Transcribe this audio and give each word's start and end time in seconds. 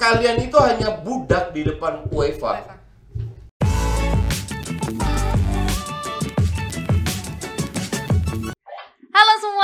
kalian 0.00 0.40
itu 0.40 0.56
hanya 0.56 0.96
budak 1.04 1.52
di 1.52 1.60
depan 1.68 2.08
UEFA. 2.08 2.64
Halo 2.64 2.79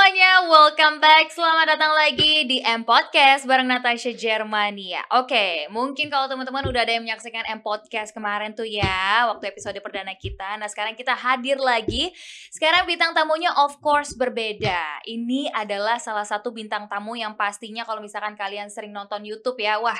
semuanya, 0.07 0.47
welcome 0.47 1.03
back. 1.03 1.27
Selamat 1.35 1.75
datang 1.75 1.91
lagi 1.91 2.47
di 2.47 2.63
M 2.63 2.87
Podcast 2.87 3.43
bareng 3.43 3.67
Natasha 3.67 4.15
Germania. 4.15 5.03
Oke, 5.11 5.67
mungkin 5.67 6.07
kalau 6.07 6.31
teman-teman 6.31 6.63
udah 6.63 6.87
ada 6.87 6.95
yang 6.95 7.03
menyaksikan 7.03 7.43
M 7.51 7.59
Podcast 7.59 8.15
kemarin 8.15 8.55
tuh 8.55 8.63
ya, 8.63 9.27
waktu 9.27 9.51
episode 9.51 9.75
perdana 9.83 10.15
kita. 10.15 10.55
Nah, 10.63 10.71
sekarang 10.71 10.95
kita 10.95 11.11
hadir 11.11 11.59
lagi. 11.59 12.15
Sekarang 12.47 12.87
bintang 12.87 13.11
tamunya 13.11 13.51
of 13.59 13.83
course 13.83 14.15
berbeda. 14.15 15.03
Ini 15.03 15.51
adalah 15.51 15.99
salah 15.99 16.23
satu 16.23 16.55
bintang 16.55 16.87
tamu 16.87 17.19
yang 17.19 17.35
pastinya 17.35 17.83
kalau 17.83 17.99
misalkan 17.99 18.39
kalian 18.39 18.71
sering 18.71 18.95
nonton 18.95 19.27
YouTube 19.27 19.59
ya, 19.59 19.75
wah 19.83 19.99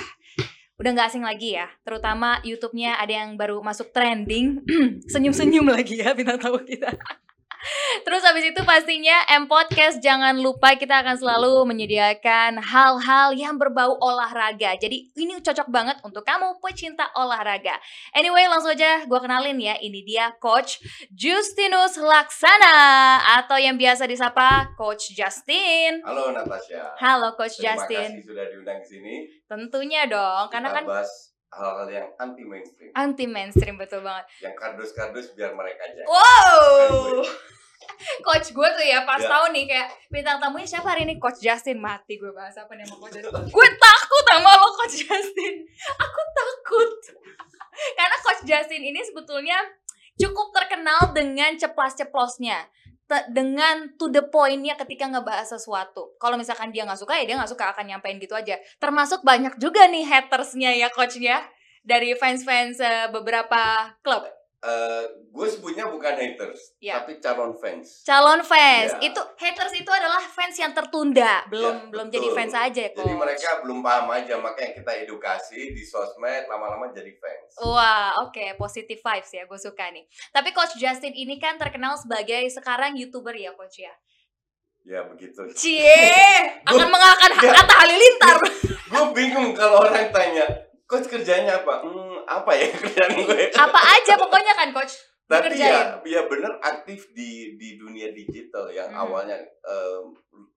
udah 0.79 0.89
nggak 0.95 1.11
asing 1.11 1.27
lagi 1.27 1.59
ya. 1.59 1.67
Terutama 1.83 2.39
YouTube-nya 2.47 2.95
ada 2.95 3.11
yang 3.11 3.35
baru 3.35 3.59
masuk 3.59 3.91
trending. 3.91 4.63
Senyum-senyum 5.11 5.67
lagi 5.67 5.99
ya 5.99 6.15
bintang 6.15 6.39
tamu 6.39 6.63
kita. 6.63 6.95
Terus 8.05 8.21
habis 8.23 8.45
itu 8.53 8.61
pastinya 8.63 9.25
M 9.33 9.49
Podcast 9.49 9.99
jangan 9.99 10.37
lupa 10.37 10.77
kita 10.77 11.01
akan 11.01 11.17
selalu 11.17 11.65
menyediakan 11.65 12.61
hal-hal 12.61 13.33
yang 13.33 13.57
berbau 13.57 13.97
olahraga. 13.97 14.77
Jadi 14.77 15.11
ini 15.17 15.41
cocok 15.41 15.67
banget 15.67 15.97
untuk 16.05 16.23
kamu 16.23 16.61
pecinta 16.61 17.09
olahraga. 17.17 17.75
Anyway, 18.13 18.45
langsung 18.47 18.71
aja 18.71 19.03
gue 19.03 19.19
kenalin 19.19 19.57
ya. 19.57 19.75
Ini 19.81 19.99
dia 20.05 20.25
Coach 20.37 20.79
Justinus 21.11 21.97
Laksana 21.97 23.19
atau 23.41 23.57
yang 23.57 23.75
biasa 23.75 24.05
disapa 24.05 24.77
Coach 24.77 25.17
Justin. 25.17 26.05
Halo 26.05 26.31
Natasha. 26.31 26.93
Halo 27.01 27.33
Coach 27.35 27.57
Terima 27.59 27.75
Justin. 27.75 28.09
kasih 28.21 28.25
sudah 28.25 28.45
diundang 28.53 28.79
ke 28.79 28.87
sini. 28.87 29.15
Tentunya 29.47 30.05
dong, 30.05 30.51
karena 30.51 30.69
Kita 30.71 30.77
kan 30.79 30.85
bahas 30.85 31.26
hal-hal 31.49 31.87
yang 31.87 32.07
anti 32.17 32.43
mainstream, 32.43 32.91
anti 32.93 33.25
mainstream 33.25 33.75
betul 33.75 34.01
banget. 34.01 34.27
yang 34.41 34.53
kardus-kardus 34.53 35.31
biar 35.31 35.51
mereka 35.51 35.81
aja. 35.85 36.03
Wow. 36.03 37.23
Coach 38.19 38.51
gue 38.51 38.69
tuh 38.69 38.85
ya 38.85 39.01
pas 39.03 39.17
Ya. 39.17 39.25
tahu 39.27 39.49
nih 39.49 39.65
kayak 39.65 39.87
bintang 40.09 40.37
tamunya 40.37 40.67
siapa 40.67 40.91
hari 40.91 41.03
ini 41.03 41.15
Coach 41.17 41.39
Justin 41.39 41.79
mati 41.79 42.15
gue 42.15 42.29
bahas 42.29 42.53
apa 42.53 42.73
nih 42.73 42.83
sama 42.83 42.99
Coach 42.99 43.15
Justin. 43.17 43.43
gue 43.47 43.67
takut 43.79 44.23
sama 44.27 44.51
lo 44.53 44.69
Coach 44.75 44.97
Justin. 44.99 45.53
Aku 45.95 46.21
takut. 46.31 46.91
Karena 47.97 48.17
Coach 48.19 48.43
Justin 48.43 48.81
ini 48.83 48.99
sebetulnya 49.01 49.57
cukup 50.15 50.51
terkenal 50.51 51.11
dengan 51.11 51.53
ceplas-ceplosnya. 51.55 52.59
Dengan 53.31 53.95
to 53.95 54.11
the 54.11 54.19
point-nya 54.27 54.75
ketika 54.75 55.07
ngebahas 55.07 55.47
sesuatu. 55.47 56.19
Kalau 56.19 56.35
misalkan 56.35 56.75
dia 56.75 56.83
nggak 56.83 56.99
suka 56.99 57.15
ya 57.15 57.23
dia 57.23 57.35
nggak 57.39 57.51
suka 57.51 57.71
akan 57.71 57.87
nyampein 57.87 58.19
gitu 58.19 58.35
aja. 58.35 58.59
Termasuk 58.77 59.23
banyak 59.23 59.55
juga 59.57 59.87
nih 59.87 60.03
hatersnya 60.03 60.75
ya 60.75 60.91
coachnya 60.91 61.39
dari 61.87 62.11
fans-fans 62.19 62.83
eh, 62.83 63.07
beberapa 63.09 63.95
klub. 64.03 64.36
Eh, 64.57 65.03
gue 65.29 65.47
sebutnya 65.47 65.85
bukan 65.85 66.17
haters, 66.17 66.73
Ya. 66.81 66.97
tapi 66.97 67.21
calon 67.21 67.53
fans. 67.53 68.01
Calon 68.01 68.41
fans. 68.41 68.97
Iya. 68.97 69.13
Itu 69.13 69.21
haters 69.37 69.69
itu 69.71 69.85
adalah 69.87 70.17
fans 70.17 70.57
yang 70.57 70.73
tertunda, 70.73 71.45
belum 71.45 71.75
Ya, 71.77 71.85
belum 71.87 72.05
betul. 72.09 72.15
jadi 72.17 72.27
fans 72.33 72.53
aja 72.57 72.83
kok. 72.89 73.05
Jadi 73.05 73.13
mereka 73.13 73.61
belum 73.61 73.85
paham 73.85 74.09
aja, 74.09 74.33
makanya 74.35 74.73
kita 74.73 74.91
edukasi 74.97 75.61
di 75.71 75.83
sosmed, 75.85 76.49
lama-lama 76.49 76.89
jadi 76.89 77.13
fans. 77.13 77.53
Wah, 77.61 78.17
oke, 78.19 78.57
positive 78.57 78.97
vibes 78.97 79.29
ya, 79.31 79.45
gue 79.45 79.59
suka 79.61 79.93
nih. 79.93 80.03
Tapi 80.33 80.49
Coach 80.49 80.73
Justin 80.75 81.13
ini 81.13 81.37
kan 81.37 81.55
terkenal 81.55 81.93
sebagai 81.93 82.49
sekarang 82.49 82.97
youtuber 82.97 83.37
ya, 83.37 83.53
Coach 83.53 83.77
ya. 83.77 83.93
Ya 84.83 85.05
begitu. 85.05 85.45
Cie, 85.53 85.85
akan 86.65 86.87
mengalahkan. 86.87 87.29
Atta 87.45 87.75
Halilintar. 87.77 88.41
gue 88.65 89.03
bingung 89.13 89.53
kalau 89.53 89.85
orang 89.85 90.09
tanya, 90.09 90.49
coach 90.87 91.05
kerjanya 91.05 91.61
apa? 91.61 91.83
Hmm, 91.83 92.23
apa 92.23 92.51
ya 92.51 92.67
kerjaan 92.73 93.11
gue? 93.13 93.51
Apa 93.51 93.79
aja 93.93 94.15
pokoknya 94.15 94.53
kan, 94.55 94.71
Coach. 94.71 94.95
Tapi 95.27 95.59
ya, 95.59 95.99
ya 96.01 96.23
bener 96.23 96.55
aktif 96.57 97.11
di 97.11 97.53
di 97.53 97.75
dunia 97.75 98.09
digital 98.09 98.71
yang 98.71 98.87
Hmm. 98.87 99.03
awalnya 99.03 99.35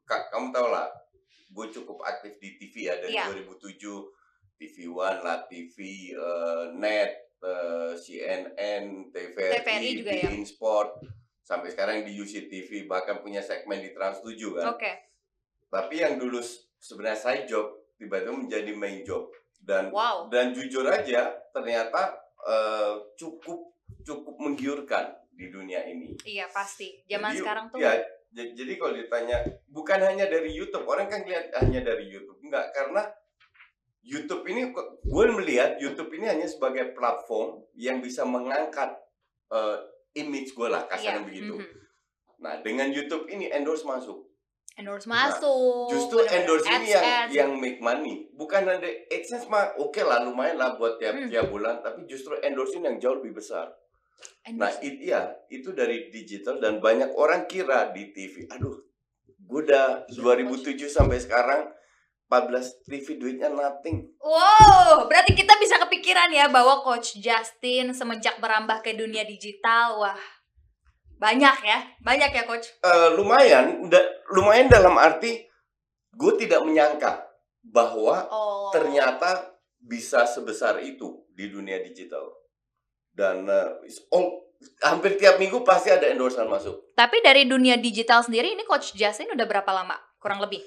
ka- 0.04 0.31
kamu 0.31 0.50
tau 0.50 0.71
lah, 0.71 0.87
gue 1.49 1.66
cukup 1.69 1.99
aktif 2.00 2.38
di 2.38 2.54
TV 2.54 2.87
ya 2.87 2.94
dari 2.97 3.12
Iya. 3.12 3.27
2007 3.28 4.15
TV 4.54 4.87
One 4.87 5.19
lah, 5.21 5.43
TV 5.44 5.77
eh, 6.12 6.65
Net, 6.72 7.12
eh, 7.41 7.93
CNN, 7.97 9.10
TVRI, 9.10 9.54
TVRI 9.59 9.91
juga 9.99 10.12
ya. 10.12 10.31
Sport, 10.44 11.03
sampai 11.43 11.69
sekarang 11.69 12.06
di 12.06 12.15
UCTV 12.15 12.87
bahkan 12.87 13.19
punya 13.19 13.41
segmen 13.41 13.81
di 13.81 13.91
Trans 13.91 14.22
7 14.22 14.54
kan. 14.54 14.71
Oke. 14.71 14.93
Tapi 15.66 15.94
yang 15.99 16.15
dulu 16.15 16.38
sebenarnya 16.77 17.19
side 17.19 17.47
job 17.47 17.66
tiba-tiba 17.97 18.31
menjadi 18.33 18.71
main 18.72 19.03
job 19.03 19.27
dan 19.60 19.93
Wow. 19.93 20.26
dan 20.32 20.50
jujur 20.56 20.82
aja 20.88 21.31
ternyata 21.53 22.16
eh, 22.41 22.94
cukup 23.21 23.71
cukup 24.00 24.34
menggiurkan 24.41 25.12
di 25.37 25.53
dunia 25.53 25.84
ini. 25.88 26.16
Iya, 26.25 26.48
pasti. 26.48 27.00
Zaman 27.04 27.32
Jadi, 27.32 27.41
sekarang 27.41 27.65
tuh 27.69 27.78
Ya, 27.81 27.93
jadi 28.31 28.72
kalau 28.78 28.94
ditanya 28.94 29.43
bukan 29.66 29.98
hanya 30.06 30.31
dari 30.31 30.54
YouTube, 30.54 30.87
orang 30.87 31.10
kan 31.10 31.26
lihat 31.26 31.50
hanya 31.60 31.82
dari 31.82 32.06
YouTube. 32.06 32.38
Enggak, 32.47 32.71
karena 32.72 33.03
YouTube 34.00 34.47
ini 34.48 34.71
gue 35.04 35.25
melihat 35.34 35.77
YouTube 35.77 36.09
ini 36.16 36.31
hanya 36.31 36.47
sebagai 36.48 36.94
platform 36.97 37.60
yang 37.77 38.00
bisa 38.00 38.25
mengangkat 38.25 38.97
eh, 39.50 39.77
image 40.16 40.54
gue 40.54 40.69
lah 40.71 40.87
kasarnya 40.87 41.21
Iya, 41.21 41.28
begitu. 41.28 41.54
mhm. 41.59 41.69
Nah, 42.41 42.54
dengan 42.65 42.88
YouTube 42.88 43.28
ini 43.28 43.53
endorse 43.53 43.84
masuk. 43.84 44.29
Endorse 44.80 45.06
Nah, 45.06 45.28
masuk. 45.28 45.92
Justru 45.92 46.16
bener-bener 46.24 46.41
endorse 46.41 46.66
ini 46.66 46.88
yang 46.88 47.04
yang 47.28 47.50
make 47.54 47.78
money. 47.78 48.26
Bukan 48.32 48.64
ada 48.64 48.88
AdSense 49.12 49.46
mah 49.46 49.76
oke 49.76 50.00
lah 50.00 50.24
lumayan 50.24 50.56
lah 50.56 50.74
buat 50.74 50.96
tiap 50.96 51.14
Hmm. 51.14 51.28
tiap 51.28 51.52
bulan, 51.52 51.84
tapi 51.84 52.08
justru 52.08 52.32
endorse 52.41 52.80
ini 52.80 52.88
yang 52.88 52.98
jauh 52.98 53.16
lebih 53.20 53.36
besar. 53.36 53.68
Nah, 54.56 54.72
Endorse. 54.72 54.80
it, 54.80 54.96
iya, 55.00 55.20
itu 55.48 55.72
dari 55.72 56.08
digital 56.08 56.56
dan 56.58 56.80
banyak 56.80 57.12
orang 57.12 57.44
kira 57.44 57.92
di 57.92 58.08
TV. 58.10 58.48
Aduh, 58.50 58.76
gue 59.41 59.60
udah 59.64 60.04
Iya, 60.08 60.16
2007 60.16 60.88
sampai 60.88 61.20
sekarang 61.20 61.68
14 62.28 62.84
TV 62.86 63.18
duitnya 63.18 63.50
nothing. 63.50 64.06
Wow, 64.22 65.10
berarti 65.10 65.34
kita 65.34 65.58
bisa 65.58 65.82
kepikiran 65.82 66.30
ya 66.30 66.47
bahwa 66.47 66.78
Coach 66.80 67.18
Justin 67.18 67.91
semenjak 67.91 68.38
berambah 68.38 68.80
ke 68.80 68.94
dunia 68.94 69.26
digital, 69.26 69.98
wah 69.98 70.20
banyak 71.20 71.56
ya, 71.60 71.78
banyak 72.00 72.31
ya 72.32 72.44
Coach. 72.48 72.66
Eh, 72.81 73.08
lumayan, 73.14 73.86
da- 73.86 74.08
lumayan 74.32 74.72
dalam 74.72 74.97
arti 74.97 75.44
gue 76.16 76.32
tidak 76.41 76.64
menyangka 76.64 77.20
bahwa 77.60 78.25
Oh, 78.32 78.72
ternyata 78.72 79.53
bisa 79.76 80.25
sebesar 80.25 80.80
itu 80.80 81.28
di 81.36 81.53
dunia 81.53 81.78
digital. 81.84 82.25
Dan 83.12 83.44
is 83.84 84.00
all- 84.09 84.48
hampir 84.80 85.20
tiap 85.20 85.36
minggu 85.36 85.60
pasti 85.60 85.92
ada 85.92 86.09
endorsement 86.09 86.48
masuk. 86.48 86.92
Tapi 86.97 87.20
dari 87.20 87.44
dunia 87.44 87.76
digital 87.76 88.25
sendiri 88.25 88.56
ini 88.56 88.64
Coach 88.64 88.97
Justin 88.97 89.32
udah 89.36 89.44
berapa 89.44 89.69
lama? 89.72 89.97
Kurang 90.20 90.41
lebih 90.41 90.60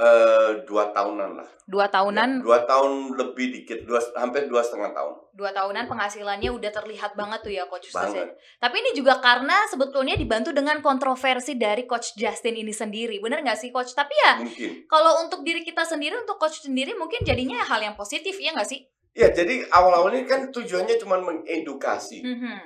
Eh, 0.00 0.50
dua 0.64 0.94
tahunan 0.96 1.36
lah. 1.36 1.48
dua 1.68 1.84
tahunan, 1.86 2.40
Ya, 2.40 2.42
dua 2.42 2.58
tahun 2.64 3.14
lebih 3.14 3.52
dikit, 3.52 3.84
dua, 3.84 4.00
hampir 4.16 4.48
dua 4.48 4.64
setengah 4.64 4.90
tahun. 4.90 5.12
dua 5.30 5.52
tahunan 5.52 5.86
penghasilannya 5.86 6.50
udah 6.50 6.72
terlihat 6.72 7.12
banget 7.14 7.44
tuh 7.44 7.52
ya 7.52 7.68
Coach 7.68 7.92
Justin. 7.92 8.32
Tapi 8.56 8.76
ini 8.80 8.90
juga 8.90 9.20
karena 9.20 9.68
sebetulnya 9.68 10.16
dibantu 10.16 10.50
dengan 10.50 10.80
kontroversi 10.80 11.54
dari 11.54 11.84
Coach 11.84 12.16
Justin 12.16 12.56
ini 12.56 12.72
sendiri, 12.72 13.20
bener 13.20 13.44
nggak 13.44 13.54
sih 13.54 13.68
Coach? 13.68 13.92
Tapi 13.92 14.14
ya 14.16 14.32
Mungkin. 14.40 14.88
kalau 14.88 15.20
untuk 15.20 15.44
diri 15.44 15.60
kita 15.60 15.84
sendiri, 15.84 16.16
untuk 16.16 16.40
Coach 16.40 16.64
sendiri 16.64 16.96
mungkin 16.96 17.20
jadinya 17.22 17.60
hal 17.60 17.78
yang 17.78 17.94
positif 17.94 18.40
ya 18.40 18.50
nggak 18.50 18.66
sih? 18.66 18.80
Ya, 19.12 19.28
jadi 19.28 19.68
awal-awal 19.68 20.10
ini 20.12 20.24
kan 20.24 20.48
tujuannya 20.48 20.96
cuma 20.96 21.20
mengedukasi. 21.20 22.24
Mhm. 22.24 22.56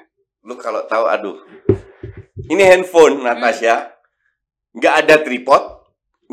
Lu 0.45 0.55
kalau 0.55 0.87
tahu, 0.87 1.05
aduh, 1.05 1.41
ini 2.47 2.63
handphone 2.63 3.21
Natasha, 3.21 3.91
nggak 4.71 4.95
ada 5.03 5.19
tripod, 5.19 5.74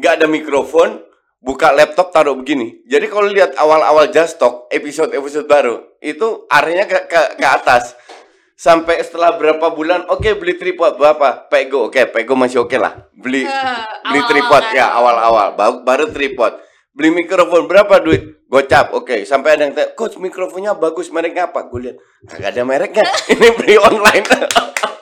nggak 0.01 0.13
ada 0.17 0.25
mikrofon, 0.25 0.97
buka 1.38 1.69
laptop 1.69 2.09
taruh 2.09 2.34
begini. 2.34 2.81
Jadi 2.84 3.06
kalau 3.06 3.29
lihat 3.29 3.53
awal-awal 3.56 4.09
Just 4.09 4.35
Talk, 4.35 4.66
episode-episode 4.67 5.45
baru, 5.45 5.77
itu 6.00 6.50
arahnya 6.50 6.83
ke, 6.83 7.06
ke, 7.06 7.38
ke 7.38 7.45
atas. 7.45 7.94
Sampai 8.53 8.98
setelah 9.00 9.33
berapa 9.33 9.69
bulan, 9.69 10.06
oke 10.06 10.33
beli 10.36 10.53
tripod 10.53 10.94
berapa? 10.95 11.45
Pego, 11.48 11.86
oke 11.86 12.01
Pego 12.07 12.33
masih 12.33 12.62
oke 12.62 12.75
lah. 12.75 13.09
Beli 13.12 13.42
Eh, 13.42 13.50
beli 14.03 14.18
awal-awal 14.18 14.25
tripod 14.27 14.63
kan. 14.63 14.74
ya 14.75 14.86
awal-awal 14.92 15.48
baru, 15.51 15.75
baru 15.81 16.06
tripod 16.09 16.54
beli 16.92 17.09
mikrofon 17.15 17.65
berapa 17.65 18.04
duit 18.04 18.44
gocap 18.45 18.92
oke 18.92 19.24
sampai 19.24 19.56
ada 19.56 19.63
yang 19.63 19.71
tanya 19.71 19.95
coach 19.95 20.19
mikrofonnya 20.19 20.75
bagus 20.75 21.07
mereknya 21.07 21.47
apa 21.47 21.63
gue 21.63 21.80
lihat 21.80 21.97
kagak 22.27 22.51
ada 22.51 22.62
mereknya 22.62 23.07
ini 23.31 23.47
beli 23.56 23.80
online 23.80 24.25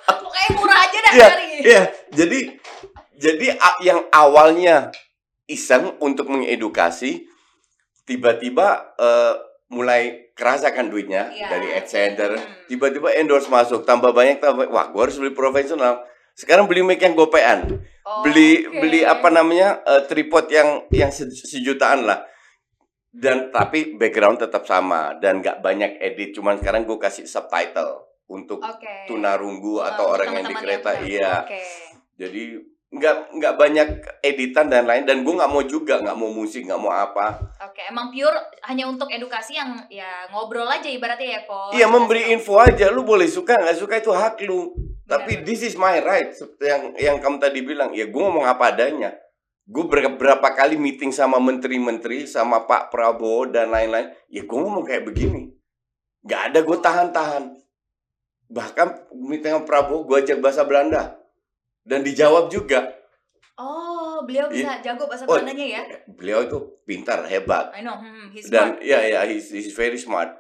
Pokoknya 0.06 0.50
murah 0.54 0.78
aja 0.80 0.98
dah 1.00 1.12
Iya, 1.12 1.28
cari. 1.28 1.48
iya 1.60 1.82
jadi 2.14 2.40
jadi 3.20 3.60
yang 3.82 4.08
awalnya 4.10 4.96
iseng 5.46 6.00
untuk 6.00 6.26
mengedukasi 6.26 7.28
tiba-tiba 8.04 8.68
eh, 8.96 9.34
mulai 9.70 10.34
kerasa 10.34 10.72
kan 10.72 10.90
duitnya 10.90 11.30
Iya. 11.30 11.48
dari 11.48 11.68
AdSense 11.76 12.18
Hmm. 12.18 12.40
tiba-tiba 12.66 13.14
endorse 13.14 13.46
masuk 13.48 13.86
tambah 13.86 14.10
banyak 14.10 14.40
tambah 14.40 14.66
wah 14.68 14.90
gue 14.90 14.98
harus 15.00 15.20
beli 15.20 15.30
profesional 15.32 16.02
sekarang 16.34 16.66
beli 16.66 16.82
mic 16.82 16.98
yang 16.98 17.14
gopean 17.14 17.84
Oh, 18.02 18.26
beli 18.26 18.66
oke. 18.66 18.82
beli 18.82 19.06
apa 19.06 19.30
namanya 19.30 19.84
eh, 19.84 20.02
tripod 20.04 20.50
yang 20.50 20.90
yang 20.90 21.12
se- 21.12 21.30
sejutaan 21.30 22.02
lah 22.04 22.26
dan 23.12 23.50
tapi 23.50 23.94
background 23.94 24.40
tetap 24.40 24.66
sama 24.66 25.14
dan 25.18 25.38
nggak 25.40 25.62
banyak 25.62 25.98
edit 26.00 26.34
cuman 26.34 26.58
sekarang 26.58 26.86
gue 26.86 26.98
kasih 26.98 27.26
subtitle 27.26 28.02
untuk 28.26 28.62
Oke. 28.62 29.06
tunarunggu 29.06 29.76
Oh, 29.76 29.84
atau 29.84 30.06
untuk 30.08 30.16
orang 30.16 30.30
yang 30.32 30.46
di 30.48 30.56
kereta 30.56 30.90
yang- 30.96 31.06
iya 31.06 31.34
Oke. 31.44 31.62
jadi 32.16 32.44
nggak 32.90 33.38
nggak 33.38 33.54
banyak 33.54 33.90
editan 34.26 34.66
dan 34.66 34.90
lain 34.90 35.06
dan 35.06 35.22
gue 35.22 35.30
nggak 35.30 35.52
mau 35.54 35.62
juga 35.62 36.02
nggak 36.02 36.18
mau 36.18 36.34
musik 36.34 36.66
nggak 36.66 36.82
mau 36.82 36.90
apa. 36.90 37.38
Oke, 37.62 37.86
emang 37.86 38.10
pure 38.10 38.34
hanya 38.66 38.90
untuk 38.90 39.14
edukasi 39.14 39.62
yang 39.62 39.78
ya 39.94 40.26
ngobrol 40.34 40.66
aja 40.66 40.90
ibaratnya 40.90 41.38
ya 41.38 41.42
kok. 41.46 41.70
iya 41.78 41.86
memberi 41.86 42.34
info 42.34 42.58
aja 42.58 42.90
lu 42.90 43.06
boleh 43.06 43.30
suka 43.30 43.62
nggak 43.62 43.78
suka 43.78 44.02
itu 44.02 44.10
hak 44.10 44.42
lu. 44.50 44.74
Tapi 45.06 45.42
Benar. 45.42 45.46
this 45.46 45.62
is 45.66 45.74
my 45.74 45.98
right 46.06 46.34
Seperti 46.34 46.66
yang 46.70 46.84
yang 46.98 47.18
kamu 47.22 47.38
tadi 47.38 47.62
bilang. 47.62 47.94
Ya 47.94 48.10
gue 48.10 48.22
ngomong 48.22 48.46
apa 48.46 48.74
adanya. 48.74 49.14
Gue 49.70 49.86
berapa 49.90 50.50
kali 50.58 50.82
meeting 50.82 51.14
sama 51.14 51.38
menteri-menteri 51.38 52.26
sama 52.26 52.66
Pak 52.66 52.90
Prabowo 52.90 53.46
dan 53.46 53.70
lain-lain 53.70 54.10
ya 54.34 54.42
gue 54.42 54.58
ngomong 54.58 54.82
kayak 54.82 55.06
begini. 55.06 55.54
Nggak 56.26 56.42
ada 56.42 56.60
gue 56.66 56.78
tahan-tahan. 56.82 57.44
Bahkan 58.50 59.14
meeting 59.14 59.62
sama 59.62 59.66
Prabowo 59.70 60.10
gue 60.10 60.26
ajak 60.26 60.42
bahasa 60.42 60.66
Belanda 60.66 61.19
dan 61.90 62.00
dijawab 62.02 62.48
juga 62.48 62.86
Oh, 63.56 64.24
beliau 64.24 64.48
bisa 64.48 64.80
jago 64.80 65.04
bahasa 65.04 65.28
Oh, 65.28 65.36
Belandanya 65.36 65.68
ya? 65.68 65.82
beliau 66.08 66.48
itu 66.48 66.58
pintar 66.86 67.26
hebat 67.26 67.74
I 67.74 67.82
know, 67.82 67.98
hmm, 67.98 68.32
he's 68.32 68.48
dan 68.48 68.78
smart. 68.78 68.86
ya 68.86 69.00
ya 69.04 69.22
he's, 69.26 69.50
he's 69.50 69.74
very 69.74 69.98
smart 69.98 70.32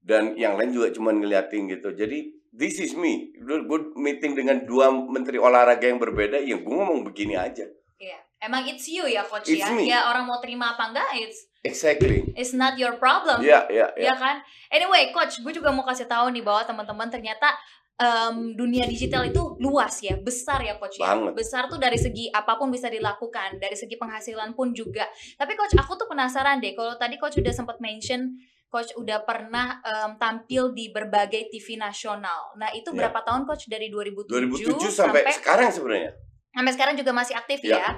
dan 0.00 0.34
yang 0.34 0.58
lain 0.58 0.72
juga 0.72 0.90
cuma 0.90 1.14
ngeliatin 1.14 1.70
gitu 1.70 1.92
jadi 1.92 2.18
this 2.50 2.76
is 2.76 2.92
me 2.92 3.30
gue 3.36 3.62
meeting 3.94 4.34
dengan 4.34 4.62
dua 4.62 4.90
menteri 4.90 5.38
olahraga 5.38 5.86
yang 5.86 5.96
berbeda 5.96 6.40
ya 6.40 6.56
gue 6.56 6.74
ngomong 6.74 7.04
begini 7.04 7.36
aja 7.36 7.62
Iya. 7.94 8.18
Emang 8.42 8.66
it's 8.66 8.84
you 8.84 9.06
ya 9.06 9.22
coach 9.22 9.48
It's 9.48 9.62
ya? 9.62 9.70
me. 9.70 9.86
Ya 9.86 10.04
orang 10.04 10.26
mau 10.26 10.36
terima 10.36 10.74
apa 10.74 10.90
enggak, 10.90 11.08
it's 11.16 11.46
exactly 11.64 12.26
it's 12.34 12.52
not 12.52 12.74
your 12.74 12.98
problem. 12.98 13.40
ya 13.40 13.64
ya 13.70 13.88
ya 13.96 14.10
Ya 14.10 14.14
kan? 14.14 14.42
Anyway, 14.68 15.08
coach, 15.10 15.40
gue 15.40 15.48
juga 15.48 15.70
mau 15.70 15.80
kasih 15.80 16.04
tahu 16.04 16.28
nih 16.28 16.42
bahwa 16.42 16.60
teman-teman 16.60 17.08
ternyata 17.08 17.54
em, 17.94 18.58
dunia 18.58 18.84
digital 18.84 19.22
itu 19.28 19.54
luas 19.62 20.02
ya, 20.02 20.18
besar 20.18 20.60
ya 20.62 20.74
coach 20.78 20.98
ya. 20.98 21.14
Banget. 21.14 21.32
Besar 21.38 21.70
tuh 21.70 21.78
dari 21.78 21.94
segi 21.94 22.26
apa 22.28 22.58
pun 22.58 22.70
bisa 22.74 22.90
dilakukan, 22.90 23.62
dari 23.62 23.78
segi 23.78 23.94
penghasilan 23.94 24.52
pun 24.58 24.74
juga. 24.74 25.06
Tapi 25.38 25.54
coach, 25.54 25.78
aku 25.78 25.94
tuh 25.94 26.10
penasaran 26.10 26.58
deh. 26.58 26.74
Kalau 26.74 26.98
tadi 26.98 27.14
coach 27.18 27.38
udah 27.38 27.54
sempat 27.54 27.78
mention 27.78 28.34
coach 28.66 28.90
udah 28.98 29.22
pernah 29.22 29.78
em, 29.86 30.18
tampil 30.18 30.74
di 30.74 30.90
berbagai 30.90 31.46
TV 31.54 31.78
nasional. 31.78 32.50
Nah, 32.58 32.74
itu 32.74 32.90
Ya. 32.90 33.06
berapa 33.06 33.22
tahun 33.22 33.46
coach 33.46 33.70
dari 33.70 33.86
2007, 33.86 34.26
2007 34.50 34.90
sampai, 34.90 35.22
sekarang 35.30 35.70
sebenarnya 35.70 36.10
sampai 36.50 36.72
sekarang 36.74 36.94
juga 36.98 37.10
masih 37.14 37.34
aktif 37.34 37.62
Ya. 37.62 37.78
ya? 37.78 37.90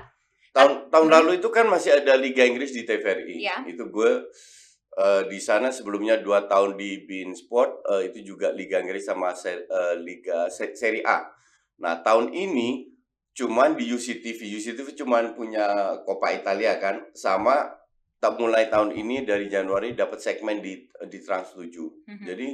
tahun 0.53 0.89
tahun 0.89 1.09
Hmm. 1.09 1.17
lalu 1.21 1.31
itu 1.41 1.49
kan 1.53 1.69
masih 1.69 2.01
ada 2.01 2.17
Liga 2.17 2.41
Inggris 2.41 2.73
di 2.73 2.85
TVRI 2.85 3.45
Iya. 3.45 3.57
itu 3.69 3.85
gue 3.89 4.13
eh, 4.97 5.23
di 5.29 5.39
sana 5.39 5.69
sebelumnya 5.69 6.19
dua 6.19 6.45
tahun 6.45 6.75
di 6.75 7.05
Bein 7.05 7.33
Sport 7.33 7.85
eh, 7.87 8.03
itu 8.09 8.35
juga 8.35 8.51
Liga 8.51 8.81
Inggris 8.81 9.05
sama 9.05 9.33
se- 9.33 9.65
eh, 9.65 9.95
Liga 9.97 10.49
se- 10.49 10.75
Serie 10.75 11.05
A 11.05 11.29
nah 11.77 12.01
tahun 12.01 12.33
ini 12.33 12.89
cuman 13.33 13.77
di 13.77 13.85
UCTV 13.87 14.41
UCTV 14.57 14.97
cuman 14.97 15.37
punya 15.37 15.69
Coppa 16.03 16.33
Italia 16.33 16.81
kan 16.81 17.05
sama 17.13 17.69
tak 18.17 18.41
mulai 18.41 18.73
tahun 18.73 18.97
ini 18.97 19.23
dari 19.23 19.45
Januari 19.47 19.93
dapat 19.93 20.17
segmen 20.19 20.65
di 20.65 20.89
di 21.07 21.19
Trans 21.21 21.53
7 21.53 21.69
Mhm. 22.09 22.25
jadi 22.25 22.49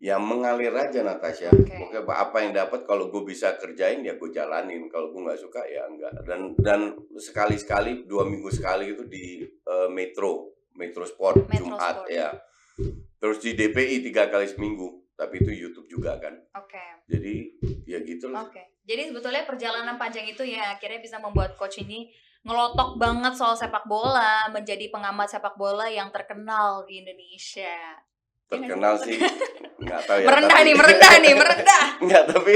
ya 0.00 0.16
mengalir 0.16 0.72
aja 0.72 1.04
Natasha. 1.04 1.52
Oke. 1.52 1.76
Oke, 1.76 2.00
apa 2.04 2.40
yang 2.40 2.56
dapat 2.56 2.88
kalau 2.88 3.12
gue 3.12 3.20
bisa 3.20 3.60
kerjain 3.60 4.00
ya 4.00 4.16
gue 4.16 4.32
jalanin. 4.32 4.88
Kalau 4.88 5.12
gue 5.12 5.20
nggak 5.20 5.36
suka 5.36 5.60
ya 5.68 5.84
enggak. 5.84 6.24
Dan 6.24 6.56
dan 6.56 6.80
sekali 7.20 7.60
sekali 7.60 8.08
dua 8.08 8.24
minggu 8.24 8.48
sekali 8.48 8.96
itu 8.96 9.04
di 9.04 9.44
eh, 9.44 9.88
Metro 9.92 10.56
Metro 10.72 11.02
Sport 11.02 11.46
Metro 11.46 11.70
Jumat 11.70 12.04
Sport. 12.04 12.08
ya. 12.08 12.28
Terus 13.16 13.38
di 13.38 13.52
DPI 13.52 14.00
tiga 14.02 14.26
kali 14.26 14.46
seminggu. 14.46 15.00
Tapi 15.12 15.36
itu 15.36 15.52
YouTube 15.52 15.84
juga 15.86 16.16
kan. 16.16 16.32
Oke. 16.56 16.80
Jadi 17.04 17.60
ya 17.84 18.00
gitu 18.00 18.32
lah. 18.32 18.42
Oke. 18.42 18.80
Jadi 18.82 19.12
sebetulnya 19.12 19.44
perjalanan 19.44 19.94
panjang 19.94 20.24
itu 20.24 20.40
ya 20.42 20.72
akhirnya 20.72 20.98
bisa 20.98 21.20
membuat 21.20 21.54
coach 21.54 21.78
ini 21.78 22.08
ngelotok 22.40 22.96
banget 22.96 23.36
soal 23.36 23.52
sepak 23.52 23.84
bola, 23.84 24.48
menjadi 24.48 24.88
pengamat 24.88 25.28
sepak 25.28 25.54
bola 25.54 25.84
yang 25.86 26.08
terkenal 26.08 26.88
di 26.88 27.04
Indonesia. 27.04 28.00
Terkenal 28.48 28.96
sih 28.96 29.20
nggak 29.84 30.00
tahu 30.02 30.18
ya. 30.18 30.26
merendah 30.26 30.48
tapi- 30.50 30.64
nih, 30.64 30.74
merendah 30.74 31.12
nih, 31.20 31.34
merendah. 31.36 31.84
Enggak, 32.02 32.24
tapi 32.26 32.54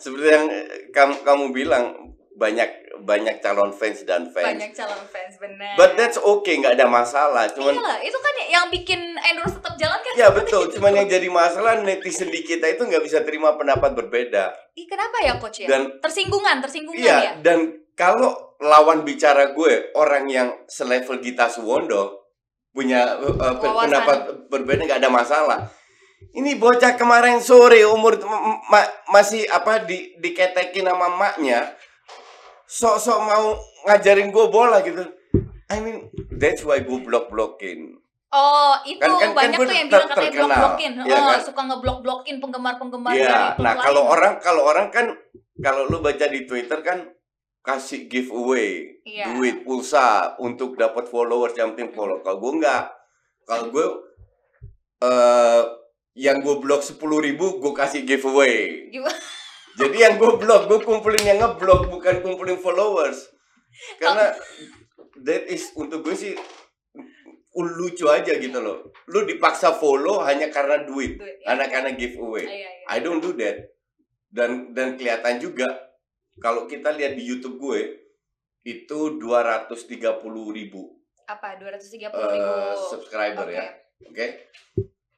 seperti 0.00 0.26
yang 0.26 0.46
kamu 0.90 1.14
kamu 1.22 1.44
bilang 1.52 1.84
banyak 2.38 2.70
banyak 3.02 3.42
calon 3.42 3.74
fans 3.74 4.06
dan 4.06 4.30
fans. 4.30 4.46
Banyak 4.46 4.70
calon 4.70 5.02
fans 5.10 5.34
benar. 5.36 5.74
But 5.74 5.98
that's 5.98 6.16
okay, 6.16 6.54
nggak 6.56 6.78
ada 6.78 6.86
masalah. 6.86 7.50
Cuman 7.50 7.74
Iyalah, 7.74 7.98
itu 7.98 8.14
kan 8.14 8.34
yang 8.46 8.66
bikin 8.70 9.00
endorse 9.18 9.58
tetap 9.58 9.74
jalan 9.74 9.98
kan? 9.98 10.12
ya 10.14 10.30
betul. 10.30 10.70
Cuman 10.70 10.94
yang 10.94 11.08
jadi 11.10 11.26
masalah 11.26 11.82
netizen 11.82 12.30
di 12.30 12.40
kita 12.40 12.70
itu 12.70 12.86
nggak 12.86 13.02
bisa 13.02 13.26
terima 13.26 13.58
pendapat 13.58 13.92
berbeda. 13.92 14.54
Ih, 14.78 14.86
kenapa 14.86 15.18
ya 15.18 15.34
coach 15.36 15.66
ya? 15.66 15.68
Dan- 15.68 15.98
tersinggungan, 15.98 16.62
tersinggungan 16.62 17.02
Iya, 17.02 17.16
ya. 17.18 17.32
dan 17.42 17.58
kalau 17.92 18.54
lawan 18.62 19.02
bicara 19.02 19.50
gue 19.50 19.90
orang 19.94 20.30
yang 20.30 20.48
selevel 20.66 21.18
Gita 21.18 21.50
Suwondo 21.50 22.30
punya 22.70 23.18
uh, 23.18 23.34
Wawasan. 23.34 23.82
pendapat 23.90 24.18
berbeda 24.46 24.86
nggak 24.86 25.00
ada 25.02 25.10
masalah. 25.10 25.58
Ini 26.34 26.58
bocah 26.58 26.94
kemarin 26.94 27.38
sore 27.38 27.82
umur 27.86 28.18
ma- 28.70 28.90
masih 29.08 29.46
apa 29.50 29.82
di 29.82 30.18
diketekin 30.18 30.86
sama 30.86 31.10
maknya, 31.10 31.74
sok-sok 32.68 33.18
mau 33.18 33.56
ngajarin 33.88 34.28
gue 34.28 34.46
bola 34.52 34.84
gitu. 34.84 35.00
I 35.68 35.80
mean 35.80 36.08
that's 36.30 36.60
why 36.62 36.80
gue 36.80 36.98
blok 37.00 37.32
blokin. 37.32 37.96
Oh, 38.28 38.76
itu 38.84 39.00
Kan- 39.00 39.08
kan- 39.08 39.20
kan 39.24 39.30
banyak 39.32 39.56
gue 39.56 39.64
tuh 39.64 39.72
yang 39.72 39.88
bilang 39.88 40.04
katanya 40.04 40.32
blok-blokin. 40.44 40.92
Iya 41.00 41.16
oh, 41.16 41.24
kan? 41.32 41.40
suka 41.40 41.62
ngeblok-blokin 41.64 42.36
penggemar-penggemar 42.38 43.12
Iya, 43.16 43.24
klub 43.56 43.64
nah 43.64 43.72
lain. 43.72 43.84
kalau 43.88 44.02
orang 44.04 44.34
kalau 44.36 44.62
orang 44.68 44.86
kan 44.92 45.06
kalau 45.58 45.88
lu 45.88 46.04
baca 46.04 46.28
di 46.28 46.44
Twitter 46.44 46.84
kan 46.84 47.08
kasih 47.64 48.04
giveaway 48.04 49.00
Iya. 49.02 49.32
duit 49.32 49.64
pulsa 49.64 50.36
untuk 50.38 50.76
dapat 50.76 51.08
followers 51.08 51.56
yang 51.56 51.72
penting 51.72 51.88
follow. 51.90 52.20
Kalau 52.20 52.36
gue 52.36 52.52
enggak, 52.60 52.92
kalau 53.48 53.72
gue 53.72 53.86
eh 55.00 55.62
yang 56.18 56.42
gue 56.42 56.56
blok 56.58 56.82
sepuluh 56.82 57.22
ribu 57.22 57.62
gue 57.62 57.72
kasih 57.72 58.04
giveaway. 58.04 58.90
Gimana? 58.90 59.16
Jadi 59.78 59.96
yang 60.02 60.18
gue 60.18 60.32
blok 60.42 60.66
gue 60.66 60.78
kumpulin 60.82 61.22
yang 61.22 61.38
ngeblok 61.38 61.86
bukan 61.86 62.18
kumpulin 62.18 62.58
followers. 62.58 63.30
Karena 64.02 64.34
that 65.22 65.46
is 65.46 65.70
untuk 65.78 66.02
gue 66.02 66.14
sih 66.18 66.34
lucu 67.54 68.06
aja 68.10 68.34
gitu 68.34 68.58
loh. 68.58 68.90
Lu 69.10 69.22
dipaksa 69.22 69.74
follow 69.74 70.22
hanya 70.22 70.50
karena 70.50 70.82
duit, 70.82 71.18
iya. 71.18 71.66
karena 71.66 71.94
giveaway. 71.94 72.46
Iya, 72.46 72.70
iya. 72.70 72.70
I 72.90 72.98
don't 73.02 73.22
do 73.22 73.34
that. 73.38 73.78
Dan 74.28 74.76
dan 74.76 74.98
kelihatan 74.98 75.40
juga 75.40 75.66
kalau 76.38 76.66
kita 76.70 76.94
lihat 76.94 77.18
di 77.18 77.24
YouTube 77.26 77.58
gue 77.58 77.80
itu 78.66 79.16
230 79.16 79.78
ribu 80.52 80.82
Apa 81.24 81.56
230 81.56 82.12
ribu 82.12 82.52
eh, 82.52 82.74
subscriber 82.92 83.46
Oke. 83.48 83.56
ya, 83.56 83.66
oke? 84.04 84.26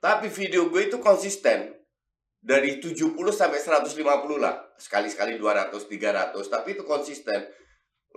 Tapi 0.00 0.26
video 0.31 0.71
gue 0.71 0.87
itu 0.87 0.99
konsisten 1.02 1.79
dari 2.40 2.80
70 2.80 3.12
sampai 3.30 3.61
150 3.61 4.00
lah, 4.40 4.56
sekali-sekali 4.80 5.37
200, 5.37 5.85
300, 5.85 6.49
tapi 6.49 6.73
itu 6.73 6.82
konsisten. 6.82 7.44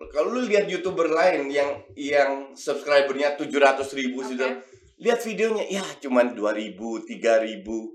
Kalau 0.09 0.33
lu 0.33 0.41
lihat 0.47 0.65
youtuber 0.65 1.05
lain 1.05 1.51
yang 1.53 1.69
yang 1.93 2.55
subscribernya 2.57 3.37
700 3.37 3.93
ribu 3.93 4.25
Oke. 4.25 4.33
sudah 4.33 4.49
lihat 4.97 5.19
videonya 5.21 5.65
ya 5.69 5.85
cuman 6.01 6.33
2000, 6.33 7.03
3000. 7.05 7.93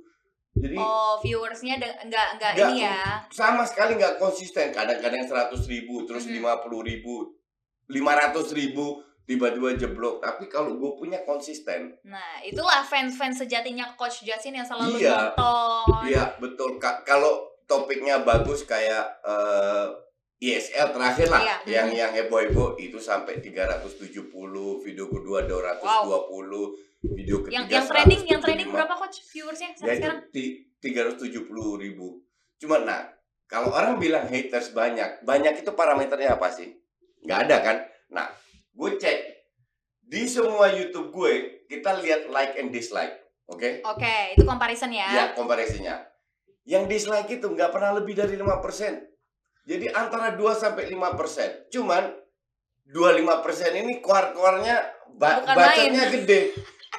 Jadi 0.59 0.75
Oh, 0.75 1.19
viewersnya 1.23 1.79
enggak 1.79 2.39
enggak 2.39 2.51
Nggak, 2.55 2.71
ini 2.71 2.83
ya. 2.83 3.23
sama 3.31 3.63
sekali 3.67 3.95
nggak 3.95 4.19
konsisten 4.19 4.71
kadang-kadang 4.71 5.23
100 5.27 5.67
ribu 5.67 6.03
terus 6.03 6.27
Mhm. 6.27 6.39
lima 6.39 6.59
puluh 6.59 6.83
ribu 6.83 7.31
500 7.87 8.51
ribu 8.55 8.99
tiba-tiba 9.29 9.77
jeblok. 9.77 10.19
Tapi 10.19 10.49
kalau 10.49 10.75
gue 10.75 10.91
punya 10.97 11.21
konsisten. 11.23 11.93
Nah, 12.03 12.41
itulah 12.41 12.81
fans-fans 12.83 13.37
sejatinya 13.37 13.93
Coach 13.95 14.25
Jasin 14.25 14.51
yang 14.53 14.65
selalu 14.65 14.97
Iya. 14.99 15.37
nonton. 15.37 16.09
iya 16.09 16.25
betul. 16.35 16.81
Ka- 16.81 17.05
kalau 17.05 17.37
topiknya 17.63 18.19
bagus 18.21 18.65
kayak 18.65 19.05
eh, 19.21 19.87
ISL 20.41 20.89
terakhir 20.91 21.29
lah. 21.29 21.43
Iya, 21.43 21.57
yang 21.69 21.89
yang 21.93 22.11
heboh-heboh 22.15 22.75
itu 22.77 22.97
sampai 22.97 23.37
370 23.39 24.33
video 24.81 25.07
kedua 25.07 25.45
220 25.45 26.73
video 27.05 27.37
ketiga 27.41 27.55
Yang 27.55 27.67
yang 27.69 27.87
trending 27.87 28.23
yang 28.25 28.41
175. 28.41 28.43
trending 28.43 28.69
berapa 28.71 28.95
Coach 28.97 29.19
viewersnya 29.27 29.69
ya 29.69 29.77
sampai 29.77 29.93
itu 29.93 30.01
sekarang? 30.01 30.19
ti- 30.31 30.57
370 30.79 31.45
ribu. 31.77 32.23
Cuma 32.57 32.81
nah 32.81 33.07
kalau 33.45 33.71
orang 33.71 33.99
bilang 33.99 34.25
haters 34.25 34.73
banyak 34.73 35.23
banyak 35.23 35.59
itu 35.59 35.71
parameternya 35.71 36.35
apa 36.35 36.49
sih? 36.49 36.71
Nggak 37.21 37.39
ada 37.45 37.57
kan? 37.61 37.77
Nah 38.11 38.27
gue 38.79 38.91
cek 38.95 39.19
di 40.01 40.25
semua 40.25 40.71
YouTube 40.71 41.11
gue 41.11 41.33
kita 41.67 41.99
lihat 41.99 42.31
like 42.31 42.55
and 42.57 42.71
dislike 42.71 43.19
oke 43.45 43.83
Oke, 43.85 44.15
itu 44.33 44.45
comparison 44.45 44.89
ya. 44.89 45.09
ya 45.11 45.25
komparisinya 45.35 46.07
yang 46.63 46.87
dislike 46.87 47.27
itu 47.29 47.45
nggak 47.45 47.69
pernah 47.69 47.93
lebih 47.93 48.15
dari 48.15 48.39
5% 48.39 48.47
jadi 49.67 49.87
antara 49.93 50.33
2 50.33 50.41
sampai 50.55 50.89
5% 50.89 51.69
cuman 51.69 52.15
25% 52.89 53.21
ini 53.77 54.01
keluar-keluarnya 54.01 54.77
ba- 55.13 55.43
Bukan 55.43 55.55
bacotnya 55.55 56.05
main. 56.07 56.15
gede. 56.15 56.41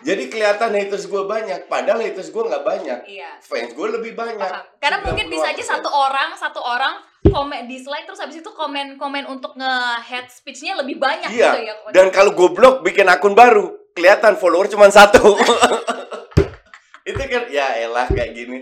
Jadi 0.01 0.24
kelihatan 0.27 0.72
haters 0.72 1.06
gue 1.06 1.24
banyak, 1.24 1.65
padahal 1.65 2.00
haters 2.00 2.29
gue 2.29 2.44
nggak 2.44 2.63
banyak. 2.63 3.00
Iya. 3.06 3.29
Fans 3.39 3.72
gue 3.72 3.88
lebih 3.91 4.13
banyak. 4.13 4.39
Paham. 4.41 4.65
Karena 4.77 4.98
mungkin 5.01 5.25
bisa 5.27 5.48
aja 5.48 5.60
98%. 5.60 5.74
satu 5.75 5.89
orang, 5.89 6.29
satu 6.34 6.60
orang 6.60 6.94
komen 7.22 7.68
dislike 7.68 8.03
terus 8.03 8.18
habis 8.18 8.39
itu 8.39 8.50
komen-komen 8.50 9.27
untuk 9.27 9.53
nge-head 9.53 10.32
speech-nya 10.32 10.74
lebih 10.75 10.98
banyak 10.98 11.27
Iya. 11.27 11.51
gitu 11.51 11.60
ya. 11.63 11.74
Dan 11.91 12.10
kalau 12.10 12.32
gue 12.32 12.50
blok 12.50 12.82
bikin 12.82 13.06
akun 13.06 13.34
baru, 13.34 13.91
kelihatan 13.91 14.36
follower 14.36 14.65
cuma 14.68 14.88
satu. 14.88 15.20
itu 17.10 17.20
kan 17.20 17.44
ya 17.50 17.68
elah 17.79 18.08
kayak 18.08 18.34
gini. 18.34 18.60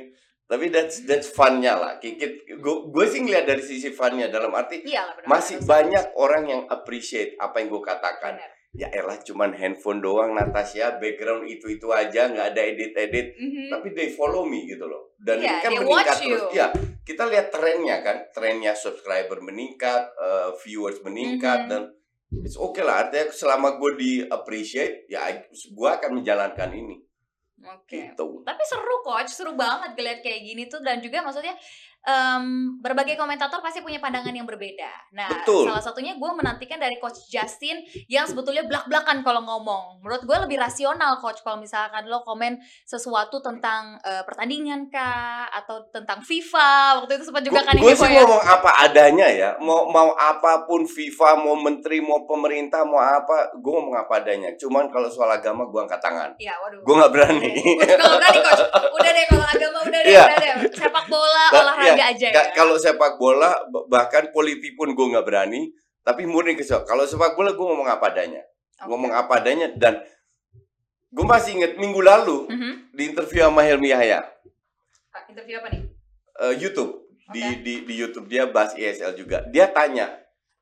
Tapi 0.47 0.71
that's 0.71 1.03
that's 1.03 1.27
funnya 1.27 1.75
lah. 1.75 1.93
Kikit 1.99 2.47
gue 2.63 3.05
sih 3.05 3.19
ngeliat 3.19 3.43
dari 3.43 3.59
sisi 3.59 3.91
funnya 3.91 4.31
dalam 4.31 4.55
arti 4.55 4.79
Iya 4.79 5.03
lah, 5.03 5.13
benar. 5.19 5.27
masih 5.27 5.57
banyak 5.59 6.05
orang 6.15 6.43
yang 6.47 6.61
appreciate 6.67 7.35
apa 7.35 7.59
yang 7.59 7.67
gue 7.67 7.83
katakan. 7.83 8.39
Benar. 8.39 8.51
Ya 8.75 8.91
elah 8.91 9.17
cuman 9.23 9.55
handphone 9.55 10.03
doang 10.03 10.35
Natasha, 10.35 10.99
background 10.99 11.47
itu-itu 11.47 11.87
aja, 11.89 12.27
nggak 12.29 12.47
ada 12.53 12.61
edit-edit. 12.61 13.33
Mhm. 13.39 13.71
Tapi 13.71 13.87
they 13.95 14.11
follow 14.11 14.43
me 14.43 14.67
gitu 14.67 14.85
loh. 14.85 15.15
Dan 15.17 15.41
Iya, 15.41 15.49
ini 15.49 15.63
kan 15.63 15.71
meningkat 15.81 16.17
terus. 16.19 16.43
Ya, 16.53 16.67
kita 17.01 17.23
lihat 17.25 17.47
trennya 17.49 18.03
kan. 18.03 18.17
Trennya 18.35 18.75
subscriber 18.77 19.39
meningkat, 19.41 20.13
eh, 20.13 20.49
viewers 20.61 20.99
meningkat 21.01 21.65
Mhm. 21.65 21.69
dan 21.71 21.81
it's 22.43 22.59
okay 22.59 22.83
lah. 22.83 23.07
Artinya 23.07 23.31
selama 23.31 23.79
gue 23.79 23.91
di 23.97 24.11
appreciate, 24.27 25.07
ya 25.07 25.25
gue 25.49 25.89
akan 25.89 26.21
menjalankan 26.21 26.69
ini. 26.75 27.07
Oke. 27.65 28.13
Gitu. 28.13 28.27
Tapi 28.45 28.63
seru 28.67 28.97
coach, 29.01 29.31
seru 29.33 29.57
banget 29.57 29.97
ngeliat 29.97 30.19
kayak 30.21 30.45
gini 30.45 30.69
tuh 30.69 30.85
dan 30.85 31.01
juga 31.01 31.25
maksudnya 31.25 31.57
em, 32.07 32.43
berbagai 32.79 33.19
komentator 33.19 33.59
pasti 33.59 33.83
punya 33.83 33.99
pandangan 33.99 34.31
yang 34.31 34.47
berbeda. 34.47 35.11
Nah, 35.11 35.27
Betul. 35.27 35.67
salah 35.67 35.83
satunya 35.83 36.15
gue 36.15 36.31
menantikan 36.31 36.79
dari 36.79 36.95
coach 37.03 37.27
Justin 37.27 37.83
yang 38.07 38.23
sebetulnya 38.23 38.63
belak-belakan 38.63 39.27
kalau 39.27 39.43
ngomong. 39.43 39.99
Menurut 39.99 40.23
gue 40.23 40.37
lebih 40.47 40.55
rasional 40.55 41.19
coach 41.19 41.43
kalau 41.43 41.59
misalkan 41.59 42.07
lo 42.07 42.23
komen 42.23 42.63
sesuatu 42.87 43.43
tentang 43.43 43.99
eh, 44.07 44.23
pertandingan 44.23 44.87
kah 44.87 45.51
atau 45.51 45.83
tentang 45.91 46.23
FIFA 46.23 47.03
waktu 47.03 47.19
itu 47.19 47.27
sempat 47.27 47.43
juga 47.43 47.59
kan 47.67 47.75
Gue 47.75 47.91
sih 47.91 48.07
ya. 48.07 48.23
ngomong 48.23 48.39
apa 48.39 48.69
adanya 48.87 49.27
ya. 49.27 49.49
Mau 49.59 49.91
mau 49.91 50.15
apa 50.15 50.63
pun 50.63 50.87
FIFA, 50.87 51.43
mau 51.43 51.59
menteri, 51.59 51.99
mau 51.99 52.23
pemerintah, 52.23 52.87
mau 52.87 53.03
apa, 53.03 53.51
gue 53.51 53.71
ngomong 53.75 53.99
apa 53.99 54.23
adanya. 54.23 54.55
Cuman 54.55 54.87
kalau 54.87 55.11
soal 55.11 55.27
agama 55.27 55.67
gue 55.67 55.79
angkat 55.83 55.99
tangan. 55.99 56.31
Iya, 56.39 56.55
waduh. 56.63 56.79
Gue 56.87 56.95
nggak 56.95 57.11
berani. 57.11 57.51
Gue 57.51 57.83
juga 57.83 57.99
gak 57.99 58.15
berani 58.23 58.39
coach. 58.39 58.63
Udah 58.95 59.11
deh 59.11 59.25
kalau 59.27 59.45
Iya. 60.07 60.23
deh. 60.29 60.53
Sepak 60.71 61.05
bola, 61.05 61.43
Ba- 61.47 61.59
olahraga 61.61 61.95
iya, 61.95 62.05
aja 62.09 62.27
ya. 62.27 62.33
Ka- 62.33 62.53
Kalau 62.55 62.75
sepak 62.75 63.15
bola, 63.15 63.51
bahkan 63.85 64.29
politik 64.29 64.73
pun 64.73 64.89
gue 64.89 65.05
nggak 65.07 65.23
berani. 65.23 65.69
Tapi 66.01 66.23
murni 66.23 66.55
kesel. 66.55 66.81
Kalau 66.81 67.03
sepak 67.03 67.33
bola 67.33 67.51
gue 67.51 67.61
ngomong 67.61 67.85
apa 67.85 68.09
adanya. 68.09 68.39
Oke. 68.77 68.87
Ngomong 68.87 69.11
apa 69.11 69.33
adanya 69.37 69.67
dan 69.69 69.99
gue 71.07 71.25
masih 71.25 71.55
inget 71.55 71.73
minggu 71.75 71.99
lalu 71.99 72.45
Mhm. 72.45 72.71
di 72.91 73.03
interview 73.05 73.41
sama 73.41 73.61
Helmi 73.61 73.89
Yahya 73.89 74.21
Ah, 75.09 75.23
Interview 75.25 75.57
apa 75.57 75.67
nih? 75.69 75.81
eh, 76.37 76.53
YouTube 76.57 76.91
di, 77.27 77.41
Oke. 77.41 77.59
di 77.59 77.73
di 77.83 77.93
YouTube 77.95 78.27
dia 78.27 78.45
bahas 78.45 78.71
ESL 78.73 79.15
juga. 79.15 79.41
Dia 79.45 79.67
tanya, 79.67 80.13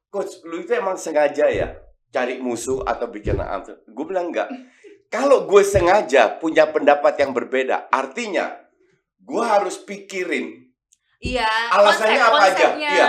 coach, 0.07 0.41
lu 0.43 0.59
itu 0.59 0.71
emang 0.71 0.95
sengaja 0.95 1.45
ya 1.45 1.75
cari 2.07 2.39
musuh 2.39 2.81
atau 2.81 3.05
bikin 3.05 3.35
apa? 3.35 3.83
Gue 3.85 4.05
bilang 4.05 4.31
enggak. 4.31 4.47
Kalau 5.11 5.43
gue 5.43 5.61
sengaja 5.61 6.27
punya 6.33 6.65
pendapat 6.65 7.15
yang 7.17 7.31
berbeda, 7.31 7.87
artinya 7.89 8.55
gue 9.25 9.43
harus 9.43 9.81
pikirin 9.81 10.65
Iya. 11.25 11.47
Alasannya 11.73 12.21
apa 12.21 12.39
aja? 12.53 12.67
Iya. 12.77 13.07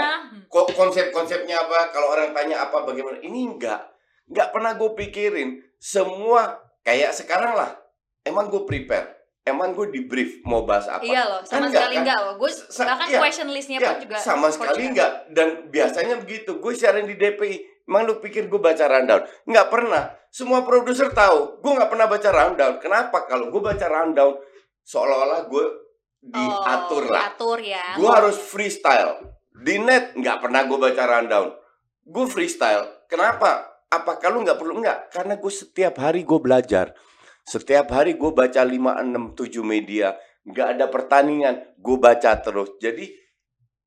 Konsep-konsepnya 0.48 1.68
apa. 1.68 1.92
Kalau 1.92 2.16
orang 2.16 2.32
tanya 2.32 2.64
apa 2.64 2.86
bagaimana, 2.86 3.20
ini 3.20 3.44
enggak, 3.44 3.82
enggak 4.30 4.56
pernah 4.56 4.72
gue 4.72 4.90
pikirin. 4.96 5.60
Semua 5.76 6.56
kayak 6.80 7.12
sekarang 7.12 7.52
lah. 7.52 7.76
Emang 8.24 8.48
gue 8.48 8.64
prepare, 8.64 9.20
emang 9.46 9.70
gue 9.70 9.92
di 9.92 10.08
brief 10.08 10.40
mau 10.42 10.64
bahas 10.64 10.88
apa. 10.90 11.04
Iya 11.04 11.22
loh, 11.28 11.40
sama 11.44 11.50
Kan 11.50 11.62
enggak, 11.68 11.78
sekali 11.78 11.94
kan? 11.94 12.02
enggak 12.02 12.18
loh. 12.24 12.34
Gue 12.40 12.50
bahkan 12.82 13.06
iya. 13.06 13.18
question 13.20 13.48
listnya 13.52 13.78
Ya, 13.78 13.88
pun 13.92 13.96
juga 14.02 14.16
sama 14.18 14.48
sekali 14.50 14.80
ya. 14.82 14.88
enggak. 14.90 15.10
Dan 15.30 15.48
biasanya 15.68 16.14
begitu. 16.18 16.50
Gue 16.58 16.72
siaran 16.72 17.04
di 17.04 17.14
DPI. 17.14 17.56
Emang 17.86 18.02
lu 18.02 18.18
pikir 18.18 18.50
gue 18.50 18.58
baca 18.58 18.82
rundown? 18.82 19.22
Enggak 19.46 19.66
pernah. 19.70 20.10
Semua 20.34 20.66
produser 20.66 21.12
tahu. 21.14 21.62
Gue 21.62 21.72
nggak 21.76 21.86
pernah 21.92 22.10
baca 22.10 22.28
rundown. 22.34 22.74
Kenapa? 22.82 23.28
Kalau 23.30 23.46
gue 23.46 23.62
baca 23.62 23.86
rundown, 23.86 24.34
seolah-olah 24.82 25.46
gue 25.46 25.85
diatur 26.22 27.04
oh, 27.06 27.12
lah. 27.12 27.22
Diatur 27.32 27.58
ya. 27.60 27.84
Gue 27.96 28.10
harus 28.10 28.36
freestyle. 28.38 29.36
Di 29.56 29.80
net 29.80 30.12
nggak 30.16 30.38
pernah 30.42 30.64
gue 30.64 30.78
baca 30.78 31.02
rundown. 31.04 31.48
Gue 32.06 32.24
freestyle. 32.28 33.06
Kenapa? 33.08 33.66
Apa 33.88 34.18
kalau 34.18 34.42
nggak 34.44 34.58
perlu? 34.58 34.80
Nggak. 34.82 35.14
Karena 35.14 35.34
gue 35.38 35.52
setiap 35.52 35.98
hari 36.02 36.26
gue 36.26 36.38
belajar. 36.38 36.92
Setiap 37.46 37.94
hari 37.94 38.18
gue 38.18 38.30
baca 38.34 38.62
5, 38.62 38.74
6, 38.74 39.38
7 39.38 39.62
media. 39.62 40.18
Nggak 40.42 40.68
ada 40.78 40.86
pertandingan. 40.90 41.54
Gue 41.78 41.96
baca 41.98 42.34
terus. 42.42 42.74
Jadi 42.82 43.26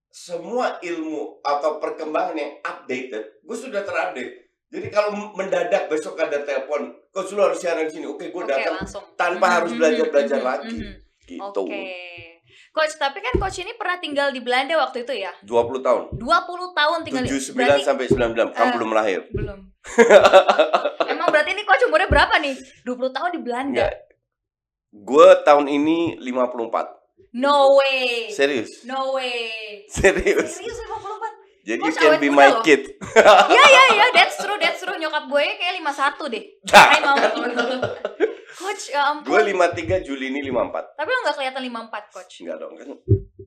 semua 0.10 0.82
ilmu 0.82 1.38
atau 1.46 1.78
perkembangan 1.78 2.34
yang 2.34 2.54
updated, 2.66 3.46
gue 3.46 3.58
sudah 3.58 3.86
terupdate. 3.86 4.50
Jadi 4.70 4.88
kalau 4.94 5.34
mendadak 5.34 5.90
besok 5.90 6.18
ada 6.22 6.46
telepon, 6.46 6.94
coach 7.10 7.34
lu 7.34 7.42
harus 7.42 7.58
siaran 7.58 7.90
di 7.90 7.94
sini. 7.94 8.06
Oke, 8.06 8.30
gue 8.30 8.44
datang 8.46 8.86
tanpa 9.18 9.62
harus 9.62 9.74
Mhm, 9.74 9.78
belajar-belajar 9.82 10.40
mhm, 10.42 10.46
lagi. 10.46 10.78
mhm. 10.78 10.94
Gitu. 11.30 11.62
Oke. 11.62 11.86
Coach, 12.70 12.98
tapi 12.98 13.18
kan 13.20 13.34
coach 13.36 13.58
ini 13.58 13.74
pernah 13.74 13.98
tinggal 13.98 14.30
di 14.30 14.42
Belanda 14.42 14.78
waktu 14.78 15.02
itu 15.02 15.14
ya? 15.16 15.34
20 15.42 15.82
tahun. 15.82 16.04
20 16.14 16.22
tahun 16.72 16.98
tinggal 17.02 17.24
di 17.24 17.30
79 17.30 17.54
berarti 17.56 17.82
sampai 17.82 18.06
99 18.06 18.50
kamu 18.50 18.66
Eh, 18.66 18.74
belum 18.74 18.90
lahir. 18.92 19.20
belum. 19.30 19.60
Emang 21.12 21.28
berarti 21.30 21.50
ini 21.52 21.64
coach 21.64 21.84
umurnya 21.84 22.08
berapa 22.08 22.36
nih? 22.38 22.56
20 22.84 23.10
tahun 23.10 23.30
di 23.32 23.42
Belanda. 23.42 23.86
Enggak. 23.86 23.94
Gue 24.92 25.30
tahun 25.44 25.66
ini 25.68 26.18
54. 26.18 27.38
No 27.38 27.78
way. 27.78 28.30
Serius. 28.30 28.86
No 28.86 29.14
way. 29.14 29.54
Serius. 29.90 30.50
Serius 30.52 30.78
54. 30.80 31.38
Jadi 31.60 31.82
Coach, 31.86 31.96
you 31.96 32.02
can 32.02 32.18
be 32.18 32.30
my 32.32 32.50
loh. 32.50 32.66
kid. 32.66 32.82
Iya 33.14 33.62
iya 33.62 33.84
iya, 33.94 34.06
that's 34.16 34.38
true, 34.38 34.58
that's 34.58 34.82
true. 34.82 34.98
Nyokap 34.98 35.30
gue 35.30 35.46
kayak 35.54 35.78
51 35.78 36.34
deh. 36.34 36.44
Nah, 36.66 36.86
Hai 36.88 37.00
mau. 37.04 37.18
Coach, 38.58 38.90
ya 38.90 39.14
ampun. 39.14 39.30
Gue 39.30 39.54
53, 39.54 40.02
Juli 40.02 40.34
ini 40.34 40.50
54. 40.50 40.98
Tapi 40.98 41.10
lo 41.10 41.20
gak 41.28 41.36
kelihatan 41.38 41.62
54, 41.70 42.16
coach. 42.16 42.34
Enggak 42.42 42.58
dong 42.58 42.74
kan. 42.74 42.88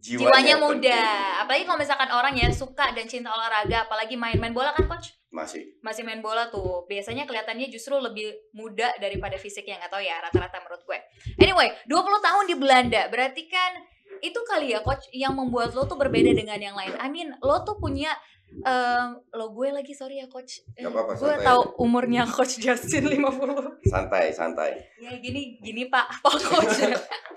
Jiwanya, 0.03 0.23
Jiwanya 0.35 0.51
yang 0.51 0.63
muda. 0.63 0.75
penting. 0.75 1.41
Apalagi 1.43 1.63
kalau 1.67 1.79
misalkan 1.79 2.11
orang 2.11 2.35
ya 2.35 2.49
suka 2.51 2.87
dan 2.91 3.07
cinta 3.07 3.31
olahraga, 3.31 3.87
apalagi 3.87 4.15
main-main 4.19 4.51
bola 4.55 4.75
kan, 4.75 4.87
coach? 4.87 5.15
Masih. 5.33 5.79
Masih 5.81 6.03
main 6.05 6.21
bola 6.21 6.53
tuh. 6.53 6.85
Biasanya 6.91 7.25
kelihatannya 7.25 7.73
justru 7.73 7.97
lebih 7.97 8.35
muda 8.53 8.93
daripada 9.01 9.39
fisiknya 9.41 9.81
nggak 9.81 9.93
tahu 9.95 10.03
ya 10.05 10.21
rata-rata 10.21 10.61
menurut 10.61 10.83
gue. 10.85 10.99
Anyway, 11.41 11.73
20 11.89 12.03
tahun 12.21 12.45
di 12.51 12.57
Belanda. 12.61 13.03
Berarti 13.09 13.49
kan 13.49 13.73
itu 14.21 14.39
kali 14.45 14.77
ya 14.77 14.85
coach 14.85 15.09
yang 15.17 15.33
membuat 15.33 15.73
lo 15.73 15.89
tuh 15.89 15.97
berbeda 15.97 16.37
dengan 16.37 16.61
yang 16.61 16.77
lain. 16.77 16.93
I 17.01 17.09
mean, 17.09 17.33
lo 17.41 17.65
tuh 17.65 17.81
punya 17.81 18.13
em, 18.61 19.07
lo 19.33 19.47
gue 19.51 19.69
lagi 19.73 19.93
sorry 19.93 20.21
ya 20.21 20.29
coach. 20.29 20.61
Eh, 20.77 20.85
Gak 20.85 20.93
apa-apa, 20.93 21.13
gue 21.17 21.25
santai 21.25 21.47
tahu 21.47 21.61
umurnya 21.81 22.23
coach 22.29 22.61
Justin 22.61 23.09
50. 23.09 23.89
Santai, 23.89 24.29
santai. 24.31 24.71
Ya 25.01 25.17
gini 25.17 25.57
gini 25.59 25.89
Pak, 25.89 26.21
Pak 26.21 26.37
coach. 26.37 26.79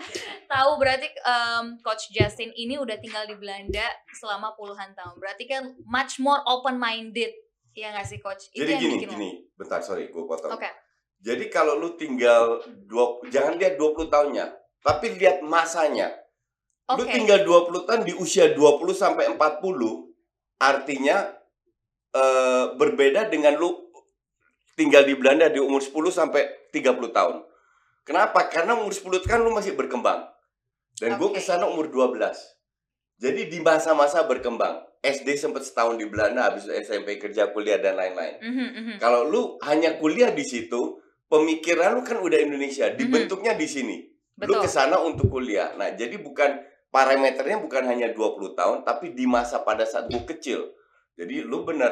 tahu 0.53 0.72
berarti 0.75 1.07
em, 1.07 1.79
coach 1.79 2.12
Justin 2.12 2.51
ini 2.51 2.75
udah 2.75 3.00
tinggal 3.00 3.24
di 3.24 3.39
Belanda 3.39 3.86
selama 4.12 4.51
puluhan 4.53 4.91
tahun. 4.91 5.15
Berarti 5.15 5.43
kan 5.45 5.63
much 5.84 6.19
more 6.19 6.43
open 6.45 6.75
minded. 6.75 7.31
Ya 7.72 7.91
nggak 7.91 8.07
sih 8.07 8.19
coach? 8.19 8.51
Itu 8.51 8.63
Jadi 8.63 8.72
yang 8.72 8.81
gini, 8.81 8.93
bikin 8.95 9.07
lo- 9.07 9.13
gini. 9.15 9.29
Bentar, 9.55 9.79
sorry, 9.79 10.07
gue 10.07 10.24
potong. 10.24 10.51
Oke. 10.51 10.67
Jadi 11.19 11.48
kalau 11.48 11.75
lu 11.75 11.95
tinggal 11.95 12.62
dua, 12.86 13.17
jangan 13.27 13.57
lihat 13.57 13.75
20 13.75 14.07
tahunnya, 14.07 14.45
tapi 14.79 15.15
lihat 15.17 15.41
masanya. 15.41 16.13
Lu 16.86 17.01
Oke. 17.01 17.10
tinggal 17.10 17.41
20 17.41 17.84
tahun 17.84 18.01
di 18.05 18.13
usia 18.13 18.53
20 18.53 18.93
sampai 18.93 19.34
40, 19.34 20.14
artinya 20.60 21.32
eh, 22.16 22.66
berbeda 22.76 23.28
dengan 23.28 23.56
lu 23.60 23.86
tinggal 24.76 25.08
di 25.08 25.16
Belanda 25.16 25.48
di 25.48 25.60
umur 25.60 25.80
10 25.80 25.96
sampai 26.12 26.70
30 26.72 27.16
tahun. 27.16 27.36
Kenapa? 28.06 28.46
Karena 28.52 28.78
umur 28.78 28.94
10 28.94 29.26
kan 29.26 29.42
lu 29.42 29.56
masih 29.56 29.74
berkembang. 29.74 30.30
Dan 30.96 31.20
gue 31.20 31.30
Oke. 31.32 31.40
ke 31.40 31.42
sana 31.44 31.68
umur 31.68 31.90
12. 31.92 32.22
Jadi 33.20 33.48
di 33.48 33.60
masa-masa 33.64 34.24
berkembang. 34.28 34.84
SD 35.06 35.38
sempat 35.38 35.62
setahun 35.62 36.02
di 36.02 36.10
Belanda, 36.10 36.50
habis 36.50 36.66
SMP 36.66 37.22
kerja, 37.22 37.54
kuliah, 37.54 37.78
dan 37.78 37.94
lain-lain. 37.94 38.42
Mhm, 38.42 38.68
mhm. 38.74 38.96
Kalau 38.98 39.30
lu 39.30 39.62
hanya 39.62 40.02
kuliah 40.02 40.34
di 40.34 40.42
situ, 40.42 40.98
pemikiran 41.30 41.94
lu 41.94 42.02
kan 42.02 42.18
udah 42.18 42.42
Indonesia, 42.42 42.90
dibentuknya 42.90 43.54
di 43.54 43.70
sini. 43.70 43.98
Lu 44.42 44.58
Betul. 44.58 44.66
ke 44.66 44.70
sana 44.70 44.98
untuk 45.06 45.30
kuliah. 45.30 45.78
Nah, 45.78 45.94
jadi 45.94 46.18
bukan 46.18 46.58
parameternya 46.96 47.60
bukan 47.60 47.84
hanya 47.92 48.16
20 48.16 48.56
tahun, 48.56 48.78
tapi 48.88 49.12
di 49.12 49.28
masa 49.28 49.68
pada 49.68 49.84
saat 49.84 50.08
gue 50.08 50.24
kecil. 50.24 50.64
Jadi 51.20 51.44
lu 51.44 51.68
benar 51.68 51.92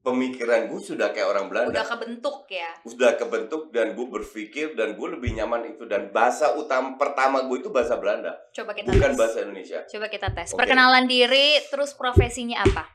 pemikiran 0.00 0.72
gue 0.72 0.80
sudah 0.80 1.12
kayak 1.12 1.28
orang 1.28 1.52
Belanda. 1.52 1.68
Udah 1.76 1.86
kebentuk 1.86 2.48
ya. 2.48 2.72
Sudah 2.80 3.20
kebentuk 3.20 3.68
dan 3.76 3.92
gue 3.92 4.06
berpikir 4.08 4.72
dan 4.72 4.96
gue 4.96 5.08
lebih 5.12 5.36
nyaman 5.36 5.76
itu 5.76 5.84
dan 5.84 6.08
bahasa 6.16 6.56
utama 6.56 6.96
pertama 6.96 7.44
gue 7.44 7.60
itu 7.60 7.68
bahasa 7.68 8.00
Belanda, 8.00 8.32
Coba 8.56 8.72
kita 8.72 8.88
bukan 8.88 9.12
tes. 9.12 9.18
bahasa 9.20 9.38
Indonesia. 9.44 9.80
Coba 9.84 10.06
kita 10.08 10.28
tes. 10.32 10.48
Oke. 10.56 10.58
Perkenalan 10.64 11.04
diri, 11.04 11.60
terus 11.68 11.92
profesinya 11.92 12.64
apa? 12.64 12.88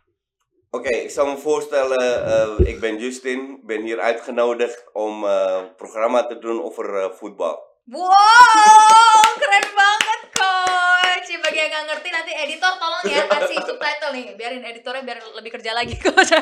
Oké, 0.68 1.08
ik 1.08 1.12
zal 1.16 1.32
me 1.32 1.40
voorstellen, 1.40 2.12
eh, 2.28 2.68
ik 2.68 2.84
ben 2.84 3.00
Justin, 3.00 3.64
ben 3.64 3.82
hier 3.88 4.04
uitgenodigd 4.04 4.84
om 4.94 5.24
eh 5.24 5.64
programma 5.80 6.28
te 6.28 6.36
doen 6.38 6.60
over 6.60 6.86
eh, 7.08 7.10
voetbal. 7.16 7.56
Wow, 7.88 9.24
keren 9.40 9.68
banget 9.72 10.22
coach. 10.36 11.28
Ya, 11.32 11.40
bagi 11.40 11.60
yang 11.64 11.72
nggak 11.72 11.86
ngerti 11.88 12.10
nanti 12.12 12.32
editor 12.36 12.74
tolong 12.76 13.04
ya 13.08 13.24
kasih 13.32 13.58
subtitle 13.64 14.12
nih, 14.28 14.36
biarin 14.36 14.64
editornya 14.68 15.04
biar 15.08 15.24
lebih 15.40 15.52
kerja 15.56 15.72
lagi 15.72 15.96
coach. 16.04 16.36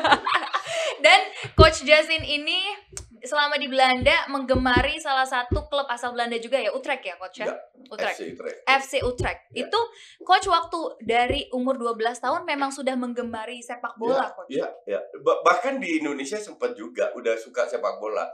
Dan 0.98 1.20
coach 1.54 1.86
Justin 1.86 2.26
ini 2.26 2.66
selama 3.22 3.58
di 3.58 3.66
Belanda 3.66 4.26
menggemari 4.30 4.98
salah 5.02 5.26
satu 5.26 5.66
klub 5.66 5.86
asal 5.90 6.14
Belanda 6.14 6.38
juga 6.38 6.58
ya, 6.58 6.70
Utrecht 6.74 7.02
ya 7.02 7.14
coach 7.18 7.42
ya? 7.42 7.46
Ya, 7.50 7.54
Utrecht. 7.90 8.16
FC 8.18 8.22
Utrecht. 8.34 8.58
FC 8.66 8.92
Utrecht. 9.02 9.40
Ya. 9.50 9.66
Itu 9.66 9.80
coach 10.22 10.46
waktu 10.46 10.78
dari 11.02 11.46
umur 11.50 11.78
12 11.78 12.22
tahun 12.22 12.42
memang 12.46 12.70
sudah 12.70 12.94
menggemari 12.94 13.62
sepak 13.62 13.98
bola 13.98 14.30
coach. 14.30 14.50
Iya, 14.50 14.66
ya. 14.86 15.00
Ba- 15.22 15.42
bahkan 15.42 15.78
di 15.78 16.02
Indonesia 16.02 16.38
sempat 16.38 16.74
juga 16.74 17.10
udah 17.14 17.34
suka 17.38 17.66
sepak 17.66 17.98
bola. 17.98 18.26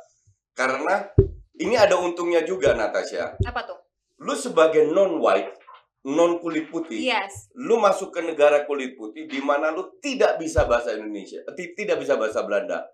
Karena 0.53 1.09
ini 1.57 1.77
ada 1.77 1.97
untungnya 1.97 2.45
juga 2.45 2.77
Natasha. 2.77 3.33
Apa 3.45 3.65
tuh? 3.65 3.79
Lu 4.23 4.37
sebagai 4.37 4.87
non 4.93 5.19
white, 5.19 5.57
non 6.05 6.39
kulit 6.39 6.67
putih, 6.67 6.99
Yes. 6.99 7.47
lu 7.55 7.79
masuk 7.79 8.11
ke 8.11 8.21
negara 8.21 8.63
kulit 8.63 8.95
putih 8.95 9.25
di 9.25 9.39
mana 9.39 9.71
lu 9.71 9.95
tidak 9.97 10.35
bisa 10.37 10.67
bahasa 10.67 10.93
Indonesia, 10.93 11.39
ti- 11.55 11.73
tidak 11.73 11.99
bisa 11.99 12.15
bahasa 12.15 12.43
Belanda. 12.43 12.91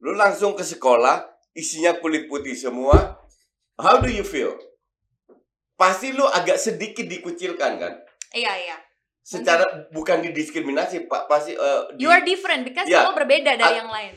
Lu 0.00 0.12
langsung 0.12 0.52
ke 0.52 0.62
sekolah, 0.62 1.20
isinya 1.52 1.96
kulit 1.96 2.24
putih 2.26 2.52
semua. 2.52 3.20
How 3.76 4.00
do 4.00 4.08
you 4.08 4.24
feel? 4.24 4.56
Pasti 5.74 6.10
lu 6.10 6.24
agak 6.24 6.56
sedikit 6.56 7.04
dikucilkan 7.04 7.76
kan? 7.76 7.92
Iya, 8.32 8.52
iya. 8.56 8.76
Secara 9.20 9.90
bukan 9.90 10.22
didiskriminasi, 10.22 11.04
Pak, 11.04 11.26
pasti 11.26 11.52
eh, 11.52 11.82
di, 11.92 12.00
You 12.00 12.08
are 12.08 12.22
different 12.22 12.64
because 12.64 12.86
Ya. 12.86 13.04
kamu 13.04 13.18
berbeda 13.18 13.52
dari 13.54 13.76
yang 13.76 13.90
lain. 13.90 14.14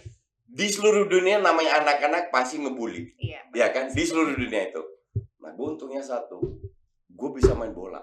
di 0.50 0.65
seluruh 0.65 1.05
dunia 1.05 1.38
namanya 1.38 1.77
anak-anak 1.77 2.31
pasti 2.31 2.58
ngebully. 2.58 3.13
Iya. 3.19 3.41
Ya 3.51 3.67
kan? 3.69 3.91
Di 3.91 4.01
seluruh 4.01 4.34
dunia 4.34 4.65
itu. 4.65 4.81
Nah, 5.39 5.51
gue 5.51 5.67
untungnya 5.67 6.00
satu. 6.00 6.41
Gue 7.05 7.29
bisa 7.31 7.53
main 7.53 7.69
bola. 7.69 8.01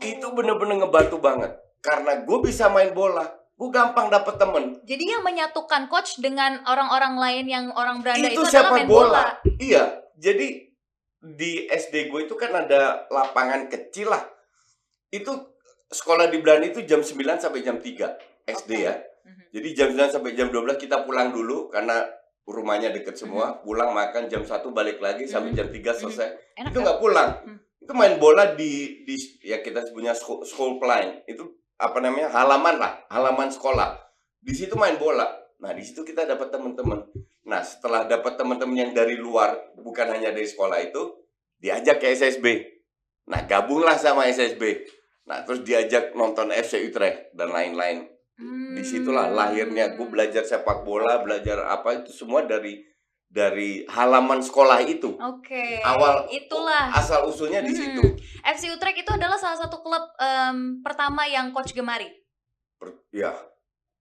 Itu 0.00 0.26
bener-bener 0.32 0.84
ngebantu 0.84 1.16
banget. 1.18 1.52
Karena 1.80 2.20
gue 2.20 2.38
bisa 2.42 2.68
main 2.68 2.90
bola. 2.92 3.24
Gue 3.56 3.72
gampang 3.72 4.12
dapet 4.12 4.36
temen. 4.36 4.84
Jadi 4.84 5.04
yang 5.08 5.24
menyatukan 5.24 5.88
coach 5.88 6.20
dengan 6.20 6.60
orang-orang 6.68 7.16
lain 7.16 7.44
yang 7.48 7.64
orang 7.72 8.04
Belanda 8.04 8.28
itu, 8.28 8.44
Itu 8.44 8.52
sepak 8.52 8.72
main 8.74 8.88
bola. 8.88 9.08
bola. 9.08 9.24
Iya. 9.56 9.84
Jadi 10.16 10.66
di 11.24 11.64
SD 11.66 12.12
gue 12.12 12.28
itu 12.28 12.36
kan 12.36 12.52
ada 12.52 13.08
lapangan 13.08 13.66
kecil 13.66 14.12
lah. 14.12 14.20
Itu 15.08 15.56
sekolah 15.88 16.28
di 16.28 16.38
Belanda 16.44 16.68
itu 16.68 16.84
jam 16.84 17.00
9 17.00 17.16
sampai 17.40 17.64
jam 17.64 17.80
3 17.80 18.12
SD 18.44 18.70
Oke. 18.76 18.84
ya. 18.84 18.94
Mhm. 19.24 19.42
Jadi 19.54 19.68
jam 19.72 19.88
9 19.94 20.12
sampai 20.12 20.36
jam 20.36 20.48
12 20.52 20.76
kita 20.76 21.06
pulang 21.08 21.32
dulu 21.32 21.72
karena 21.72 22.04
rumahnya 22.44 22.92
deket 22.92 23.16
semua. 23.16 23.58
Pulang 23.58 23.90
makan 23.90 24.28
jam 24.28 24.44
1 24.44 24.70
balik 24.70 25.00
lagi 25.00 25.24
sampai 25.24 25.50
Mhm. 25.50 25.58
jam 25.58 25.68
3 25.72 25.90
selesai. 25.96 26.28
Enak 26.60 26.70
Itu 26.70 26.78
nggak 26.84 27.00
pulang. 27.00 27.30
Itu 27.86 27.94
main 27.94 28.18
bola 28.18 28.58
di 28.58 29.06
di 29.06 29.14
ya 29.46 29.62
kita 29.62 29.94
punya 29.94 30.10
school, 30.10 30.42
school 30.42 30.82
plan. 30.82 31.22
Itu 31.22 31.54
apa 31.78 32.02
namanya? 32.02 32.34
halaman 32.34 32.82
lah, 32.82 33.06
halaman 33.06 33.46
sekolah. 33.46 33.94
Di 34.42 34.50
situ 34.50 34.74
main 34.74 34.98
bola. 34.98 35.30
Nah, 35.62 35.70
di 35.70 35.86
situ 35.86 36.02
kita 36.02 36.26
dapat 36.26 36.50
teman-teman. 36.50 37.06
Nah, 37.46 37.62
setelah 37.62 38.10
dapat 38.10 38.34
teman-teman 38.34 38.74
yang 38.74 38.90
dari 38.90 39.14
luar, 39.14 39.54
bukan 39.78 40.18
hanya 40.18 40.34
dari 40.34 40.50
sekolah 40.50 40.82
itu, 40.82 41.14
diajak 41.62 42.02
ke 42.02 42.10
SSB. 42.10 42.46
Nah, 43.30 43.46
gabunglah 43.46 43.94
sama 43.94 44.26
SSB. 44.26 44.82
Nah, 45.30 45.46
terus 45.46 45.62
diajak 45.62 46.10
nonton 46.18 46.50
FC 46.50 46.82
Utrecht 46.90 47.38
dan 47.38 47.54
lain-lain. 47.54 48.10
Hmm. 48.34 48.74
Di 48.74 48.82
situlah 48.82 49.30
lahirnya 49.30 49.94
gue 49.94 50.06
belajar 50.10 50.42
sepak 50.42 50.82
bola, 50.82 51.22
belajar 51.22 51.70
apa 51.70 52.02
itu 52.02 52.10
semua 52.10 52.42
dari 52.42 52.82
dari 53.28 53.84
halaman 53.86 54.38
sekolah 54.38 54.80
itu. 54.80 55.14
Oke. 55.14 55.80
Awal 55.80 56.30
itulah. 56.30 56.88
asal 56.90 57.24
usulnya 57.24 57.60
di 57.60 57.70
Hmm. 57.70 57.78
situ. 57.92 58.02
FC 58.40 58.70
Utrecht 58.70 58.96
itu 58.96 59.10
adalah 59.10 59.34
salah 59.34 59.58
satu 59.58 59.78
klub 59.78 60.02
em, 60.16 60.80
pertama 60.80 61.24
yang 61.24 61.50
coach 61.50 61.70
gemari. 61.70 62.06
Per- 62.74 63.04
ya, 63.10 63.34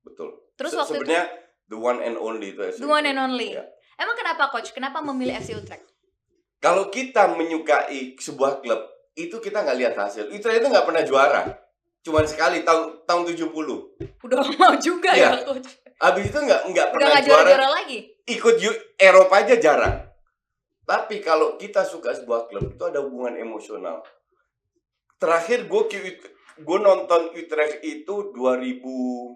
betul. 0.01 0.29
Terus 0.55 0.71
Se- 0.71 0.77
waktu 0.77 0.93
itu 0.93 1.03
sebenarnya 1.03 1.23
the 1.65 1.75
one 1.75 1.99
and 1.99 2.15
only 2.15 2.49
itu 2.49 2.61
FC 2.61 2.79
the 2.79 2.87
one 2.87 3.03
and 3.03 3.17
only. 3.17 3.51
Ya. 3.51 3.65
Emang 3.95 4.13
kenapa 4.13 4.47
coach? 4.49 4.71
Kenapa 4.71 4.99
memilih 5.01 5.35
FC 5.35 5.53
Utrecht? 5.53 5.83
Kalau 6.57 6.87
kita 6.87 7.29
menyukai 7.29 8.15
sebuah 8.15 8.59
klub, 8.59 8.81
itu 9.13 9.37
kita 9.37 9.61
nggak 9.61 9.77
lihat 9.77 9.95
hasil. 9.95 10.27
Utrecht 10.27 10.59
itu 10.59 10.67
nggak 10.67 10.83
pernah 10.83 11.01
juara. 11.01 11.43
Cuman 12.01 12.23
sekali 12.23 12.61
tahun 12.61 13.01
tahun 13.03 13.23
70. 13.25 13.97
Udah 14.21 14.37
lama 14.39 14.77
juga 14.77 15.09
Iya. 15.09 15.33
ya 15.33 15.43
coach. 15.43 15.69
Habis 15.95 16.27
itu 16.27 16.37
nggak 16.37 16.61
nggak 16.69 16.87
pernah 16.89 17.07
nggak 17.09 17.23
juara. 17.23 17.41
juara-juara 17.49 17.69
lagi. 17.73 17.99
Ikut 18.25 18.55
Eropa 18.97 19.45
aja 19.45 19.55
jarang. 19.61 20.05
Tapi 20.85 21.21
kalau 21.21 21.57
kita 21.57 21.81
suka 21.85 22.13
sebuah 22.13 22.45
klub 22.49 22.73
itu 22.73 22.83
ada 22.85 23.01
hubungan 23.01 23.37
emosional. 23.37 24.05
Terakhir 25.17 25.65
gue 25.65 25.81
gue 26.55 26.79
nonton 26.79 27.33
Utrecht 27.33 27.81
itu 27.81 28.31
2013 28.31 29.33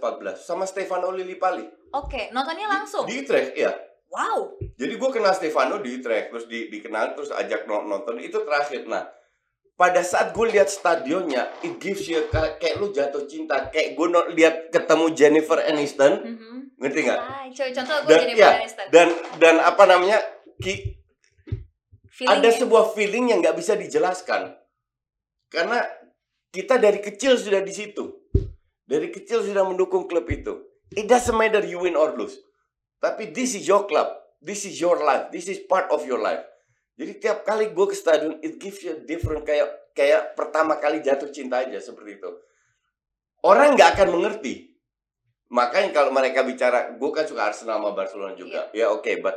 14 0.00 0.40
sama 0.40 0.64
Stefano 0.64 1.12
Lillipali. 1.12 1.64
Oke, 1.92 2.28
nontonnya 2.32 2.66
Di- 2.66 2.72
langsung. 2.72 3.04
Di, 3.04 3.20
Utrecht, 3.20 3.52
ya. 3.56 3.72
Wow. 4.10 4.58
Jadi 4.74 4.94
gue 4.98 5.10
kenal 5.12 5.34
Stefano 5.36 5.78
di 5.78 5.94
Utrecht, 6.00 6.34
terus 6.34 6.46
di, 6.50 6.66
dikenal, 6.66 7.14
terus 7.14 7.30
ajak 7.30 7.66
non- 7.66 7.86
nonton. 7.86 8.18
Itu 8.18 8.42
terakhir. 8.42 8.86
Nah, 8.90 9.06
pada 9.78 10.02
saat 10.02 10.34
gue 10.34 10.46
lihat 10.50 10.66
stadionnya, 10.66 11.46
it 11.62 11.78
gives 11.78 12.06
you 12.10 12.26
kayak, 12.26 12.58
kayak 12.58 12.76
lu 12.82 12.90
jatuh 12.90 13.26
cinta. 13.26 13.70
Kayak 13.70 13.94
gue 13.94 14.06
lihat 14.34 14.54
ketemu 14.74 15.06
Jennifer 15.14 15.58
Aniston, 15.62 16.14
Mhm. 16.26 16.69
Ngerti 16.80 17.00
nggak? 17.04 17.20
Ah, 17.20 17.44
contoh 17.52 17.96
gue 18.08 18.10
Dan- 18.10 18.20
jadi 18.24 18.32
ya. 18.34 18.50
Dan 18.88 19.08
dan 19.36 19.54
apa 19.60 19.84
namanya? 19.84 20.18
Ki, 20.56 20.96
ada 22.24 22.40
Feelingnya. 22.40 22.52
sebuah 22.56 22.84
feeling 22.96 23.24
yang 23.32 23.38
nggak 23.44 23.56
bisa 23.56 23.76
dijelaskan. 23.76 24.56
Karena 25.52 25.84
kita 26.48 26.80
dari 26.80 26.98
kecil 27.00 27.36
sudah 27.36 27.60
di 27.60 27.72
situ. 27.72 28.04
Dari 28.84 29.12
kecil 29.12 29.44
sudah 29.44 29.62
mendukung 29.62 30.08
klub 30.08 30.26
itu. 30.26 30.56
It 30.90 31.06
doesn't 31.06 31.36
matter 31.36 31.62
you 31.62 31.78
win 31.78 31.94
or 31.94 32.16
lose. 32.18 32.34
Tapi 32.98 33.30
this 33.30 33.54
is 33.54 33.64
your 33.64 33.86
club. 33.86 34.10
This 34.40 34.64
is 34.66 34.80
your 34.80 34.98
life. 34.98 35.30
This 35.30 35.46
is 35.46 35.60
part 35.68 35.92
of 35.92 36.02
your 36.08 36.18
life. 36.18 36.42
Jadi 36.96 37.16
tiap 37.16 37.44
kali 37.44 37.72
gue 37.72 37.86
ke 37.88 37.96
stadion, 37.96 38.36
it 38.44 38.60
gives 38.60 38.80
you 38.84 38.92
a 38.92 39.00
different 39.04 39.44
kayak 39.44 39.68
kayak 39.96 40.36
pertama 40.36 40.76
kali 40.76 41.00
jatuh 41.00 41.32
cinta 41.32 41.64
aja 41.64 41.80
seperti 41.80 42.20
itu. 42.20 42.30
Orang 43.40 43.72
nggak 43.76 43.96
akan 43.96 44.08
mengerti. 44.20 44.69
Makanya 45.50 45.90
kalau 45.90 46.14
mereka 46.14 46.46
bicara, 46.46 46.94
gue 46.94 47.10
kan 47.10 47.26
suka 47.26 47.50
Arsenal 47.50 47.82
sama 47.82 47.90
Barcelona 47.90 48.32
juga. 48.32 48.70
Ya 48.70 48.86
oke, 48.88 49.18
but 49.18 49.34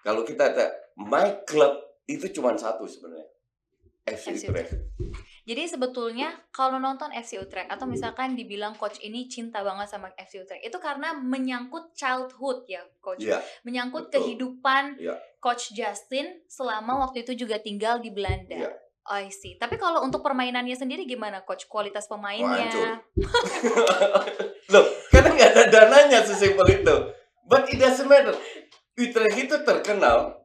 kalau 0.00 0.20
kita 0.22 0.52
ada 0.52 0.68
my 0.94 1.42
club 1.42 1.72
itu 2.04 2.28
cuma 2.30 2.52
satu 2.54 2.84
sebenarnya. 2.84 3.24
FC 4.08 4.32
FC 4.32 4.48
Utrecht. 4.48 4.72
Jadi 5.44 5.64
sebetulnya 5.64 6.28
kalau 6.48 6.76
nonton 6.76 7.08
FC 7.12 7.40
Utrecht 7.40 7.68
atau 7.68 7.84
misalkan 7.84 8.32
dibilang 8.32 8.72
coach 8.72 9.00
ini 9.00 9.28
cinta 9.28 9.60
banget 9.60 9.88
sama 9.88 10.08
FC 10.16 10.44
Utrecht 10.44 10.64
itu 10.64 10.76
karena 10.76 11.12
menyangkut 11.12 11.92
childhood 11.92 12.64
ya 12.64 12.84
coach. 13.00 13.20
Iya, 13.20 13.40
Menyangkut 13.64 14.08
betul. 14.08 14.20
kehidupan 14.20 14.96
Iya. 14.96 15.16
coach 15.40 15.72
Justin 15.72 16.40
selama 16.48 17.00
waktu 17.04 17.24
itu 17.24 17.44
juga 17.44 17.60
tinggal 17.60 18.00
di 18.00 18.08
Belanda. 18.12 18.56
Iya. 18.56 18.72
I 19.08 19.32
see. 19.32 19.56
Tapi 19.56 19.80
kalau 19.80 20.04
untuk 20.04 20.20
permainannya 20.20 20.76
sendiri 20.76 21.08
gimana 21.08 21.40
coach? 21.40 21.64
Kualitas 21.64 22.04
pemainnya? 22.08 23.00
Dananya 26.08 26.24
sesimpel 26.24 26.66
itu. 26.72 26.96
But 27.44 27.68
it 27.68 27.76
doesn't 27.76 28.08
matter. 28.08 28.32
Utrecht 28.96 29.36
itu 29.36 29.56
terkenal 29.60 30.40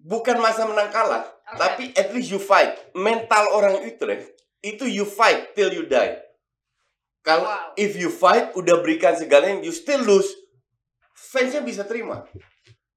bukan 0.00 0.40
masa 0.40 0.64
menang 0.64 0.88
kalah, 0.88 1.28
Oke. 1.28 1.56
tapi 1.60 1.84
at 1.94 2.10
least 2.16 2.32
you 2.32 2.40
fight. 2.40 2.72
Mental 2.96 3.52
orang 3.52 3.84
Utrecht 3.84 4.32
itu 4.64 4.88
you 4.88 5.04
fight 5.04 5.52
till 5.52 5.68
you 5.68 5.84
die. 5.84 6.16
Kalau 7.22 7.46
Wow. 7.46 7.76
if 7.78 7.94
you 8.00 8.08
fight 8.10 8.50
udah 8.56 8.80
berikan 8.82 9.14
segalanya, 9.14 9.60
you 9.62 9.70
still 9.70 10.00
lose. 10.02 10.26
Fansnya 11.14 11.62
bisa 11.62 11.84
terima. 11.86 12.24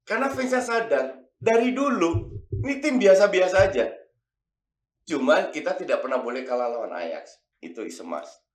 Karena 0.02 0.32
fansnya 0.32 0.64
sadar 0.64 1.14
dari 1.36 1.76
dulu 1.76 2.32
ini 2.64 2.80
tim 2.80 2.96
biasa-biasa 2.98 3.70
aja. 3.70 3.86
Cuman 5.06 5.52
kita 5.54 5.76
tidak 5.78 6.02
pernah 6.02 6.18
boleh 6.18 6.42
kalah 6.42 6.72
lawan 6.72 6.90
Ajax. 6.90 7.38
Itu 7.62 7.86
is 7.86 8.00
a 8.02 8.06
must. 8.08 8.45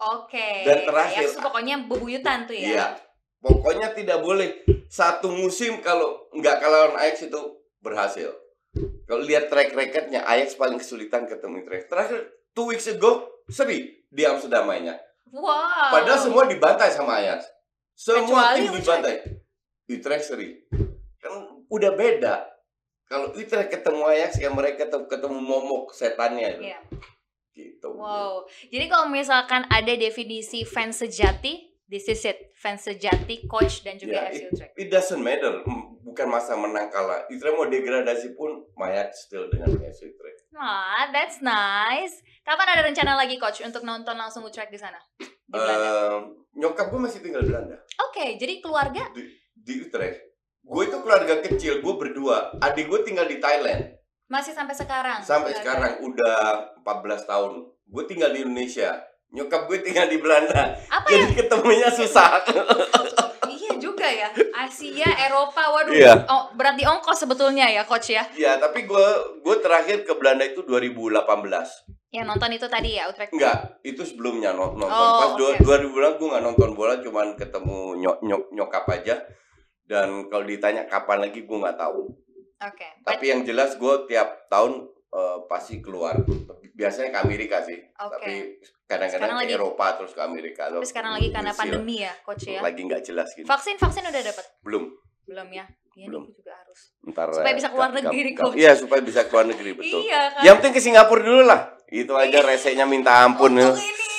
Oke. 0.00 0.64
Dan 0.64 0.88
terakhir- 0.88 1.28
tuh 1.36 1.44
pokoknya 1.44 1.84
bebuyutan 1.84 2.48
tuh 2.48 2.56
ya. 2.56 2.66
Iya. 2.72 2.86
Pokoknya 3.40 3.92
tidak 3.92 4.20
boleh 4.20 4.64
satu 4.88 5.32
musim 5.32 5.80
kalau 5.80 6.28
nggak 6.36 6.60
kalah 6.60 6.92
lawan 6.92 6.96
Ajax 7.00 7.28
itu 7.28 7.40
berhasil. 7.80 8.28
Kalau 9.08 9.22
lihat 9.24 9.48
track 9.48 9.72
recordnya 9.72 10.24
Ajax 10.24 10.54
paling 10.56 10.76
kesulitan 10.76 11.24
ketemu 11.24 11.64
Utrecht. 11.64 11.88
Terakhir 11.88 12.20
two 12.52 12.68
weeks 12.68 12.86
ago 12.86 13.28
seri 13.48 14.04
di 14.08 14.22
Amsterdam 14.24 14.68
mainnya. 14.68 14.96
Wow. 15.32 15.94
Padahal 15.94 16.20
semua 16.20 16.44
dibantai 16.48 16.90
sama 16.92 17.20
Ajax. 17.20 17.48
Semua 17.96 18.24
Kecuali 18.54 18.58
tim 18.60 18.72
dibantai. 18.76 19.16
Utrecht 19.90 20.24
seri. 20.24 20.48
Kan 21.18 21.32
udah 21.66 21.92
beda. 21.96 22.34
Kalau 23.08 23.34
Utrecht 23.34 23.72
ketemu 23.72 24.04
Ajax 24.06 24.38
ya 24.38 24.52
mereka 24.52 24.86
ketemu, 24.86 25.04
ketemu 25.08 25.38
momok 25.40 25.90
setannya 25.90 26.46
itu. 26.56 26.62
Iya. 26.70 26.78
Gitu. 27.60 27.92
Wow. 27.92 28.48
Jadi 28.72 28.86
kalau 28.88 29.12
misalkan 29.12 29.68
ada 29.68 29.92
definisi 29.92 30.64
fans 30.64 31.04
sejati, 31.04 31.70
this 31.90 32.08
is 32.08 32.24
it. 32.24 32.54
Fans 32.56 32.84
sejati, 32.84 33.44
coach 33.48 33.84
dan 33.84 33.96
juga 33.96 34.28
FC 34.28 34.52
Utrecht. 34.52 34.72
It 34.76 34.88
doesn't 34.88 35.20
matter, 35.20 35.64
bukan 36.04 36.26
masa 36.28 36.56
menang 36.56 36.88
kalah. 36.88 37.28
Utrecht 37.28 37.56
mau 37.56 37.68
degradasi 37.68 38.36
pun 38.36 38.64
mayat 38.76 39.12
still 39.16 39.48
dengan 39.48 39.72
FC 39.80 40.12
Utrecht. 40.12 40.48
Ah, 40.56 41.08
that's 41.08 41.40
nice. 41.40 42.20
Kapan 42.44 42.76
ada 42.76 42.82
rencana 42.84 43.16
lagi 43.16 43.36
coach 43.40 43.64
untuk 43.64 43.84
nonton 43.84 44.16
langsung 44.16 44.44
Utrecht 44.44 44.72
di 44.72 44.80
sana? 44.80 45.00
Di 45.20 45.56
Belanda. 45.56 45.88
Ehm, 45.88 46.22
nyokap 46.56 46.90
gue 46.90 47.00
masih 47.00 47.22
tinggal 47.22 47.46
di 47.46 47.50
Belanda 47.52 47.78
Oke, 48.10 48.36
jadi 48.36 48.58
keluarga 48.58 49.06
di 49.54 49.74
Utrecht. 49.86 50.30
Gue 50.60 50.86
itu 50.86 50.98
keluarga 51.02 51.40
kecil, 51.40 51.80
gue 51.80 51.94
berdua. 51.96 52.54
Adik 52.60 52.86
gue 52.86 53.00
tinggal 53.02 53.26
di 53.26 53.40
Thailand. 53.40 53.99
Masih 54.30 54.54
sampai 54.54 54.72
sekarang. 54.72 55.18
Sampai 55.20 55.50
Keluarga. 55.50 55.60
sekarang 55.60 55.92
udah 56.06 56.38
14 56.86 57.26
tahun. 57.26 57.52
Gue 57.84 58.04
tinggal 58.06 58.30
di 58.30 58.46
Indonesia. 58.46 58.94
Nyokap 59.30 59.66
gue 59.66 59.78
tinggal 59.82 60.06
di 60.06 60.22
Belanda. 60.22 60.78
Apa 60.86 61.06
ya? 61.10 61.26
Jadi 61.26 61.34
ketemunya 61.36 61.90
susah. 61.90 62.38
Iya 63.50 63.76
juga 63.76 64.06
ya. 64.06 64.30
Asia, 64.56 65.10
Eropa, 65.26 65.60
waduh. 65.74 65.92
Iya. 65.92 66.22
Oh, 66.26 66.54
berat 66.54 66.78
di 66.78 66.86
ongkos 66.86 67.18
sebetulnya 67.18 67.66
ya 67.66 67.82
coach 67.82 68.14
ya. 68.14 68.22
ya, 68.32 68.56
tapi 68.56 68.86
gue 68.86 69.06
gue 69.42 69.56
terakhir 69.58 70.06
ke 70.06 70.14
Belanda 70.16 70.46
itu 70.46 70.62
2018. 70.62 71.26
Yang 72.10 72.24
nonton 72.26 72.50
itu 72.50 72.66
tadi 72.66 72.96
ya 72.96 73.10
Utrecht. 73.10 73.34
Enggak, 73.34 73.78
itu 73.82 74.02
sebelumnya 74.02 74.54
non- 74.54 74.74
nonton. 74.74 74.90
Oh, 74.90 75.18
Pas 75.20 75.32
dua- 75.34 75.54
oke. 75.58 75.66
2000 75.66 76.18
gue 76.18 76.28
nggak 76.30 76.44
nonton 76.46 76.70
bola, 76.72 76.98
cuman 76.98 77.34
ketemu 77.34 77.78
nyok 78.00 78.16
nyok 78.22 78.42
nyokap 78.54 78.84
aja. 78.88 79.18
Dan 79.84 80.30
kalau 80.30 80.46
ditanya 80.46 80.86
kapan 80.86 81.26
lagi 81.26 81.42
gue 81.42 81.58
nggak 81.58 81.78
tahu. 81.78 82.06
Oke. 82.60 82.88
Tapi 83.02 83.24
yang 83.26 83.40
jelas 83.42 83.74
gue 83.74 83.94
tiap 84.06 84.48
tahun 84.48 84.84
eh, 85.10 85.38
pasti 85.48 85.80
keluar. 85.80 86.14
Biasanya 86.70 87.10
ke 87.12 87.18
Amerika 87.20 87.60
sih. 87.60 87.76
Oke. 87.98 88.14
Tapi 88.14 88.34
kadang-kadang 88.86 89.28
ke 89.28 89.40
lagi- 89.42 89.54
Eropa 89.54 89.86
terus 89.98 90.12
ke 90.14 90.22
Amerika. 90.22 90.62
Tapi 90.70 90.86
sekarang 90.86 91.12
lagi 91.18 91.28
karena 91.28 91.52
pandemi 91.52 91.96
ya 92.00 92.12
coach 92.22 92.46
ya. 92.46 92.60
Lagi 92.60 92.80
nggak 92.80 93.02
jelas 93.02 93.28
gitu. 93.34 93.44
Vaksin 93.44 93.76
vaksin 93.76 94.06
udah 94.06 94.22
dapat? 94.22 94.44
Belum. 94.62 94.84
Belum 95.26 95.48
ya? 95.50 95.66
Iya 95.90 96.06
Belum. 96.06 96.24
juga 96.30 96.54
harus. 96.54 96.80
Ntar 97.02 97.26
Supaya 97.34 97.50
eh, 97.50 97.58
bisa 97.58 97.68
keluar 97.74 97.90
negeri, 97.90 98.30
Coach. 98.32 98.54
Iya, 98.54 98.72
supaya 98.78 99.00
bisa 99.02 99.20
keluar 99.26 99.44
negeri 99.50 99.70
betul. 99.74 100.00
Iya 100.06 100.20
kan. 100.30 100.42
Yang 100.46 100.54
penting 100.62 100.74
ke 100.74 100.80
Singapura 100.80 101.22
dulu 101.22 101.42
lah. 101.42 101.60
Itu 101.90 102.14
aja 102.14 102.38
resenya 102.46 102.86
minta 102.86 103.26
ampun. 103.26 103.58
ya. 103.58 103.74
Untuk 103.74 103.82
ini 103.82 104.09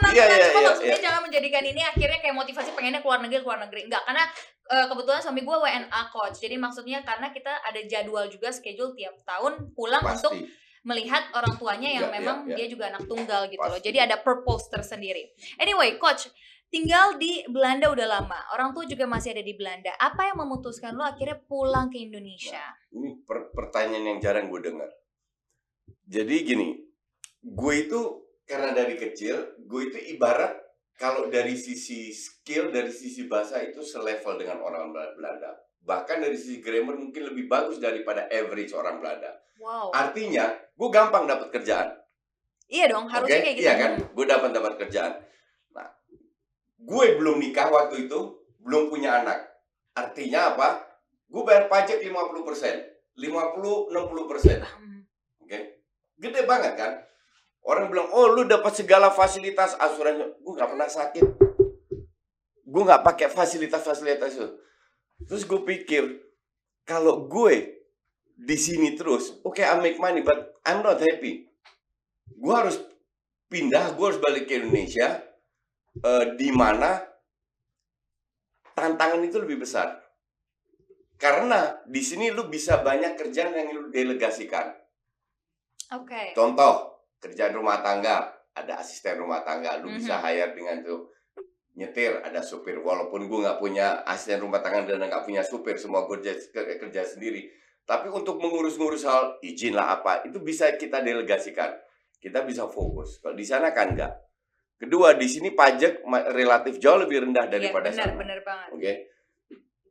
penat. 0.00 0.16
iya, 0.16 0.24
Cuma 0.48 0.60
iya, 0.60 0.68
maksudnya 0.72 0.96
iya. 0.96 1.04
jangan 1.04 1.20
menjadikan 1.22 1.62
ini 1.62 1.82
akhirnya 1.84 2.18
kayak 2.18 2.36
motivasi 2.36 2.70
pengennya 2.72 3.00
keluar 3.00 3.20
negeri 3.20 3.44
keluar 3.44 3.60
negeri. 3.60 3.80
Enggak 3.86 4.02
karena 4.08 4.24
eh, 4.66 4.86
kebetulan 4.88 5.20
suami 5.20 5.40
gue 5.44 5.56
WNA 5.60 6.02
coach. 6.08 6.36
Jadi 6.40 6.56
maksudnya 6.56 6.98
karena 7.04 7.28
kita 7.28 7.52
ada 7.60 7.80
jadwal 7.84 8.24
juga 8.26 8.48
schedule 8.48 8.96
tiap 8.96 9.20
tahun 9.22 9.76
pulang 9.76 10.00
untuk 10.02 10.32
Pasti. 10.32 10.48
melihat 10.80 11.28
orang 11.36 11.54
tuanya 11.54 11.88
yang 11.92 12.08
Iya, 12.08 12.16
memang 12.16 12.36
iya, 12.42 12.48
iya. 12.48 12.56
dia 12.56 12.66
juga 12.66 12.84
anak 12.88 13.04
tunggal 13.04 13.52
gitu 13.52 13.60
loh. 13.60 13.76
Pasti. 13.76 13.84
Jadi 13.84 13.98
ada 14.00 14.16
purpose 14.16 14.72
tersendiri. 14.72 15.28
Anyway, 15.60 16.00
coach, 16.00 16.32
tinggal 16.70 17.18
di 17.20 17.44
Belanda 17.46 17.90
udah 17.90 18.06
lama. 18.08 18.40
Orang 18.54 18.72
tua 18.72 18.86
juga 18.86 19.04
masih 19.04 19.36
ada 19.36 19.42
di 19.42 19.52
Belanda. 19.52 19.92
Apa 19.98 20.32
yang 20.32 20.40
memutuskan 20.40 20.96
lo 20.96 21.04
akhirnya 21.04 21.36
pulang 21.44 21.92
ke 21.92 22.00
Indonesia? 22.00 22.62
Ini 22.94 23.26
per- 23.28 23.52
pertanyaan 23.52 24.16
yang 24.16 24.18
jarang 24.22 24.48
gue 24.48 24.60
dengar. 24.62 24.88
Jadi 26.06 26.36
gini, 26.42 26.68
gue 27.40 27.74
itu 27.76 28.00
karena 28.50 28.74
dari 28.74 28.98
kecil, 28.98 29.62
gue 29.62 29.82
itu 29.86 30.18
ibarat 30.18 30.58
kalau 30.98 31.30
dari 31.30 31.54
sisi 31.54 32.10
skill, 32.10 32.74
dari 32.74 32.90
sisi 32.90 33.30
bahasa 33.30 33.62
itu 33.62 33.78
selevel 33.78 34.34
dengan 34.42 34.58
orang 34.58 34.90
Bel- 34.90 35.14
Belanda. 35.14 35.54
Bahkan 35.86 36.18
dari 36.18 36.34
sisi 36.34 36.58
grammar 36.58 36.98
mungkin 36.98 37.30
lebih 37.30 37.46
bagus 37.46 37.78
daripada 37.78 38.26
average 38.26 38.74
orang 38.74 38.98
Belanda. 38.98 39.38
Wow. 39.62 39.94
Artinya, 39.94 40.50
gue 40.50 40.88
gampang 40.90 41.30
dapat 41.30 41.54
kerjaan. 41.54 41.94
Iya 42.66 42.90
dong, 42.90 43.06
harusnya 43.06 43.38
Oke? 43.38 43.44
kayak 43.46 43.56
gitu. 43.56 43.64
Iya 43.64 43.74
kan? 43.78 43.92
Gue 44.12 44.26
dapat 44.26 44.50
dapat 44.50 44.72
kerjaan. 44.82 45.12
Nah, 45.72 45.88
gue 46.82 47.06
belum 47.16 47.38
nikah 47.38 47.70
waktu 47.70 48.10
itu, 48.10 48.18
belum 48.60 48.90
punya 48.90 49.22
anak. 49.22 49.46
Artinya 49.94 50.52
apa? 50.52 50.68
Gue 51.30 51.46
bayar 51.46 51.70
pajak 51.70 52.02
50%. 52.02 53.14
50-60%. 53.14 54.58
Hmm. 54.58 55.00
Oke? 55.40 55.58
Gede 56.18 56.42
banget 56.44 56.74
kan? 56.76 56.92
Orang 57.60 57.92
bilang, 57.92 58.08
oh 58.10 58.32
lu 58.32 58.48
dapat 58.48 58.72
segala 58.72 59.12
fasilitas 59.12 59.76
asuransi. 59.76 60.40
Gue 60.40 60.52
nggak 60.56 60.70
pernah 60.72 60.88
sakit. 60.88 61.26
Gue 62.64 62.82
nggak 62.86 63.04
pakai 63.04 63.28
fasilitas-fasilitas 63.28 64.30
itu. 64.34 64.48
Terus 65.28 65.42
gue 65.44 65.60
pikir, 65.60 66.04
kalau 66.88 67.28
gue 67.28 67.84
di 68.40 68.56
sini 68.56 68.96
terus, 68.96 69.36
oke 69.44 69.60
I 69.60 69.76
make 69.84 70.00
money, 70.00 70.24
but 70.24 70.56
I'm 70.64 70.80
not 70.80 70.96
happy. 70.96 71.44
Gue 72.32 72.54
harus 72.56 72.80
pindah, 73.52 73.92
gue 73.92 74.06
harus 74.08 74.22
balik 74.22 74.48
ke 74.48 74.56
Indonesia, 74.56 75.20
eh, 76.00 76.24
di 76.40 76.48
mana 76.54 77.04
tantangan 78.72 79.20
itu 79.20 79.36
lebih 79.36 79.60
besar. 79.60 80.00
Karena 81.20 81.76
di 81.84 82.00
sini 82.00 82.32
lu 82.32 82.48
bisa 82.48 82.80
banyak 82.80 83.12
kerjaan 83.20 83.52
yang 83.52 83.76
lu 83.76 83.92
delegasikan. 83.92 84.72
Oke. 85.92 86.32
Contoh, 86.32 86.99
kerjaan 87.20 87.52
rumah 87.52 87.84
tangga, 87.84 88.32
ada 88.56 88.80
asisten 88.80 89.20
rumah 89.20 89.44
tangga, 89.44 89.78
lu 89.78 89.92
Mhm. 89.92 89.96
bisa 90.00 90.18
hire 90.18 90.56
dengan 90.56 90.80
tuh 90.80 91.12
nyetir, 91.76 92.18
ada 92.20 92.42
supir. 92.42 92.76
Walaupun 92.76 93.28
gue 93.30 93.38
nggak 93.46 93.60
punya 93.60 94.02
asisten 94.02 94.40
rumah 94.40 94.58
tangga 94.58 94.84
dan 94.88 95.06
nggak 95.06 95.22
punya 95.22 95.44
supir, 95.44 95.78
semua 95.78 96.04
gue 96.04 96.18
kerja, 96.18 96.34
ke- 96.50 96.80
kerja 96.80 97.04
sendiri. 97.06 97.46
Tapi 97.86 98.10
untuk 98.10 98.36
mengurus-ngurus 98.38 99.02
hal 99.04 99.38
izin 99.40 99.74
lah 99.74 99.98
apa, 99.98 100.26
itu 100.26 100.38
bisa 100.40 100.74
kita 100.74 101.00
delegasikan. 101.00 101.74
Kita 102.20 102.44
bisa 102.44 102.68
fokus. 102.68 103.18
Kalau 103.22 103.32
di 103.32 103.46
sana 103.46 103.72
kan 103.72 103.96
enggak. 103.96 104.12
Kedua, 104.76 105.12
di 105.12 105.28
sini 105.28 105.52
pajak 105.52 106.04
relatif 106.32 106.80
jauh 106.80 107.00
lebih 107.00 107.28
rendah 107.28 107.48
Iya, 107.48 107.52
daripada 107.52 107.88
benar, 107.92 108.06
sana. 108.08 108.16
benar 108.16 108.38
banget. 108.40 108.68
Oke. 108.72 108.92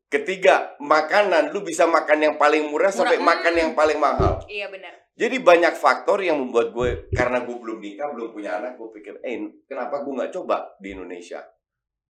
Ketiga, 0.10 0.74
makanan 0.82 1.54
lu 1.54 1.62
bisa 1.62 1.86
makan 1.86 2.18
yang 2.18 2.36
paling 2.42 2.66
murah 2.66 2.90
sampai 2.90 3.22
Murah, 3.22 3.30
makan 3.38 3.54
hmm. 3.54 3.62
yang 3.62 3.72
paling 3.78 3.98
mahal. 4.02 4.42
Iya 4.50 4.66
benar. 4.74 4.94
Jadi 5.20 5.44
banyak 5.44 5.76
faktor 5.76 6.24
yang 6.24 6.40
membuat 6.40 6.72
gue 6.72 7.12
karena 7.12 7.44
gue 7.44 7.52
belum 7.52 7.84
nikah, 7.84 8.16
belum 8.16 8.32
punya 8.32 8.56
anak, 8.64 8.80
gue 8.80 8.88
pikir, 8.96 9.20
eh 9.20 9.36
kenapa 9.68 10.00
gue 10.00 10.16
nggak 10.16 10.32
coba 10.32 10.80
di 10.80 10.96
Indonesia? 10.96 11.44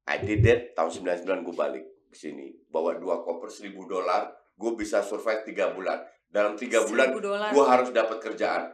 I 0.06 0.22
did 0.22 0.45
that 0.45 0.78
tahun 0.78 1.17
99 1.26 1.26
gue 1.41 1.56
balik 1.58 1.86
ke 2.06 2.13
sini, 2.13 2.54
bawa 2.69 3.02
dua 3.02 3.26
koper 3.26 3.50
1000 3.50 3.74
dolar, 3.89 4.30
gue 4.54 4.72
bisa 4.78 5.02
survive 5.02 5.41
tiga 5.41 5.74
bulan. 5.74 6.06
Dalam 6.30 6.54
tiga 6.54 6.86
bulan, 6.86 7.10
1000 7.10 7.26
dolar. 7.26 7.50
gue 7.50 7.65
harus 7.65 7.89
dapat 7.89 8.17
kerjaan. 8.22 8.69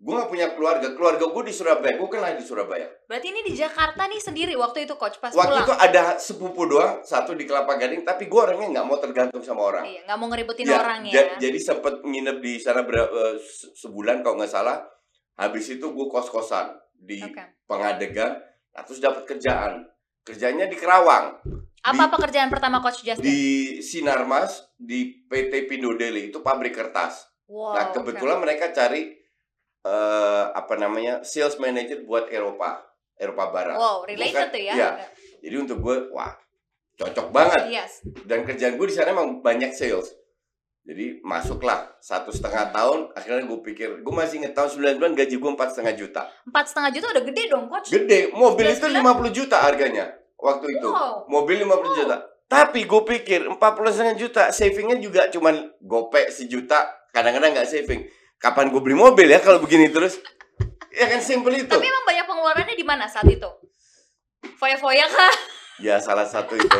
Gue 0.00 0.16
gak 0.16 0.28
punya 0.28 0.48
keluarga, 0.50 0.88
keluarga 0.90 1.28
gue 1.28 1.42
di 1.44 1.52
Surabaya, 1.52 1.92
gue 1.92 2.08
kan 2.08 2.20
lahir 2.20 2.40
di 2.40 2.46
Surabaya. 2.46 2.88
Berarti 3.04 3.26
ini 3.28 3.44
di 3.44 3.52
Jakarta 3.52 4.00
nih 4.02 4.16
sendiri 4.16 4.56
waktu 4.56 4.88
itu 4.88 4.96
coach 4.96 5.20
pas 5.20 5.28
Waktu 5.28 5.44
pulang. 5.52 5.60
itu 5.62 5.74
ada 5.76 6.02
sepupu 6.16 6.64
doang, 6.64 7.04
satu 7.04 7.36
di 7.36 7.44
Kelapa 7.44 7.76
Gading, 7.76 8.00
tapi 8.00 8.24
gue 8.24 8.40
orangnya 8.40 8.72
nggak 8.72 8.86
mau 8.86 8.96
tergantung 8.96 9.44
sama 9.44 9.60
orang. 9.62 9.84
Iya, 9.84 10.08
nggak 10.08 10.16
mau 10.16 10.26
ngeributin 10.26 10.64
Ya, 10.64 10.80
orang 10.80 11.04
ya. 11.04 11.12
ja- 11.12 11.28
Jadi 11.38 11.58
sempet 11.58 12.00
nginep 12.00 12.36
di 12.38 12.56
sana 12.56 12.80
ber- 12.80 13.12
eh, 13.12 13.34
se- 13.38 13.76
sebulan 13.76 14.24
kalau 14.24 14.40
nggak 14.40 14.48
salah. 14.50 14.80
Habis 15.36 15.68
itu 15.70 15.84
gue 15.86 16.06
kos-kosan 16.06 16.72
di 16.94 17.20
Oke. 17.20 17.60
Pengadegan, 17.62 18.40
nah, 18.72 18.82
terus 18.82 18.98
dapat 18.98 19.24
kerjaan. 19.26 19.84
Kerjanya 20.22 20.64
di 20.64 20.76
Kerawang, 20.76 21.44
Apa 21.82 22.08
pekerjaan 22.10 22.48
pertama 22.48 22.80
coach 22.80 23.00
Justin? 23.02 23.20
di 23.20 23.40
Sinarmas, 23.80 24.64
di 24.74 25.24
PT 25.24 25.64
Pindo 25.66 25.92
Deli, 25.92 26.28
itu 26.28 26.40
pabrik 26.40 26.72
kertas. 26.72 27.28
wow. 27.44 27.74
nah 27.74 27.90
kebetulan 27.90 28.38
mereka 28.38 28.70
cari 28.70 29.19
eh, 29.82 30.44
apa 30.50 30.74
namanya 30.74 31.22
sales 31.22 31.56
manager 31.56 32.02
buat 32.02 32.26
Eropa, 32.26 32.84
Eropa. 33.14 33.44
Barat. 33.48 33.74
Wow, 33.74 34.04
related 34.04 34.32
Bukan- 34.34 34.50
tuh 34.50 34.62
ya. 34.62 34.72
iya. 34.74 34.90
Jadi 35.40 35.56
untuk 35.56 35.78
gue, 35.80 36.08
wah 36.10 36.36
cocok 36.96 37.26
banget. 37.30 37.62
Yes. 37.70 38.04
dan 38.24 38.44
kerjaan 38.44 38.76
gue 38.76 38.84
di 38.84 38.92
sana 38.92 39.10
emang 39.10 39.40
banyak 39.40 39.72
sales 39.72 40.12
jadi 40.82 41.16
masuklah 41.20 41.96
satu 41.98 42.28
setengah 42.28 42.68
tahun 42.70 43.08
akhirnya 43.14 43.44
gue 43.46 43.60
pikir 43.62 43.88
gue 44.00 44.14
masih 44.14 44.36
inget 44.38 44.52
tahun 44.52 44.68
99 44.98 45.12
gaji 45.14 45.34
gue 45.34 45.50
empat 45.50 45.68
setengah 45.70 45.94
juta 45.94 46.22
Empat 46.42 46.64
setengah 46.66 46.90
juta 46.90 47.06
udah 47.10 47.24
gede 47.24 47.42
dong 47.46 47.64
coach. 47.68 47.88
gede 47.88 48.20
mobil 48.30 48.66
itu 48.66 48.84
99? 48.86 49.00
50 49.00 49.32
juta 49.34 49.56
harganya 49.58 50.04
waktu 50.36 50.66
itu 50.70 50.88
Wow. 50.88 51.24
mobil 51.26 51.56
50 51.58 51.72
Wow. 51.80 51.96
juta 51.96 52.16
tapi 52.46 52.80
gue 52.84 53.02
pikir 53.08 53.40
40 53.46 53.56
setengah 53.90 54.16
juta 54.18 54.42
savingnya 54.50 54.96
juga 54.98 55.22
cuman 55.28 55.54
gopek 55.80 56.28
sejuta 56.28 56.84
kadang-kadang 57.10 57.54
nggak 57.54 57.64
saving 57.66 58.04
kapan 58.40 58.72
gue 58.72 58.80
beli 58.80 58.96
mobil 58.96 59.28
ya 59.28 59.38
kalau 59.38 59.60
begini 59.60 59.92
terus 59.92 60.16
ya 60.90 61.06
kan 61.06 61.20
simple 61.20 61.52
itu 61.52 61.68
Tapi 61.68 61.84
emang 61.84 62.04
banyak 62.04 62.24
pengeluarannya 62.24 62.74
di 62.74 62.82
mana 62.82 63.04
saat 63.06 63.28
itu? 63.28 63.46
Foya-foya 64.56 65.06
kah? 65.06 65.34
ya 65.80 65.96
salah 65.96 66.24
satu 66.24 66.56
itu 66.56 66.78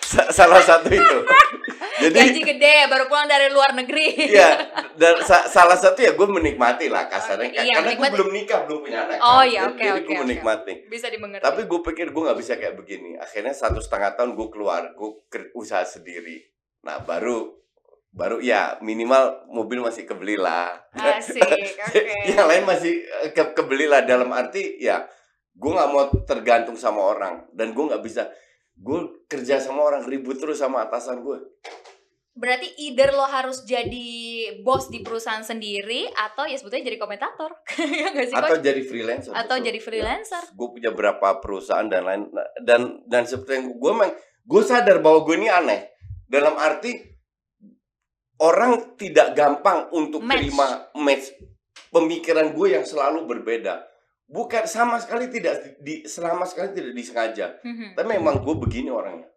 Sa- 0.00 0.28
salah 0.28 0.60
satu 0.60 0.92
itu 0.92 1.18
jadi 2.02 2.18
Gaji 2.18 2.40
gede, 2.42 2.74
baru 2.90 3.06
pulang 3.06 3.30
dari 3.30 3.46
luar 3.52 3.78
negeri. 3.78 4.34
Iya, 4.34 4.58
dan 4.98 5.22
sa- 5.22 5.46
salah 5.46 5.78
satu 5.78 6.02
ya 6.02 6.18
gue 6.18 6.26
menikmati 6.26 6.90
lah 6.90 7.06
kasarnya 7.06 7.52
Oke, 7.52 7.62
iya, 7.62 7.74
karena 7.78 7.92
gue 7.94 8.08
belum 8.10 8.30
nikah 8.34 8.60
belum 8.66 8.78
punya 8.82 8.98
anak. 9.06 9.16
Oh, 9.22 9.38
kan. 9.38 9.46
iya, 9.46 9.60
oke, 9.70 9.78
Jadi 9.78 9.92
oke, 10.02 10.08
gue 10.10 10.16
menikmati. 10.18 10.72
Bisa 10.90 11.06
dimengerti. 11.06 11.44
Tapi 11.46 11.60
gue 11.62 11.80
pikir 11.84 12.10
gue 12.10 12.22
nggak 12.26 12.38
bisa 12.42 12.58
kayak 12.58 12.74
begini. 12.74 13.14
Akhirnya 13.22 13.54
satu 13.54 13.78
setengah 13.78 14.18
tahun 14.18 14.34
gue 14.34 14.48
keluar, 14.50 14.82
gue 14.98 15.10
usaha 15.54 15.86
sendiri. 15.86 16.42
Nah 16.82 16.98
baru 17.06 17.61
baru 18.12 18.44
ya 18.44 18.76
minimal 18.84 19.48
mobil 19.48 19.80
masih 19.80 20.04
kebeli 20.04 20.36
lah 20.36 20.76
Asik, 20.92 21.40
oke. 21.88 22.00
yang 22.28 22.44
lain 22.44 22.68
masih 22.68 23.00
eh, 23.24 23.32
ke 23.32 23.56
kebeli 23.56 23.88
lah 23.88 24.04
dalam 24.04 24.28
arti 24.28 24.76
ya 24.76 25.08
gue 25.56 25.70
nggak 25.72 25.88
mau 25.88 26.04
tergantung 26.28 26.76
sama 26.76 27.00
orang 27.00 27.48
dan 27.56 27.72
gue 27.72 27.84
nggak 27.88 28.04
bisa 28.04 28.28
gue 28.76 29.24
kerja 29.24 29.56
sama 29.64 29.80
orang 29.88 30.04
ribut 30.04 30.36
terus 30.36 30.60
sama 30.60 30.84
atasan 30.84 31.24
gue 31.24 31.40
Berarti 32.32 32.64
either 32.88 33.12
lo 33.12 33.28
harus 33.28 33.60
jadi 33.68 34.08
bos 34.64 34.88
di 34.88 35.04
perusahaan 35.04 35.44
sendiri 35.44 36.08
atau 36.16 36.48
ya 36.48 36.56
sebetulnya 36.56 36.88
jadi 36.88 36.96
komentator. 36.96 37.52
ya 38.16 38.24
sih, 38.24 38.32
atau 38.32 38.56
Coach? 38.56 38.64
jadi 38.64 38.80
freelancer 38.80 39.32
Atau 39.36 39.60
jadi 39.60 39.76
freelancer. 39.76 40.40
gue 40.48 40.68
punya 40.72 40.96
berapa 40.96 41.44
perusahaan 41.44 41.84
dan 41.92 42.08
lain 42.08 42.32
dan 42.64 43.04
dan 43.04 43.28
seperti 43.28 43.60
yang 43.60 43.76
gue 43.76 43.90
memang 43.92 44.16
gue 44.48 44.62
sadar 44.64 45.04
bahwa 45.04 45.28
gue 45.28 45.44
ini 45.44 45.52
aneh 45.52 45.92
dalam 46.24 46.56
arti 46.56 47.11
orang 48.42 48.98
tidak 48.98 49.32
gampang 49.32 49.86
untuk 49.90 50.20
Match. 50.20 50.36
terima 50.42 50.66
match. 50.98 51.26
Pemikiran 51.88 52.50
gue 52.52 52.68
yang 52.72 52.82
selalu 52.82 53.24
berbeda. 53.24 53.84
Bukan 54.26 54.64
sama 54.64 54.96
sekali 54.96 55.28
tidak 55.28 55.76
di 55.78 56.02
selama 56.04 56.42
sekali 56.42 56.72
tidak 56.72 56.92
disengaja. 56.92 57.46
Mhm. 57.60 57.92
tapi 57.94 58.16
memang 58.16 58.40
gue 58.40 58.54
begini 58.58 58.88
orangnya. 58.88 59.28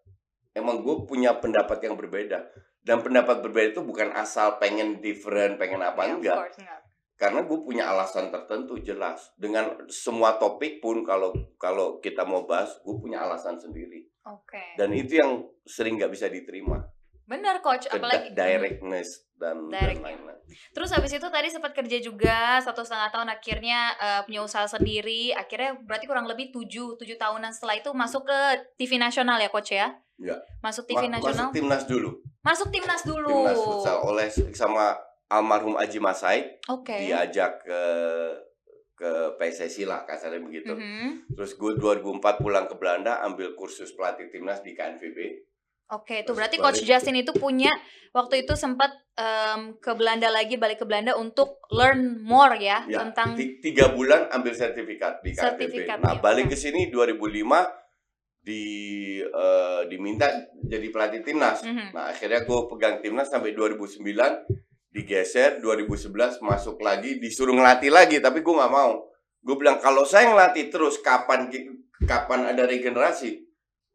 Emang 0.52 0.80
gue 0.80 1.04
punya 1.04 1.36
pendapat 1.36 1.84
yang 1.84 1.94
berbeda. 1.94 2.48
Dan 2.80 3.02
pendapat 3.02 3.42
berbeda 3.42 3.74
itu 3.74 3.82
bukan 3.82 4.14
asal 4.14 4.56
pengen 4.56 5.00
different 5.00 5.58
pengen 5.58 5.82
apa 5.82 6.00
Yeah, 6.00 6.08
of 6.08 6.18
enggak. 6.18 6.38
course, 6.38 6.60
enggak. 6.60 6.82
karena 7.16 7.40
gue 7.42 7.60
punya 7.60 7.84
alasan 7.88 8.30
tertentu 8.30 8.80
jelas. 8.80 9.34
Dengan 9.36 9.66
semua 9.88 10.36
topik 10.36 10.80
pun 10.80 11.02
kalau 11.02 11.34
kalau 11.58 12.00
kita 12.00 12.24
mau 12.24 12.44
bahas 12.44 12.72
gue 12.80 12.96
punya 12.96 13.20
alasan 13.20 13.58
sendiri. 13.58 14.08
Oke. 14.26 14.58
dan 14.74 14.90
itu 14.90 15.22
yang 15.22 15.38
sering 15.62 16.02
nggak 16.02 16.10
bisa 16.10 16.26
diterima 16.26 16.82
Benar 17.26 17.60
coach, 17.60 17.86
ke 17.86 17.96
apalagi 17.96 18.30
di- 18.30 18.36
directness 18.36 19.26
dan 19.36 19.68
Direct. 19.68 20.00
lain-lain 20.00 20.38
Terus 20.72 20.90
habis 20.90 21.10
itu 21.10 21.26
tadi 21.26 21.50
sempat 21.50 21.74
kerja 21.74 21.98
juga 21.98 22.38
satu 22.60 22.80
setengah 22.80 23.10
tahun 23.10 23.30
akhirnya 23.30 23.80
eh, 23.96 24.22
punya 24.24 24.42
usaha 24.42 24.64
sendiri. 24.64 25.34
Akhirnya 25.34 25.74
berarti 25.80 26.06
kurang 26.06 26.26
lebih 26.26 26.50
tujuh 26.50 26.96
tujuh 26.96 27.18
tahunan 27.18 27.50
setelah 27.50 27.76
itu 27.76 27.90
masuk 27.92 28.24
ke 28.24 28.40
TV 28.76 28.96
nasional 28.96 29.36
ya 29.36 29.50
coach 29.50 29.74
ya? 29.74 29.90
Iya. 30.16 30.38
Masuk 30.62 30.86
TV 30.86 31.06
Ma- 31.06 31.18
nasional. 31.18 31.50
masuk 31.50 31.52
timnas 31.52 31.84
dulu 31.84 32.10
Masuk 32.40 32.68
timnas 32.70 33.02
dulu. 33.04 33.28
timnas 33.28 33.58
futsal 33.58 33.98
oleh 34.06 34.28
sama 34.54 34.96
almarhum 35.28 35.76
Aji 35.76 35.98
Masai 35.98 36.62
Oke. 36.70 36.94
diajak 36.96 37.60
ke 37.60 37.82
ke 38.96 39.12
PSSI 39.36 39.84
lah 39.84 40.06
kasarnya 40.06 40.40
begitu 40.40 40.72
Mhm. 40.72 41.36
terus 41.36 41.52
gue 41.54 41.76
2004 41.76 42.40
pulang 42.40 42.64
ke 42.64 42.76
Belanda 42.76 43.20
ambil 43.20 43.52
kursus 43.52 43.92
pelatih 43.92 44.30
timnas 44.30 44.62
di 44.62 44.72
KNVB 44.72 45.20
Oke, 45.94 46.26
itu 46.26 46.34
berarti. 46.34 46.58
Coach 46.58 46.82
Justin 46.82 47.14
itu 47.22 47.30
punya 47.38 47.70
waktu 48.10 48.42
itu 48.42 48.58
sempat 48.58 48.90
em, 49.14 49.78
ke 49.78 49.94
Belanda 49.94 50.34
lagi, 50.34 50.58
balik 50.58 50.82
ke 50.82 50.86
Belanda 50.90 51.14
untuk 51.14 51.62
learn 51.70 52.18
more 52.26 52.58
ya, 52.58 52.82
Ya, 52.90 53.06
tentang 53.06 53.38
ti- 53.38 53.62
tiga 53.62 53.94
bulan 53.94 54.26
ambil 54.34 54.58
sertifikat 54.58 55.22
di. 55.22 55.38
Sertifikat, 55.38 56.02
Nah, 56.02 56.18
ya. 56.18 56.22
balik 56.26 56.50
ke 56.50 56.58
sini 56.58 56.90
2005 56.90 57.70
di 58.42 58.66
eh, 59.22 59.82
diminta 59.86 60.26
jadi 60.66 60.88
pelatih 60.90 61.22
timnas. 61.22 61.62
Mhm. 61.62 61.94
Nah, 61.94 62.10
akhirnya 62.10 62.42
gue 62.46 62.60
pegang 62.70 63.02
timnas 63.02 63.30
sampai 63.30 63.54
2009 63.54 64.42
digeser 64.90 65.62
2011 65.62 66.42
masuk 66.42 66.80
lagi 66.80 67.20
disuruh 67.20 67.52
ngelatih 67.52 67.94
lagi 67.94 68.18
tapi 68.22 68.42
gue 68.42 68.54
nggak 68.54 68.74
mau. 68.74 69.06
Gue 69.42 69.56
bilang 69.58 69.78
kalau 69.78 70.02
saya 70.02 70.34
ngelatih 70.34 70.74
terus 70.74 70.98
kapan 71.02 71.46
kapan 72.06 72.50
ada 72.50 72.66
regenerasi? 72.66 73.45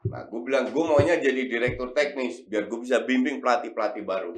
Nah, 0.03 0.25
gue 0.25 0.41
bilang 0.41 0.65
gue 0.67 0.81
maunya 0.81 1.15
jadi 1.15 1.45
direktur 1.45 1.93
teknis 1.93 2.43
biar 2.43 2.65
gue 2.65 2.79
bisa 2.79 3.03
bimbing 3.03 3.37
pelatih-pelatih 3.39 4.01
baru. 4.03 4.33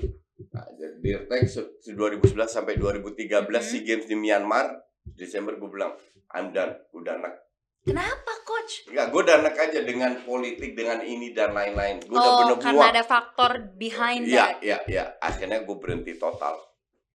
Nah, 0.50 0.66
jadi 0.74 0.96
direktur 0.98 1.38
se- 1.44 1.70
se- 1.80 1.94
2011 1.94 2.50
sampai 2.50 2.74
2013 2.74 3.30
Mhm. 3.60 3.70
SEA 3.70 3.82
Games 3.84 4.04
di 4.04 4.16
Myanmar 4.16 4.74
Desember 5.08 5.54
gue 5.54 5.68
bilang 5.68 5.94
I'm 6.30 6.50
done, 6.50 6.74
udah 6.90 7.14
enak. 7.16 7.34
kenapa 7.82 8.30
Coach? 8.42 8.86
Enggak, 8.86 9.06
gue 9.08 9.20
udah 9.20 9.36
enak 9.40 9.56
aja 9.56 9.80
dengan 9.80 10.12
politik, 10.20 10.70
dengan 10.72 10.98
ini 11.00 11.30
dan 11.30 11.50
lain-lain. 11.50 11.98
Gue 12.00 12.14
udah 12.14 12.22
Oh, 12.24 12.38
bener 12.40 12.58
karena 12.60 12.86
ada 12.88 13.02
faktor 13.02 13.50
behind 13.72 14.22
Iya, 14.24 14.38
that. 14.48 14.54
iya, 14.60 14.78
iya. 14.84 15.04
Akhirnya 15.18 15.60
gue 15.60 15.76
berhenti 15.76 16.14
total 16.14 16.62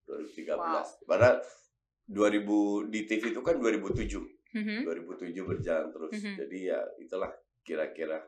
2013. 0.06 0.60
Wow. 0.94 1.06
Padahal 1.06 1.40
2000 2.06 2.56
di 2.86 3.04
TV 3.04 3.32
itu 3.32 3.42
kan 3.42 3.56
2007. 3.56 4.24
Mhm. 4.54 4.84
2007 4.84 5.44
berjalan 5.46 5.88
terus. 5.90 6.12
Mhm. 6.14 6.36
Jadi 6.38 6.58
ya 6.66 6.80
itulah 6.98 7.32
kira-kira 7.62 8.20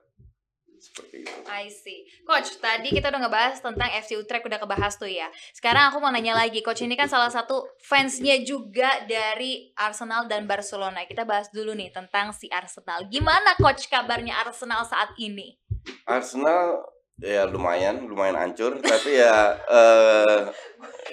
seperti 0.79 1.21
itu. 1.21 1.31
I 1.45 1.67
see. 1.67 2.07
Coach, 2.23 2.57
tadi 2.57 2.89
kita 2.89 3.11
udah 3.11 3.21
ngebahas 3.21 3.59
tentang 3.59 3.89
FC 3.91 4.15
Utrecht 4.15 4.47
udah 4.47 4.57
kebahas 4.57 4.95
tuh 4.95 5.11
ya. 5.11 5.27
Sekarang 5.51 5.91
aku 5.91 5.99
mau 5.99 6.09
nanya 6.09 6.33
lagi, 6.33 6.63
Coach 6.63 6.81
ini 6.81 6.95
kan 6.95 7.05
salah 7.05 7.27
satu 7.27 7.67
fansnya 7.77 8.39
juga 8.41 9.03
dari 9.03 9.69
Arsenal 9.75 10.25
dan 10.25 10.47
Barcelona. 10.47 11.03
Kita 11.03 11.27
bahas 11.27 11.51
dulu 11.51 11.75
nih 11.75 11.91
tentang 11.91 12.31
si 12.31 12.47
Arsenal. 12.47 13.05
Gimana 13.07 13.59
Coach 13.59 13.91
kabarnya 13.91 14.39
Arsenal 14.39 14.87
saat 14.87 15.11
ini? 15.19 15.59
Arsenal 16.07 16.83
ya 17.19 17.43
lumayan, 17.43 18.07
lumayan 18.07 18.39
hancur. 18.39 18.79
tapi 18.79 19.19
ya 19.19 19.35
eh 19.67 20.41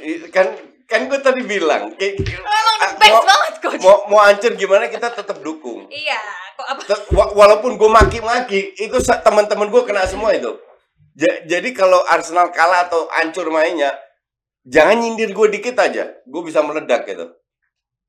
i- 0.07 0.31
kan 0.31 0.75
kan 0.87 1.07
gue 1.07 1.18
tadi 1.18 1.42
bilang 1.42 1.90
kayak 1.94 2.22
ah, 2.79 2.90
Fans 2.94 3.11
mau, 3.11 3.22
banget 3.22 3.53
Coach. 3.59 3.81
mau 3.81 3.96
mau 4.07 4.20
hancur 4.22 4.55
gimana 4.55 4.87
kita 4.87 5.11
tetap 5.11 5.38
dukung. 5.40 5.87
Iya, 5.87 6.18
kok 6.55 6.66
apa? 6.66 6.81
Walaupun 7.33 7.75
gue 7.75 7.90
maki-maki 7.90 8.72
itu 8.72 8.94
teman-teman 9.03 9.66
gue 9.66 9.83
kena 9.83 10.07
semua 10.07 10.31
itu 10.31 10.55
Ja- 11.12 11.42
jadi 11.44 11.72
kalau 11.72 12.05
Arsenal 12.07 12.49
kalah 12.51 12.87
atau 12.87 13.09
hancur 13.09 13.49
mainnya 13.49 13.90
jangan 14.62 14.96
nyindir 14.96 15.33
gue 15.33 15.46
dikit 15.49 15.75
aja 15.77 16.12
gue 16.12 16.42
bisa 16.42 16.61
meledak 16.61 17.05
gitu 17.05 17.33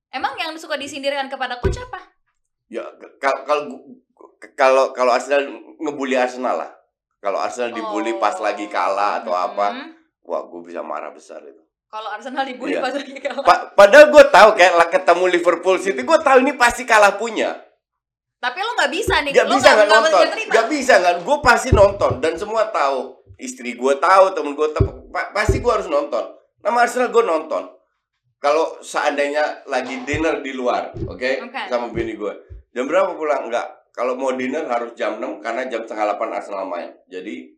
Emang 0.07 0.35
yang 0.35 0.55
suka 0.55 0.75
disindirkan 0.75 1.27
kepada 1.27 1.57
Coach 1.57 1.79
apa? 1.79 1.99
ya 2.67 2.83
kalau 3.19 3.79
kalau 4.53 4.83
kalau 4.91 5.11
Arsenal 5.11 5.47
ngebully 5.79 6.19
Arsenal 6.19 6.57
lah 6.57 6.71
kalau 7.17 7.39
Arsenal 7.39 7.71
dibully 7.71 8.19
pas 8.19 8.35
lagi 8.37 8.67
kalah 8.67 9.23
atau 9.23 9.31
apa 9.31 9.71
Mhm. 9.71 9.87
wah 10.21 10.43
gue 10.43 10.61
bisa 10.61 10.83
marah 10.83 11.09
besar 11.09 11.39
itu 11.41 11.63
Kalau 11.87 12.09
Arsenal 12.11 12.43
dibully 12.43 12.75
Iya. 12.75 12.83
pas 12.83 12.91
lagi 12.91 13.13
kalah. 13.15 13.43
Pa- 13.43 13.65
padahal 13.73 14.11
gue 14.11 14.23
tahu 14.27 14.49
kayak 14.53 14.73
lah 14.75 14.87
ketemu 14.87 15.23
Liverpool 15.31 15.77
City 15.79 16.01
gue 16.03 16.19
tahu 16.19 16.37
ini 16.41 16.53
pasti 16.53 16.83
kalah 16.83 17.15
punya 17.15 17.55
Tapi 18.37 18.59
lo 18.61 18.77
nggak 18.77 18.91
bisa 18.93 19.15
nih. 19.25 19.31
Gak 19.33 19.49
lo 19.49 19.57
bisa 19.57 19.69
nggak 19.73 19.89
nonton, 19.89 20.25
nggak 20.45 20.67
bisa 20.69 20.93
nggak. 21.01 21.15
Gue 21.25 21.37
pasti 21.41 21.69
nonton 21.73 22.11
dan 22.21 22.37
semua 22.37 22.69
tahu. 22.69 23.17
Istri 23.33 23.73
gue 23.73 23.93
tahu, 23.97 24.23
temen 24.29 24.53
gue 24.53 24.69
tahu. 24.71 25.09
Pa- 25.09 25.33
pasti 25.33 25.57
gue 25.57 25.71
harus 25.71 25.89
nonton. 25.89 26.21
Nama 26.61 26.85
Arsenal 26.85 27.09
gue 27.09 27.23
nonton. 27.23 27.65
Kalau 28.37 28.77
seandainya 28.77 29.65
lagi 29.65 30.05
dinner 30.05 30.45
di 30.45 30.53
luar, 30.53 30.93
oke, 30.93 31.49
Oke. 31.49 31.61
sama 31.65 31.89
bini 31.89 32.13
gue. 32.13 32.29
Jam 32.69 32.85
berapa 32.85 33.17
pulang? 33.17 33.49
Enggak. 33.49 33.65
Kalau 33.89 34.13
mau 34.13 34.29
dinner 34.29 34.69
harus 34.69 34.93
jam 34.93 35.17
6 35.17 35.41
karena 35.41 35.65
jam 35.65 35.81
setengah 35.81 36.13
8 36.13 36.29
Arsenal 36.29 36.69
main. 36.69 36.93
Jadi 37.09 37.57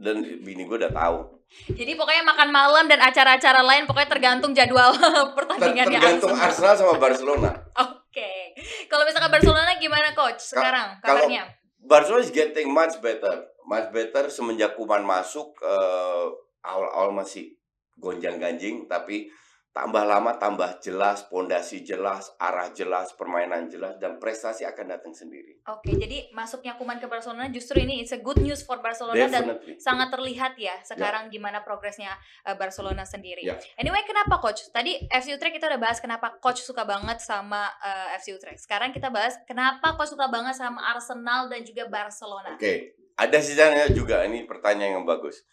dan 0.00 0.16
bini 0.40 0.64
gue 0.64 0.80
udah 0.80 0.88
tahu. 0.88 1.39
Jadi 1.66 1.92
pokoknya 1.94 2.22
makan 2.22 2.48
malam 2.48 2.84
dan 2.86 2.98
acara-acara 2.98 3.60
lain 3.60 3.82
pokoknya 3.84 4.06
tergantung 4.08 4.52
jadwal 4.52 4.90
Ter- 4.92 5.34
pertandingannya 5.36 5.98
tergantung 5.98 6.30
Arsenal. 6.30 6.46
Arsenal 6.46 6.74
sama 6.76 6.94
Barcelona. 6.96 7.50
Oke. 7.76 8.54
Kalau 8.86 9.02
misalkan 9.02 9.30
Barcelona 9.30 9.74
gimana 9.76 10.10
coach 10.12 10.40
sekarang 10.40 10.98
kalau- 11.00 11.22
kabarnya? 11.22 11.44
Barcelona 11.80 12.20
is 12.20 12.30
getting 12.30 12.68
much 12.68 13.00
better, 13.00 13.34
much 13.64 13.88
better 13.90 14.28
semenjak 14.28 14.74
Kuman 14.74 15.00
masuk. 15.00 15.58
eh, 15.58 16.26
Awal-awal 16.60 17.16
masih 17.16 17.56
gonjang-ganjing, 17.96 18.84
tapi 18.84 19.32
tambah 19.70 20.02
lama 20.02 20.34
tambah 20.34 20.82
jelas, 20.82 21.30
pondasi 21.30 21.86
jelas, 21.86 22.34
arah 22.42 22.74
jelas, 22.74 23.14
permainan 23.14 23.70
jelas, 23.70 23.94
dan 24.02 24.18
prestasi 24.18 24.66
akan 24.66 24.98
datang 24.98 25.14
sendiri. 25.14 25.62
Oke, 25.70 25.94
jadi 25.94 26.26
masuknya 26.34 26.74
Kuman 26.74 26.98
ke 26.98 27.06
Barcelona 27.06 27.46
justru 27.54 27.78
ini 27.78 28.02
it's 28.02 28.10
a 28.10 28.18
good 28.18 28.42
news 28.42 28.66
for 28.66 28.82
Barcelona 28.82 29.30
dan 29.30 29.46
Definitely. 29.46 29.78
sangat 29.78 30.10
terlihat 30.10 30.58
ya 30.58 30.74
sekarang 30.82 31.30
gimana 31.30 31.62
progresnya 31.62 32.18
uh, 32.42 32.58
Barcelona 32.58 33.06
sendiri. 33.06 33.46
Ya. 33.46 33.54
Anyway, 33.78 34.02
kenapa 34.02 34.42
coach? 34.42 34.74
Tadi 34.74 35.06
FC 35.06 35.38
Utrecht 35.38 35.54
kita 35.54 35.70
udah 35.70 35.78
bahas 35.78 36.02
kenapa 36.02 36.34
coach 36.42 36.66
suka 36.66 36.82
banget 36.82 37.22
sama 37.22 37.70
uh, 37.78 38.10
FC 38.18 38.34
Utrecht. 38.34 38.66
Sekarang 38.66 38.90
kita 38.90 39.06
bahas 39.14 39.38
kenapa 39.46 39.94
coach 39.94 40.10
suka 40.10 40.26
banget 40.26 40.58
sama 40.58 40.82
Arsenal 40.90 41.46
dan 41.46 41.62
juga 41.62 41.86
Barcelona. 41.86 42.58
Oke, 42.58 42.98
ada 43.14 43.38
sejarahnya 43.38 43.94
juga. 43.94 44.26
Ini 44.26 44.50
pertanyaan 44.50 44.98
yang 44.98 45.06
bagus. 45.06 45.46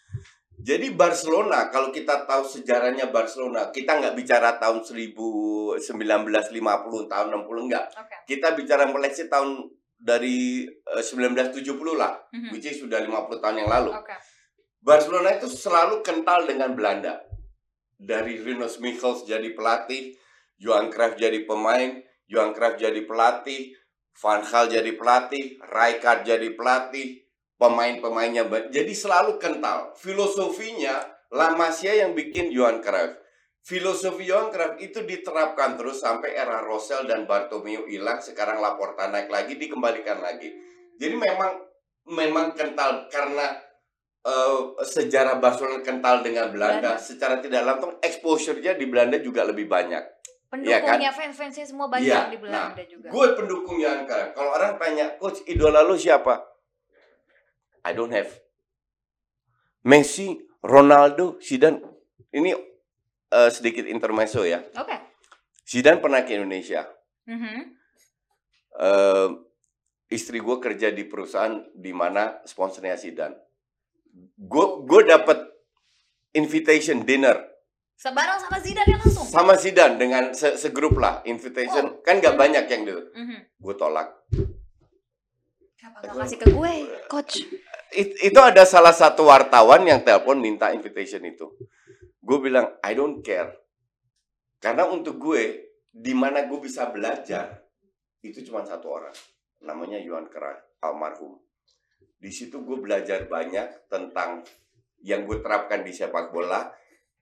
Jadi 0.58 0.90
Barcelona, 0.90 1.70
kalau 1.70 1.94
kita 1.94 2.26
tahu 2.26 2.42
sejarahnya 2.42 3.14
Barcelona, 3.14 3.70
kita 3.70 3.94
nggak 4.02 4.14
bicara 4.18 4.58
tahun 4.58 4.82
1950, 4.82 5.78
tahun 7.06 7.26
60 7.30 7.66
enggak. 7.70 7.86
Oke. 7.94 8.16
Kita 8.26 8.58
bicara 8.58 8.90
meleksi 8.90 9.30
tahun 9.30 9.70
dari 9.98 10.66
eh, 10.66 11.02
1970 11.02 11.94
lah, 11.94 12.18
Mhm. 12.34 12.50
which 12.54 12.66
is 12.66 12.82
sudah 12.82 12.98
50 12.98 13.38
tahun 13.38 13.62
yang 13.62 13.70
lalu. 13.70 13.90
Oke. 13.94 14.14
Barcelona 14.82 15.38
itu 15.38 15.46
selalu 15.50 16.02
kental 16.02 16.46
dengan 16.46 16.74
Belanda. 16.74 17.22
Dari 17.98 18.38
Rinus 18.38 18.78
Michels 18.78 19.26
jadi 19.26 19.54
pelatih, 19.54 20.14
Johan 20.58 20.90
Cruyff 20.90 21.18
jadi 21.18 21.42
pemain, 21.46 21.98
Johan 22.30 22.54
Cruyff 22.54 22.78
jadi 22.78 23.02
pelatih, 23.06 23.74
Van 24.18 24.42
Gaal 24.42 24.66
jadi 24.66 24.98
pelatih, 24.98 25.58
Rijkaard 25.62 26.26
jadi 26.26 26.50
pelatih, 26.58 27.22
pemain-pemainnya 27.58 28.46
jadi 28.70 28.92
selalu 28.94 29.36
kental. 29.36 29.92
Filosofinya 29.98 31.02
La 31.34 31.52
Masia 31.52 31.92
yang 31.92 32.16
bikin 32.16 32.54
Johan 32.54 32.80
Cruyff. 32.80 33.18
Filosofi 33.60 34.24
Johan 34.24 34.48
Cruyff 34.48 34.80
itu 34.80 35.04
diterapkan 35.04 35.76
terus 35.76 36.00
sampai 36.00 36.32
era 36.32 36.64
Rosell 36.64 37.04
dan 37.04 37.28
Bartomeu 37.28 37.84
hilang, 37.84 38.22
sekarang 38.22 38.64
Laporta 38.64 39.12
naik 39.12 39.28
lagi, 39.28 39.60
dikembalikan 39.60 40.24
lagi. 40.24 40.48
Jadi 40.96 41.14
memang 41.18 41.52
memang 42.08 42.56
kental 42.56 43.10
karena 43.12 43.60
eh, 44.24 44.60
sejarah 44.80 45.36
Barcelona 45.36 45.84
kental 45.84 46.24
dengan 46.24 46.48
Belanda, 46.48 46.96
Belanda. 46.96 47.02
secara 47.02 47.44
tidak 47.44 47.62
langsung 47.68 47.92
exposure-nya 48.00 48.78
di 48.78 48.88
Belanda 48.88 49.20
juga 49.20 49.44
lebih 49.44 49.68
banyak. 49.68 50.16
Iya 50.48 50.80
kan? 50.80 50.96
Pendukungnya 50.96 51.12
fans-fansnya 51.12 51.66
semua 51.68 51.92
banyak 51.92 52.08
Iya, 52.08 52.32
di 52.32 52.40
Belanda 52.40 52.82
juga. 52.88 53.12
Gue 53.12 53.26
pendukung 53.36 53.76
Johan 53.76 54.08
Cruyff. 54.08 54.32
Kalau 54.32 54.50
orang 54.56 54.80
tanya, 54.80 55.12
coach 55.20 55.44
idola 55.44 55.84
lu 55.84 55.92
siapa? 55.92 56.40
I 57.84 57.92
don't 57.94 58.12
have. 58.12 58.30
Messi, 59.86 60.36
Ronaldo, 60.62 61.38
Zidane. 61.40 61.80
Ini 62.34 62.50
eh, 63.28 63.50
sedikit 63.50 63.84
intermezzo 63.88 64.44
ya. 64.44 64.60
Oke. 64.76 64.96
Zidane 65.64 66.00
pernah 66.00 66.24
ke 66.24 66.36
Indonesia. 66.36 66.84
Mhm. 67.28 67.56
Eh, 68.78 69.28
istri 70.08 70.40
gue 70.40 70.56
kerja 70.60 70.88
di 70.92 71.04
perusahaan 71.04 71.60
di 71.76 71.92
mana 71.92 72.40
sponsornya 72.44 72.96
Zidane. 72.96 73.36
Gue 74.36 74.82
gue 74.88 75.02
dapat 75.06 75.38
invitation 76.34 77.04
dinner 77.04 77.38
Sebarang 77.98 78.38
sama 78.38 78.62
Zidane 78.62 78.94
ya 78.94 78.98
langsung. 79.02 79.26
sama 79.26 79.54
Zidane 79.58 79.98
dengan 79.98 80.30
se 80.30 80.54
segrup 80.54 80.94
lah 81.02 81.18
invitation 81.26 81.98
kan 82.06 82.22
nggak 82.22 82.38
banyak 82.38 82.64
yang 82.70 82.82
gitu. 82.86 83.02
Mhm. 83.10 83.38
Gue 83.58 83.74
tolak. 83.74 84.08
Kenapa 85.74 86.06
nggak 86.06 86.16
kasih 86.22 86.38
ke 86.38 86.46
gue, 86.54 86.72
coach? 87.10 87.34
It- 87.96 88.20
itu 88.20 88.40
ada 88.40 88.68
salah 88.68 88.92
satu 88.92 89.28
wartawan 89.28 89.84
yang 89.88 90.04
telepon 90.04 90.40
minta 90.40 90.72
invitation 90.72 91.24
itu. 91.24 91.48
Gue 92.20 92.38
bilang 92.40 92.76
I 92.84 92.92
don't 92.92 93.24
care. 93.24 93.56
Karena 94.60 94.84
untuk 94.90 95.16
gue 95.16 95.72
di 95.88 96.12
mana 96.12 96.44
gue 96.44 96.58
bisa 96.60 96.90
belajar 96.92 97.64
itu 98.20 98.44
cuma 98.44 98.66
satu 98.66 98.92
orang. 98.92 99.16
Namanya 99.64 99.98
Johan 100.02 100.28
Cruyff, 100.28 100.78
almarhum. 100.82 101.38
Di 102.18 102.30
situ 102.34 102.60
gue 102.66 102.78
belajar 102.78 103.30
banyak 103.30 103.88
tentang 103.88 104.42
yang 105.06 105.22
gue 105.24 105.38
terapkan 105.38 105.86
di 105.86 105.94
sepak 105.94 106.34
bola, 106.34 106.66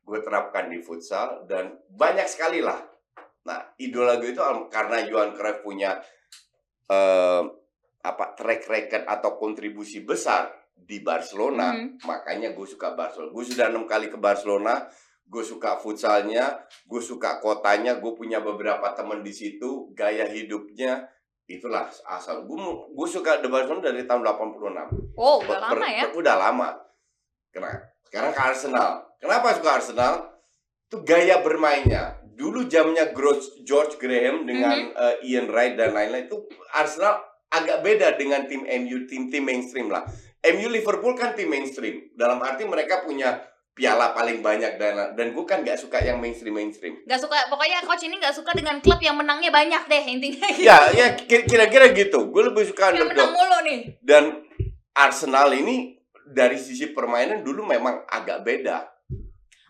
gue 0.01 0.19
terapkan 0.25 0.73
di 0.73 0.81
futsal 0.81 1.45
dan 1.45 1.77
banyak 1.93 2.25
sekali 2.25 2.65
lah. 2.65 2.81
Nah, 3.47 3.63
idola 3.79 4.17
gue 4.19 4.33
itu 4.33 4.43
karena 4.73 5.05
Johan 5.05 5.37
Cruyff 5.37 5.61
punya 5.61 6.01
eh, 6.89 7.43
apa 8.07 8.33
track 8.33 8.63
record 8.67 9.05
atau 9.05 9.35
kontribusi 9.35 10.01
besar 10.01 10.47
di 10.73 11.03
Barcelona, 11.03 11.75
Mhm. 11.75 12.07
makanya 12.07 12.55
gue 12.55 12.63
suka 12.65 12.95
Barcelona. 12.95 13.33
Gue 13.33 13.45
sudah 13.45 13.67
enam 13.67 13.85
kali 13.85 14.07
ke 14.07 14.15
Barcelona, 14.17 14.87
gue 15.25 15.43
suka 15.43 15.75
futsalnya, 15.75 16.55
gue 16.87 17.03
suka 17.03 17.43
kotanya, 17.43 17.99
gue 17.99 18.13
punya 18.15 18.39
beberapa 18.39 18.95
teman 18.95 19.21
di 19.21 19.35
situ, 19.35 19.91
gaya 19.93 20.23
hidupnya 20.25 21.03
itulah 21.47 21.87
asal 22.07 22.43
gue 22.43 22.59
gue 22.91 23.09
suka 23.09 23.39
di 23.39 23.47
Barcelona 23.47 23.91
dari 23.91 24.03
tahun 24.03 24.23
86. 24.23 24.87
Oh, 25.15 25.39
udah 25.39 25.47
Per- 25.49 25.63
lama 25.63 25.75
per- 25.75 25.91
ya. 25.91 26.05
Udah 26.13 26.37
lama. 26.37 26.69
Kena. 27.51 27.71
Sekarang 28.07 28.31
ke 28.31 28.43
Arsenal. 28.45 28.91
Kenapa 29.19 29.55
suka 29.55 29.71
Arsenal? 29.75 30.15
Itu 30.87 31.03
gaya 31.03 31.43
bermainnya. 31.43 32.23
Dulu 32.37 32.69
zamannya 32.69 33.11
Gro- 33.11 33.65
George 33.65 33.97
Graham 33.97 34.45
dengan 34.45 34.77
Mhm. 34.77 34.95
eh, 34.95 35.17
Ian 35.25 35.49
Wright 35.49 35.75
dan 35.75 35.91
lain-lain 35.91 36.29
itu 36.29 36.37
Arsenal 36.71 37.19
agak 37.57 37.79
beda 37.81 38.15
dengan 38.15 38.45
tim 38.45 38.63
MU, 38.63 39.05
tim-tim 39.05 39.43
mainstream 39.43 39.89
lah. 39.89 40.05
MU 40.47 40.69
Liverpool 40.69 41.13
kan 41.13 41.33
tim 41.33 41.47
mainstream. 41.47 42.13
Dalam 42.13 42.39
arti 42.39 42.63
mereka 42.63 43.01
punya 43.01 43.41
piala 43.73 44.11
paling 44.11 44.41
banyak 44.41 44.77
dan 44.77 45.13
dan 45.13 45.27
gue 45.31 45.45
kan 45.45 45.61
gak 45.61 45.77
suka 45.77 45.99
yang 45.99 46.17
mainstream 46.17 46.55
mainstream. 46.55 46.97
Gak 47.03 47.19
suka, 47.19 47.37
pokoknya 47.47 47.83
coach 47.83 48.05
ini 48.05 48.17
gak 48.17 48.33
suka 48.33 48.53
dengan 48.53 48.79
klub 48.79 48.97
yang 48.99 49.15
menangnya 49.15 49.51
banyak 49.51 49.85
deh 49.85 50.03
intinya. 50.07 50.49
gitu. 50.49 50.65
Ya, 50.65 50.79
ya 50.91 51.07
ki- 51.13 51.45
kira-kira 51.45 51.93
gitu. 51.93 52.31
Gue 52.31 52.47
lebih 52.47 52.65
suka 52.65 52.89
yang 52.91 53.05
menang 53.07 53.33
mulu 53.33 53.59
nih. 53.65 53.81
Dan 54.01 54.45
Arsenal 54.93 55.53
ini 55.53 55.93
dari 56.25 56.57
sisi 56.57 56.89
permainan 56.89 57.43
dulu 57.43 57.63
memang 57.63 58.07
agak 58.07 58.41
beda. 58.43 58.77
oh 58.81 58.89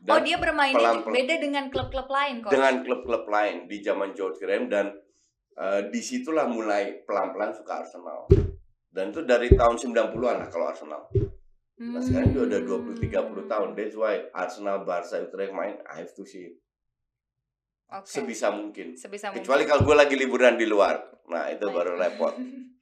Dan 0.07 0.23
dia 0.23 0.39
bermainnya 0.39 1.03
pelan-pelan. 1.03 1.13
beda 1.13 1.35
dengan 1.37 1.65
klub-klub 1.67 2.07
lain 2.07 2.35
coach. 2.39 2.53
dengan 2.55 2.75
klub-klub 2.81 3.25
lain 3.27 3.67
di 3.67 3.77
zaman 3.81 4.15
George 4.15 4.39
Graham 4.39 4.71
dan 4.71 4.95
eh, 5.57 5.81
di 5.89 6.01
situlah 6.05 6.47
mulai 6.49 7.03
pelan-pelan 7.05 7.53
suka 7.57 7.85
Arsenal. 7.85 8.29
Dan 8.93 9.13
itu 9.13 9.25
dari 9.29 9.53
tahun 9.53 9.77
90-an 9.77 10.37
lah 10.41 10.49
kalau 10.49 10.73
Arsenal. 10.73 11.05
Nah 11.77 12.01
sekarang 12.01 12.33
dia 12.33 12.43
udah 12.49 12.61
20-30 12.65 13.53
tahun. 13.53 13.69
That's 13.77 13.93
why 13.93 14.33
Arsenal, 14.33 14.89
Barca, 14.89 15.21
Utrecht 15.21 15.53
main, 15.53 15.77
I 15.85 16.01
have 16.01 16.17
to 16.17 16.25
see 16.25 16.49
it. 16.49 16.57
Oke. 17.93 18.09
Sebisa 18.09 18.49
mungkin. 18.49 18.97
Sebisa 18.97 19.31
mungkin. 19.31 19.45
Kecuali 19.45 19.63
kalau 19.69 19.85
gue 19.85 19.97
lagi 19.97 20.15
liburan 20.17 20.57
di 20.57 20.65
luar. 20.65 20.97
Nah 21.29 21.53
itu 21.53 21.69
baru 21.69 21.95
repot. 22.01 22.35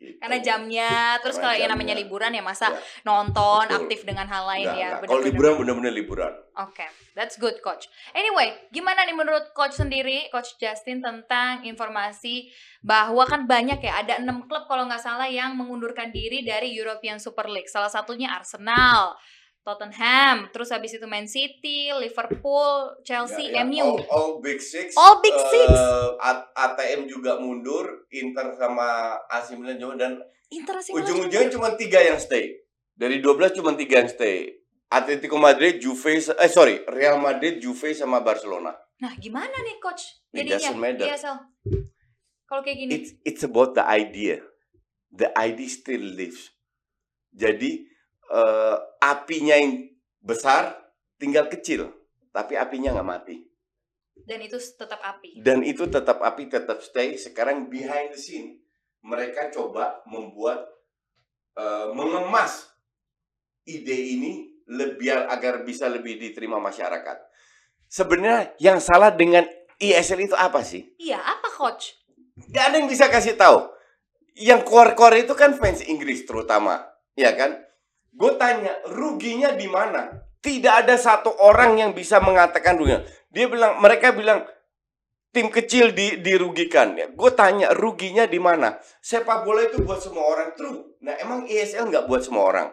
Gitu. 0.00 0.16
Karena 0.16 0.40
jamnya, 0.40 1.20
terus 1.20 1.36
Karena 1.36 1.52
kalau 1.52 1.60
yang 1.60 1.70
namanya 1.76 1.92
liburan 1.92 2.32
ya 2.32 2.40
masa 2.40 2.72
Ya. 2.72 2.80
nonton, 3.04 3.68
Betul. 3.68 3.78
aktif 3.84 4.00
dengan 4.08 4.24
hal 4.32 4.48
lain 4.48 4.64
Nggak, 4.64 4.80
ya. 4.80 4.88
nggak. 4.88 5.00
Kalau 5.04 5.20
bener-bener. 5.20 5.28
liburan 5.28 5.52
bener-bener 5.60 5.92
liburan. 5.92 6.32
Oke, 6.56 6.86
that's 7.12 7.36
good 7.36 7.60
coach. 7.60 7.84
Anyway, 8.16 8.48
gimana 8.72 9.04
nih 9.04 9.12
menurut 9.12 9.52
coach 9.52 9.76
sendiri, 9.76 10.32
coach 10.32 10.56
Justin 10.56 11.04
tentang 11.04 11.68
informasi 11.68 12.48
bahwa 12.80 13.28
kan 13.28 13.44
banyak 13.44 13.76
ya, 13.76 14.00
ada 14.00 14.24
enam 14.24 14.48
klub 14.48 14.64
kalau 14.64 14.88
nggak 14.88 15.04
salah 15.04 15.28
yang 15.28 15.52
mengundurkan 15.52 16.08
diri 16.08 16.40
dari 16.40 16.72
European 16.72 17.20
Super 17.20 17.52
League. 17.52 17.68
Salah 17.68 17.92
satunya 17.92 18.32
Arsenal, 18.32 19.20
Tottenham, 19.60 20.48
terus 20.50 20.72
habis 20.72 20.96
itu 20.96 21.04
Man 21.04 21.28
City, 21.28 21.92
Liverpool, 21.92 22.96
Chelsea, 23.04 23.52
Ya, 23.52 23.60
ya. 23.60 23.68
MU. 23.68 23.84
All, 23.84 24.00
all 24.08 24.30
Big 24.40 24.56
Six. 24.58 24.96
All 24.96 25.20
Big 25.20 25.36
Six. 25.36 25.68
eh, 25.68 26.08
A- 26.16 26.48
ATM 26.56 27.04
juga 27.04 27.36
mundur. 27.36 28.08
Inter 28.10 28.56
sama 28.56 29.20
AC 29.28 29.54
Milan 29.54 29.76
juga 29.76 30.08
dan 30.08 30.12
Inter 30.48 30.80
AC 30.80 30.90
Milan 30.90 31.04
ujung-ujungnya 31.04 31.52
cuma 31.52 31.68
tiga 31.76 32.00
yang 32.00 32.16
stay. 32.16 32.56
Dari 32.96 33.20
12 33.20 33.52
cuma 33.52 33.76
tiga 33.76 34.00
yang 34.00 34.08
stay. 34.08 34.58
Atletico 34.90 35.38
Madrid, 35.38 35.78
Juve, 35.78 36.18
eh 36.18 36.50
sorry, 36.50 36.82
Real 36.90 37.20
Madrid, 37.20 37.62
Juve 37.62 37.94
sama 37.94 38.18
Barcelona. 38.18 38.74
Nah, 38.98 39.14
gimana 39.16 39.54
nih 39.54 39.78
coach? 39.78 40.24
Jadinya, 40.34 40.74
matter. 40.74 41.06
Iya. 41.06 41.16
Kalau 42.44 42.60
kayak 42.66 42.78
gini. 42.80 42.90
It's 42.90 43.10
it's 43.22 43.42
about 43.46 43.78
the 43.78 43.86
idea. 43.86 44.42
The 45.08 45.30
idea 45.38 45.70
still 45.70 46.02
lives. 46.02 46.50
Jadi 47.30 47.86
eh, 48.30 48.76
apinya 49.02 49.58
yang 49.58 49.90
besar 50.22 50.78
tinggal 51.18 51.50
kecil, 51.50 51.90
tapi 52.30 52.54
apinya 52.54 52.94
nggak 52.94 53.10
mati. 53.10 53.36
Dan 54.24 54.40
itu 54.46 54.56
tetap 54.56 55.00
api. 55.02 55.42
Dan 55.42 55.66
itu 55.66 55.90
tetap 55.90 56.22
api, 56.22 56.46
tetap 56.46 56.78
stay. 56.84 57.18
Sekarang 57.18 57.66
behind 57.66 58.14
the 58.14 58.20
scene, 58.20 58.62
mereka 59.02 59.50
coba 59.50 60.04
membuat, 60.06 60.70
eh, 61.58 61.88
mengemas 61.92 62.70
ide 63.66 63.96
ini 64.16 64.50
lebih 64.70 65.26
agar 65.26 65.66
bisa 65.66 65.90
lebih 65.90 66.16
diterima 66.16 66.62
masyarakat. 66.62 67.18
Sebenarnya 67.90 68.54
yang 68.62 68.78
salah 68.78 69.10
dengan 69.10 69.42
ISL 69.82 70.30
itu 70.30 70.36
apa 70.38 70.62
sih? 70.62 70.94
Iya, 70.94 71.18
apa 71.18 71.48
coach? 71.50 71.98
Gak 72.54 72.70
ada 72.70 72.76
yang 72.78 72.86
bisa 72.86 73.10
kasih 73.10 73.34
tahu. 73.34 73.66
Yang 74.38 74.62
core-core 74.62 75.26
itu 75.26 75.34
kan 75.34 75.58
fans 75.58 75.82
Inggris 75.82 76.22
terutama, 76.22 76.86
ya 77.18 77.34
kan? 77.34 77.58
Gue 78.10 78.34
tanya, 78.36 78.74
ruginya 78.90 79.54
di 79.54 79.70
mana? 79.70 80.10
Tidak 80.40 80.74
ada 80.86 80.96
satu 80.96 81.30
orang 81.40 81.78
yang 81.78 81.90
bisa 81.92 82.18
mengatakan 82.18 82.76
ruginya. 82.80 83.04
Dia 83.30 83.46
bilang, 83.46 83.78
mereka 83.78 84.10
bilang 84.10 84.42
tim 85.30 85.46
kecil 85.48 85.94
di, 85.94 86.18
dirugikan. 86.18 86.98
Ya, 86.98 87.06
gue 87.06 87.30
tanya, 87.34 87.70
ruginya 87.70 88.26
di 88.26 88.42
mana? 88.42 88.78
Sepak 89.00 89.46
bola 89.46 89.62
itu 89.66 89.82
buat 89.86 90.02
semua 90.02 90.26
orang, 90.26 90.58
true. 90.58 90.98
Nah, 91.00 91.14
emang 91.22 91.46
ESL 91.46 91.86
nggak 91.88 92.10
buat 92.10 92.22
semua 92.26 92.44
orang, 92.50 92.68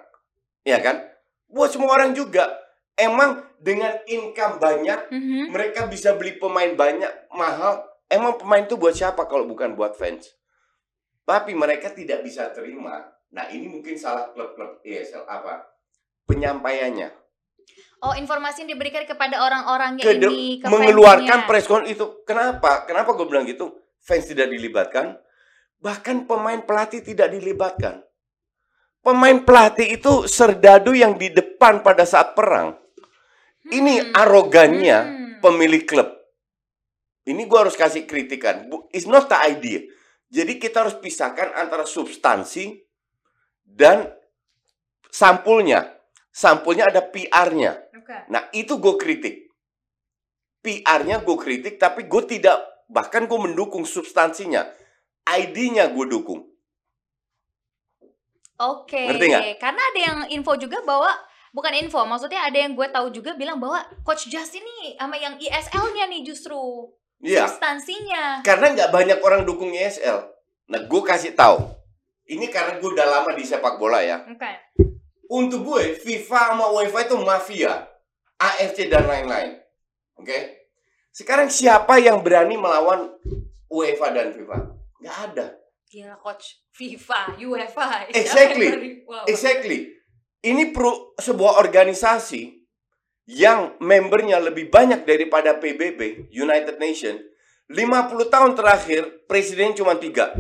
ya 0.66 0.82
kan? 0.82 1.06
Buat 1.48 1.78
semua 1.78 1.94
orang 1.94 2.12
juga. 2.18 2.50
Emang 2.98 3.46
dengan 3.62 3.94
income 4.10 4.58
banyak, 4.58 5.14
Mhm. 5.14 5.54
mereka 5.54 5.86
bisa 5.86 6.18
beli 6.18 6.42
pemain 6.42 6.74
banyak, 6.74 7.30
mahal. 7.30 7.86
Emang 8.10 8.42
pemain 8.42 8.66
itu 8.66 8.74
buat 8.74 8.96
siapa 8.98 9.30
kalau 9.30 9.46
bukan 9.46 9.78
buat 9.78 9.94
fans? 9.94 10.34
Tapi 11.28 11.54
mereka 11.54 11.94
tidak 11.94 12.24
bisa 12.26 12.50
terima. 12.56 13.04
Nah 13.32 13.52
ini 13.52 13.68
mungkin 13.68 14.00
salah 14.00 14.32
klub-klub 14.32 14.80
ESL 14.82 15.28
apa? 15.28 15.68
Penyampaiannya. 16.28 17.12
Oh, 17.98 18.14
informasi 18.14 18.64
yang 18.64 18.78
diberikan 18.78 19.04
kepada 19.04 19.42
orang-orangnya 19.42 20.06
Kede- 20.06 20.30
ini, 20.30 20.62
ke 20.62 20.70
mengeluarkan 20.70 21.50
con 21.66 21.84
itu. 21.90 22.22
Kenapa? 22.24 22.86
Kenapa 22.86 23.18
gue 23.18 23.26
bilang 23.26 23.44
gitu? 23.44 23.74
Fans 24.00 24.30
tidak 24.30 24.54
dilibatkan. 24.54 25.18
Bahkan 25.82 26.30
pemain 26.30 26.62
pelatih 26.62 27.02
tidak 27.02 27.34
dilibatkan. 27.34 28.06
Pemain 29.02 29.40
pelatih 29.42 29.98
itu 29.98 30.30
serdadu 30.30 30.94
yang 30.94 31.18
di 31.18 31.34
depan 31.34 31.82
pada 31.82 32.06
saat 32.06 32.38
perang. 32.38 32.78
Ini 33.68 33.94
Hmm. 34.00 34.12
arogannya 34.16 34.98
Hmm. 35.04 35.32
pemilik 35.44 35.84
klub. 35.84 36.08
Ini 37.28 37.44
gua 37.44 37.68
harus 37.68 37.76
kasih 37.76 38.08
kritikan. 38.08 38.72
It's 38.96 39.10
not 39.10 39.28
the 39.28 39.36
idea. 39.44 39.84
Jadi 40.32 40.60
kita 40.60 40.88
harus 40.88 40.96
pisahkan 40.96 41.52
antara 41.56 41.84
substansi 41.84 42.87
dan 43.68 44.08
sampulnya. 45.12 45.92
Sampulnya 46.32 46.88
ada 46.88 47.02
PR-nya. 47.02 47.76
Oke. 47.98 48.18
Nah 48.32 48.48
itu 48.56 48.78
gue 48.78 48.96
kritik. 48.96 49.36
PR-nya 50.62 51.20
gue 51.22 51.38
kritik, 51.40 51.80
tapi 51.82 52.06
gue 52.06 52.24
tidak, 52.28 52.60
bahkan 52.88 53.26
gue 53.26 53.40
mendukung 53.40 53.84
substansinya. 53.88 54.68
ID-nya 55.28 55.92
gue 55.92 56.06
dukung. 56.08 56.46
Oke. 58.58 59.02
Nggak? 59.12 59.62
Karena 59.62 59.82
ada 59.82 60.00
yang 60.00 60.18
info 60.34 60.58
juga 60.58 60.82
bahwa 60.82 61.10
bukan 61.54 61.74
info, 61.78 62.02
maksudnya 62.06 62.46
ada 62.46 62.58
yang 62.58 62.74
gue 62.74 62.88
tahu 62.90 63.14
juga 63.14 63.38
bilang 63.38 63.62
bahwa 63.62 63.86
Coach 64.02 64.30
Justin 64.30 64.66
nih 64.66 64.98
sama 64.98 65.16
yang 65.18 65.38
ISL-nya 65.38 66.06
nih 66.10 66.22
justru 66.26 66.58
Iya, 67.18 67.50
substansinya. 67.50 68.46
karena 68.46 68.78
nggak 68.78 68.94
banyak 68.94 69.20
orang 69.26 69.42
dukung 69.42 69.74
ESL. 69.74 70.22
Nah 70.70 70.80
gue 70.86 71.02
kasih 71.02 71.34
tahu. 71.34 71.77
Ini 72.28 72.52
karena 72.52 72.76
gue 72.84 72.90
udah 72.92 73.08
lama 73.08 73.32
di 73.32 73.44
sepak 73.48 73.80
bola 73.80 74.04
ya. 74.04 74.20
Oke. 74.28 74.52
Untuk 75.32 75.64
gue, 75.64 75.96
FIFA 75.96 76.56
sama 76.56 76.66
UEFA 76.76 77.08
itu 77.08 77.16
mafia. 77.24 77.88
AFC 78.38 78.92
dan 78.92 79.08
lain-lain. 79.08 79.60
Oke? 80.20 80.70
Sekarang 81.16 81.50
siapa 81.50 81.98
yang 81.98 82.22
berani 82.22 82.60
melawan 82.60 83.10
UEFA 83.72 84.14
dan 84.14 84.36
FIFA? 84.36 84.58
Nggak 85.02 85.18
ada. 85.32 85.48
Gila 85.88 86.16
coach 86.20 86.62
FIFA, 86.76 87.40
UEFA. 87.40 88.12
Exactly. 88.12 89.02
Wow. 89.08 89.26
Exactly. 89.26 89.88
Ini 90.44 90.70
pro, 90.76 91.16
sebuah 91.18 91.64
organisasi 91.64 92.68
yang 93.28 93.76
membernya 93.84 94.40
lebih 94.40 94.72
banyak 94.72 95.04
daripada 95.04 95.60
PBB, 95.60 96.32
United 96.32 96.80
Nation. 96.80 97.20
50 97.68 98.32
tahun 98.32 98.52
terakhir, 98.56 99.28
presiden 99.28 99.76
cuma 99.76 100.00
tiga. 100.00 100.32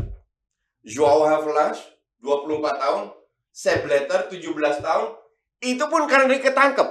Joao 0.83 1.25
Havelange, 1.25 1.79
24 2.21 2.83
tahun. 2.83 3.03
Sepp 3.49 3.89
Blatter, 3.89 4.29
17 4.29 4.53
tahun. 4.85 5.07
Itu 5.57 5.89
pun 5.89 6.05
karena 6.05 6.29
dia 6.29 6.45
ketangkep. 6.45 6.89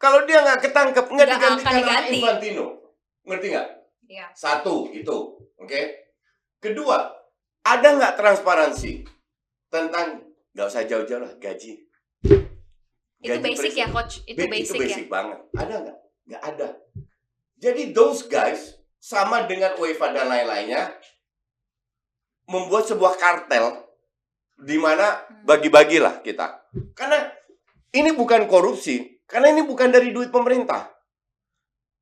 Kalau 0.00 0.24
dia 0.24 0.40
nggak 0.40 0.60
ketangkep, 0.64 1.04
nggak 1.12 1.28
digantikan 1.28 1.60
sama 1.60 1.78
diganti. 1.78 2.16
Infantino. 2.18 2.66
Ngerti 3.28 3.46
nggak? 3.52 3.68
Iya. 4.08 4.26
Satu, 4.32 4.88
itu. 4.90 5.16
Oke? 5.60 5.80
Kedua, 6.58 7.12
ada 7.62 7.88
nggak 7.94 8.16
transparansi 8.16 9.04
tentang 9.68 10.24
nggak 10.56 10.66
usah 10.66 10.88
jauh-jauh 10.88 11.22
lah 11.22 11.32
gaji. 11.36 11.84
Itu 13.22 13.38
basic 13.38 13.70
presiden. 13.70 13.78
ya 13.78 13.86
coach, 13.94 14.14
itu 14.26 14.40
Ba- 14.42 14.50
basic, 14.50 14.74
itu 14.74 14.82
basic 14.82 15.06
ya. 15.06 15.10
banget. 15.12 15.38
Ada 15.54 15.74
nggak? 15.78 15.98
Nggak 16.26 16.42
ada. 16.42 16.68
Jadi 17.62 17.82
those 17.94 18.26
guys 18.26 18.80
sama 18.98 19.46
dengan 19.46 19.78
UEFA 19.78 20.10
dan 20.10 20.26
lain-lainnya 20.26 20.90
membuat 22.48 22.88
sebuah 22.88 23.18
kartel 23.18 23.82
di 24.62 24.78
mana 24.78 25.22
Hmm. 25.26 25.42
bagi-bagilah 25.46 26.22
kita. 26.22 26.70
Karena 26.94 27.18
ini 27.92 28.14
bukan 28.14 28.46
korupsi, 28.46 29.20
karena 29.26 29.50
ini 29.50 29.66
bukan 29.66 29.90
dari 29.90 30.14
duit 30.14 30.30
pemerintah. 30.30 30.88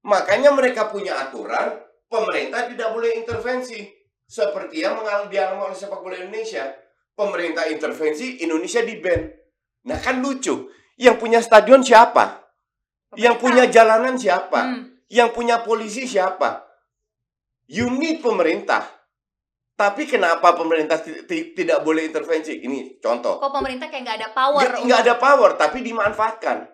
Makanya 0.04 0.52
mereka 0.52 0.88
punya 0.88 1.16
aturan, 1.28 1.76
pemerintah 2.08 2.68
tidak 2.68 2.88
boleh 2.92 3.16
intervensi. 3.20 3.84
Seperti 4.30 4.78
yang 4.78 4.94
mengalami 4.94 5.26
dialami 5.26 5.72
oleh 5.72 5.76
sepak 5.76 6.00
bola 6.00 6.14
Indonesia. 6.14 6.70
Pemerintah 7.18 7.66
intervensi, 7.66 8.40
Indonesia 8.46 8.80
di 8.80 8.94
ban. 9.02 9.26
Nah 9.90 9.98
kan 9.98 10.22
lucu. 10.22 10.70
Yang 10.94 11.16
punya 11.18 11.40
stadion 11.42 11.82
siapa? 11.82 12.38
Yang 13.18 13.36
punya 13.42 13.66
jalanan 13.66 14.14
siapa? 14.14 14.60
Hmm. 14.62 14.82
Yang 15.10 15.34
punya 15.34 15.66
polisi 15.66 16.06
siapa? 16.06 16.62
You 17.66 17.90
need 17.90 18.22
pemerintah. 18.22 18.86
Tapi 19.80 20.04
kenapa 20.04 20.52
pemerintah 20.52 21.00
ti- 21.00 21.24
ti- 21.24 21.56
tidak 21.56 21.80
boleh 21.80 22.04
intervensi? 22.04 22.60
Ini 22.60 23.00
contoh. 23.00 23.40
Kok 23.40 23.48
pemerintah 23.48 23.88
kayak 23.88 24.04
nggak 24.04 24.18
ada 24.20 24.28
power? 24.36 24.60
Nggak, 24.84 25.00
ada 25.08 25.14
power, 25.16 25.50
tapi 25.56 25.80
dimanfaatkan. 25.80 26.68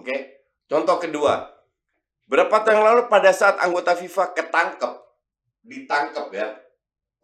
Oke. 0.00 0.48
Contoh 0.64 0.96
kedua. 0.96 1.52
Berapa 2.24 2.64
tahun 2.64 2.80
lalu 2.80 3.02
pada 3.12 3.28
saat 3.36 3.60
anggota 3.60 3.92
FIFA 3.92 4.32
ketangkep, 4.32 4.92
ditangkep 5.68 6.26
ya, 6.32 6.48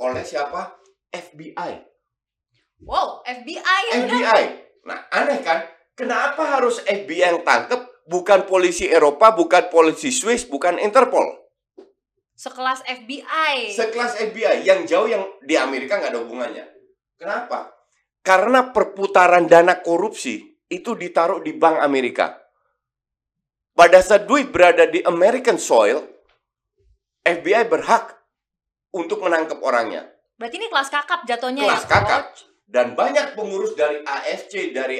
oleh 0.04 0.20
siapa? 0.20 0.76
FBI. 1.08 1.80
Wow, 2.84 3.24
FBI 3.24 3.80
ya. 3.88 4.04
FBI. 4.04 4.42
Nah, 4.84 5.08
aneh 5.08 5.40
kan? 5.40 5.64
Kenapa 5.96 6.44
harus 6.44 6.84
FBI 6.84 7.24
yang 7.24 7.40
tangkep, 7.40 8.04
bukan 8.04 8.44
polisi 8.44 8.84
Eropa, 8.84 9.32
bukan 9.32 9.72
polisi 9.72 10.12
Swiss, 10.12 10.44
bukan 10.44 10.76
Interpol? 10.76 11.24
Sekelas 12.40 12.80
FBI. 12.88 13.76
Sekelas 13.76 14.16
FBI 14.16 14.64
yang 14.64 14.88
jauh 14.88 15.04
yang 15.04 15.28
di 15.44 15.60
Amerika 15.60 16.00
nggak 16.00 16.08
ada 16.16 16.24
hubungannya. 16.24 16.64
Kenapa? 17.20 17.68
Karena 18.24 18.72
perputaran 18.72 19.44
dana 19.44 19.76
korupsi 19.84 20.40
itu 20.72 20.96
ditaruh 20.96 21.44
di 21.44 21.52
Bank 21.52 21.84
Amerika. 21.84 22.40
Pada 23.76 24.00
saat 24.00 24.24
duit 24.24 24.48
berada 24.48 24.88
di 24.88 25.04
American 25.04 25.60
soil, 25.60 26.00
FBI 27.20 27.68
berhak 27.68 28.16
untuk 28.96 29.20
menangkap 29.20 29.60
orangnya. 29.60 30.08
Berarti 30.40 30.56
ini 30.56 30.72
kelas 30.72 30.88
kakap 30.88 31.28
jatuhnya 31.28 31.68
Kelas 31.68 31.84
ya, 31.84 31.92
kakap. 31.92 32.08
coach. 32.24 32.48
Dan 32.64 32.96
banyak 32.96 33.36
pengurus 33.36 33.76
dari 33.76 34.00
AFC, 34.00 34.72
dari 34.72 34.96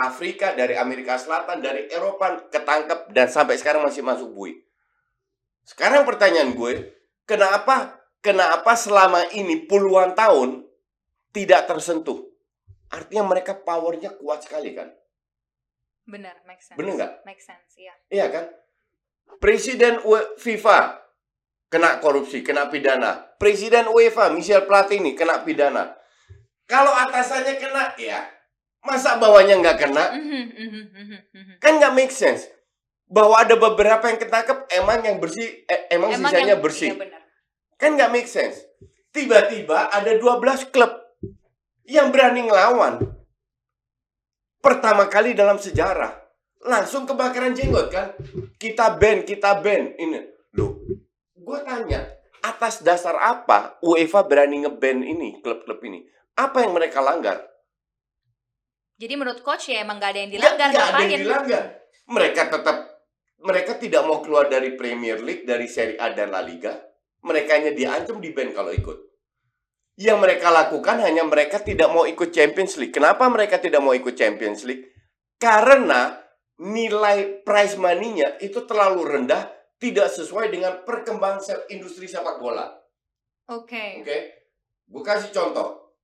Afrika, 0.00 0.56
dari 0.56 0.80
Amerika 0.80 1.20
Selatan, 1.20 1.60
dari 1.60 1.92
Eropa 1.92 2.48
ketangkep 2.48 3.12
dan 3.12 3.28
sampai 3.28 3.60
sekarang 3.60 3.84
masih 3.84 4.00
masuk 4.00 4.32
bui. 4.32 4.56
Sekarang 5.64 6.02
pertanyaan 6.02 6.56
gue, 6.56 6.94
kenapa 7.24 8.00
kenapa 8.20 8.72
selama 8.76 9.24
ini 9.32 9.64
puluhan 9.64 10.12
tahun 10.14 10.66
tidak 11.30 11.70
tersentuh? 11.70 12.26
Artinya 12.90 13.22
mereka 13.22 13.54
powernya 13.54 14.18
kuat 14.18 14.42
sekali 14.42 14.74
kan? 14.74 14.90
Bener, 16.10 16.34
make 16.42 16.58
sense. 16.58 16.74
Bener 16.74 16.92
nggak? 16.98 17.12
Make 17.22 17.38
sense, 17.38 17.78
iya. 17.78 17.94
Iya 18.10 18.26
kan? 18.34 18.44
Presiden 19.38 20.02
U- 20.02 20.34
FIFA 20.42 20.98
kena 21.70 22.02
korupsi, 22.02 22.42
kena 22.42 22.66
pidana. 22.66 23.30
Presiden 23.38 23.86
UEFA 23.86 24.34
Michel 24.34 24.66
Platini 24.66 25.14
kena 25.14 25.46
pidana. 25.46 25.94
Kalau 26.66 26.90
atasannya 26.90 27.62
kena, 27.62 27.94
ya 27.94 28.26
masa 28.82 29.22
bawahnya 29.22 29.62
nggak 29.62 29.78
kena? 29.78 30.04
Mhm, 30.18 30.44
mhm, 30.50 30.82
mhm. 31.30 31.54
Kan 31.62 31.78
nggak 31.78 31.94
make 31.94 32.10
sense. 32.10 32.50
Bahwa 33.10 33.42
ada 33.42 33.58
beberapa 33.58 34.06
yang 34.06 34.22
ketangkep, 34.22 34.70
emang 34.70 35.02
yang 35.02 35.18
bersih, 35.18 35.66
eh, 35.66 35.90
emang, 35.90 36.14
sisanya 36.14 36.54
yang- 36.54 36.62
bersih. 36.62 36.94
Bener. 36.94 37.20
Kan 37.74 37.98
nggak 37.98 38.12
make 38.14 38.30
sense. 38.30 38.62
Tiba-tiba 39.10 39.90
ada 39.90 40.14
12 40.14 40.70
klub 40.70 40.94
yang 41.90 42.14
berani 42.14 42.46
ngelawan. 42.46 43.02
Pertama 44.62 45.10
kali 45.10 45.34
dalam 45.34 45.58
sejarah. 45.58 46.14
Langsung 46.60 47.08
kebakaran 47.08 47.56
jenggot 47.56 47.88
kan. 47.90 48.14
Kita 48.60 48.94
ban, 48.94 49.24
kita 49.24 49.58
ban. 49.58 49.96
Ini. 49.96 50.20
Loh, 50.54 50.78
gue 51.34 51.58
tanya. 51.66 52.04
Atas 52.44 52.84
dasar 52.84 53.16
apa 53.16 53.80
UEFA 53.80 54.24
berani 54.24 54.64
ngeban 54.64 55.02
ini, 55.02 55.40
klub-klub 55.40 55.80
ini? 55.84 56.04
Apa 56.36 56.64
yang 56.64 56.76
mereka 56.76 57.00
langgar? 57.00 57.50
Jadi 59.00 59.16
menurut 59.16 59.40
coach 59.40 59.72
ya 59.72 59.80
emang 59.80 59.96
gak 59.96 60.12
ada 60.12 60.20
yang 60.20 60.32
dilanggar, 60.32 60.68
nggak 60.68 60.88
ada 60.92 61.04
yang 61.08 61.22
dilanggar. 61.24 61.64
Mereka 62.04 62.42
tetap 62.52 62.76
mereka 63.40 63.76
tidak 63.80 64.04
mau 64.04 64.20
keluar 64.20 64.48
dari 64.52 64.76
Premier 64.76 65.20
League, 65.20 65.48
dari 65.48 65.64
Serie 65.66 65.96
A 65.96 66.12
dan 66.12 66.32
La 66.32 66.44
Liga. 66.44 66.76
Mereka 67.20 67.50
hanya 67.52 67.72
diancam 67.72 68.20
di 68.20 68.32
ban 68.32 68.52
kalau 68.52 68.72
ikut. 68.72 68.98
Yang 70.00 70.18
mereka 70.20 70.48
lakukan 70.48 70.96
hanya 71.04 71.24
mereka 71.28 71.60
tidak 71.60 71.92
mau 71.92 72.08
ikut 72.08 72.32
Champions 72.32 72.80
League. 72.80 72.92
Kenapa 72.92 73.28
mereka 73.28 73.60
tidak 73.60 73.84
mau 73.84 73.92
ikut 73.92 74.16
Champions 74.16 74.64
League? 74.64 74.88
Karena 75.36 76.16
nilai 76.60 77.40
prize 77.44 77.76
money-nya 77.76 78.36
itu 78.40 78.64
terlalu 78.68 79.04
rendah, 79.04 79.48
tidak 79.80 80.12
sesuai 80.12 80.52
dengan 80.52 80.84
perkembangan 80.84 81.68
industri 81.72 82.04
sepak 82.04 82.36
bola. 82.40 82.68
Oke. 83.48 84.04
Oke, 84.04 84.18
gue 84.84 85.02
kasih 85.04 85.32
contoh. 85.32 85.96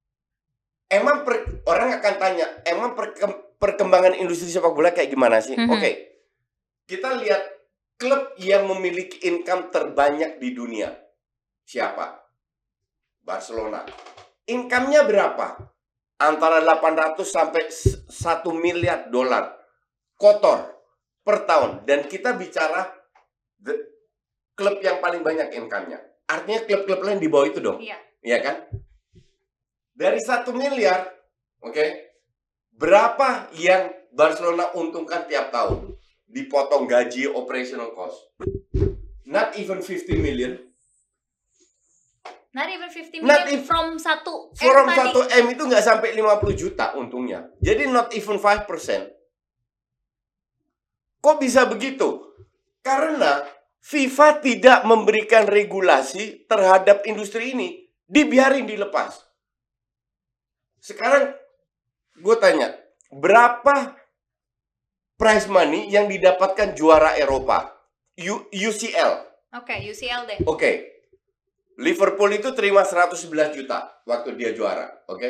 Emang 0.89 1.25
per- 1.25 1.61
orang 1.69 2.01
akan 2.01 2.15
tanya, 2.17 2.47
emang 2.65 2.97
perkem- 2.97 3.53
perkembangan 3.61 4.17
industri 4.17 4.49
sepak 4.49 4.73
bola 4.73 4.97
kayak 4.97 5.13
gimana 5.13 5.45
sih? 5.45 5.57
Mhm. 5.57 5.69
Oke, 5.69 6.16
kita 6.87 7.19
lihat 7.19 7.43
klub 7.99 8.39
yang 8.39 8.71
memiliki 8.71 9.27
income 9.27 9.75
terbanyak 9.75 10.39
di 10.39 10.55
dunia. 10.55 10.95
Siapa? 11.67 12.23
Barcelona. 13.27 13.83
Income-nya 14.47 15.03
berapa? 15.03 15.59
Antara 16.23 16.63
800 16.63 17.27
sampai 17.27 17.67
s- 17.69 18.07
1 18.09 18.55
miliar 18.55 19.11
dolar 19.11 19.59
kotor 20.15 20.79
per 21.27 21.43
tahun. 21.45 21.83
Dan 21.83 22.07
kita 22.07 22.39
bicara 22.39 22.87
the- 23.59 23.83
klub 24.55 24.79
yang 24.81 25.03
paling 25.03 25.27
banyak 25.27 25.53
income-nya. 25.59 25.99
Artinya 26.31 26.63
klub-klub 26.65 27.03
lain 27.03 27.19
di 27.19 27.29
bawah 27.29 27.47
itu 27.51 27.59
dong. 27.59 27.83
Iya. 27.83 27.99
Iya 28.23 28.39
kan? 28.43 28.57
Dari 29.97 30.21
satu 30.21 30.53
miliar, 30.53 31.09
oke, 31.61 31.85
berapa 32.77 33.49
yang 33.57 33.89
Barcelona 34.13 34.71
untungkan 34.77 35.25
tiap 35.25 35.49
tahun? 35.49 35.96
Dipotong 36.27 36.85
gaji 36.85 37.31
operational 37.31 37.95
cost. 37.95 38.35
Not 39.27 39.55
even 39.57 39.83
50 39.83 40.19
million. 40.19 40.59
Not 42.57 42.73
even 42.73 42.89
50 42.89 43.21
Not 43.21 43.45
million 43.45 43.61
if- 43.61 43.69
from 43.69 44.01
satu 44.01 44.49
M 44.57 44.65
From 44.65 44.87
tadi. 44.89 45.13
1 45.13 45.41
M 45.45 45.47
itu 45.53 45.63
nggak 45.69 45.85
sampai 45.85 46.17
50 46.17 46.57
juta 46.57 46.97
untungnya. 46.97 47.53
Jadi 47.61 47.85
not 47.87 48.11
even 48.17 48.41
5%. 48.41 49.13
Kok 51.21 51.37
bisa 51.37 51.69
begitu? 51.69 52.23
Karena 52.81 53.45
FIFA 53.83 54.41
tidak 54.41 54.81
memberikan 54.87 55.45
regulasi 55.45 56.47
terhadap 56.47 57.05
industri 57.05 57.53
ini. 57.53 57.87
Dibiarin 58.07 58.65
dilepas. 58.65 59.27
Sekarang 60.79 61.35
gue 62.15 62.37
tanya, 62.39 62.73
berapa 63.11 63.99
prize 65.17 65.49
money 65.49 65.89
yang 65.89 66.07
didapatkan 66.07 66.73
juara 66.73 67.17
Eropa? 67.17 67.73
U- 68.17 68.49
UCL. 68.49 69.13
Oke, 69.57 69.77
UCL 69.83 70.23
deh. 70.25 70.39
Oke. 70.45 70.97
Liverpool 71.77 72.33
itu 72.33 72.57
terima 72.57 72.89
111 72.89 73.53
juta 73.53 74.01
waktu 74.09 74.33
dia 74.33 74.57
juara, 74.57 74.89
oke? 75.13 75.29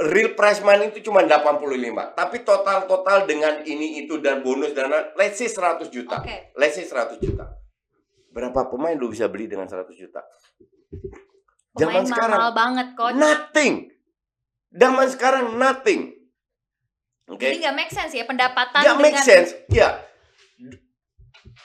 Real 0.00 0.36
prize 0.36 0.60
money 0.60 0.92
itu 0.92 1.00
cuma 1.04 1.24
85, 1.24 2.12
tapi 2.12 2.44
total-total 2.44 3.24
dengan 3.24 3.64
ini 3.64 4.04
itu 4.04 4.20
dan 4.20 4.44
bonus 4.44 4.76
dan 4.76 4.92
let's 5.16 5.40
say 5.40 5.48
100 5.48 5.88
juta. 5.88 6.20
Oke. 6.20 6.52
Let's 6.56 6.76
say 6.76 6.84
100 6.84 7.16
juta. 7.20 7.48
Berapa 8.28 8.68
pemain 8.68 8.92
lu 8.92 9.08
bisa 9.08 9.28
beli 9.28 9.48
dengan 9.48 9.68
100 9.68 9.88
juta? 9.96 10.20
Pemain 11.72 12.04
Zaman 12.04 12.04
sekarang 12.08 12.38
mahal 12.40 12.52
banget, 12.52 12.86
coach. 12.96 13.16
nothing. 13.16 13.72
Zaman 14.70 15.06
sekarang 15.08 15.44
nothing. 15.56 16.00
Oke. 17.30 17.46
Jadi 17.46 17.56
nggak 17.62 17.76
make 17.78 17.92
sense 17.94 18.12
ya 18.18 18.26
pendapatan 18.26 18.82
Nggak 18.82 18.98
make 18.98 19.20
sense. 19.22 19.54
Ya. 19.70 20.02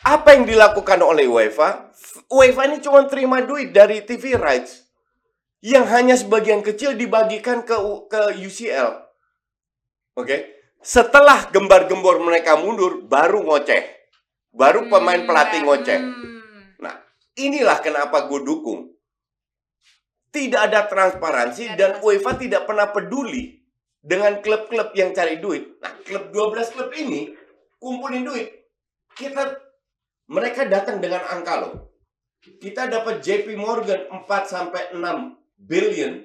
Apa 0.05 0.38
yang 0.38 0.45
dilakukan 0.45 1.01
oleh 1.01 1.26
UEFA? 1.26 1.89
UEFA 2.30 2.70
ini 2.70 2.78
cuma 2.86 3.01
terima 3.09 3.41
duit 3.41 3.74
dari 3.74 4.05
TV 4.05 4.38
rights 4.38 4.86
yang 5.66 5.89
hanya 5.89 6.13
sebagian 6.13 6.61
kecil 6.61 6.93
dibagikan 6.93 7.66
ke 7.66 7.74
ke 8.05 8.38
UCL. 8.45 8.93
Oke. 10.13 10.53
Setelah 10.86 11.49
gembar-gembor 11.49 12.22
mereka 12.22 12.53
mundur, 12.61 13.01
baru 13.01 13.41
ngoceh. 13.41 13.82
Baru 14.53 14.86
pemain 14.86 15.18
Hmm, 15.18 15.26
pelatih 15.26 15.66
ngoceh. 15.66 15.97
hmm. 15.97 16.78
Nah, 16.78 17.01
inilah 17.34 17.82
kenapa 17.82 18.30
gue 18.30 18.45
dukung. 18.45 18.93
Tidak 20.30 20.61
ada 20.61 20.86
transparansi 20.86 21.74
ada 21.74 21.76
dan. 21.76 21.91
UEFA 22.05 22.38
tidak 22.38 22.70
pernah 22.70 22.93
peduli 22.93 23.64
dengan 24.06 24.38
klub-klub 24.45 24.93
yang 24.93 25.18
cari 25.18 25.41
duit. 25.41 25.82
Nah, 25.82 25.97
klub 26.06 26.30
12 26.30 26.74
klub 26.78 26.93
ini 26.93 27.34
kumpulin 27.82 28.22
duit. 28.22 28.70
Kita 29.18 29.58
mereka 30.30 30.70
datang 30.70 31.01
dengan 31.01 31.26
angka 31.26 31.66
loh. 31.66 31.97
Kita 32.45 32.86
dapat 32.86 33.26
JP 33.26 33.58
Morgan 33.58 34.06
4 34.06 34.30
sampai 34.45 34.93
6 34.93 35.01
billion 35.58 36.22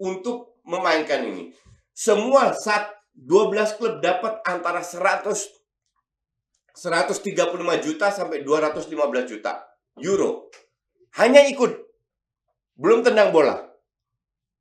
untuk 0.00 0.56
memainkan 0.64 1.28
ini. 1.28 1.52
Semua 1.92 2.56
saat 2.56 2.88
12 3.12 3.76
klub 3.76 4.00
dapat 4.00 4.40
antara 4.48 4.80
100 4.80 5.58
135 6.78 7.84
juta 7.84 8.06
sampai 8.08 8.46
215 8.46 9.26
juta 9.26 9.66
euro. 9.98 10.46
Hanya 11.18 11.42
ikut. 11.50 11.74
Belum 12.78 13.02
tendang 13.02 13.34
bola. 13.34 13.66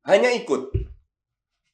Hanya 0.01 0.34
ikut. 0.34 0.74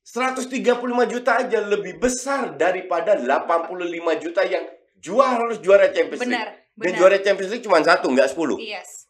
135 0.03 0.59
juta 1.07 1.31
aja 1.39 1.59
lebih 1.63 1.95
besar 1.95 2.53
daripada 2.53 3.15
85 3.15 3.79
juta 4.19 4.43
yang 4.43 4.67
juara 4.99 5.39
harus 5.39 5.59
juara 5.59 5.87
Champions 5.89 6.21
League. 6.21 6.35
Benar, 6.35 6.47
Dan 6.75 6.83
benar. 6.91 6.97
juara 6.99 7.17
Champions 7.19 7.51
League 7.51 7.63
cuma 7.63 7.79
satu, 7.79 8.11
nggak 8.11 8.27
10. 8.29 8.59
Yes. 8.59 9.07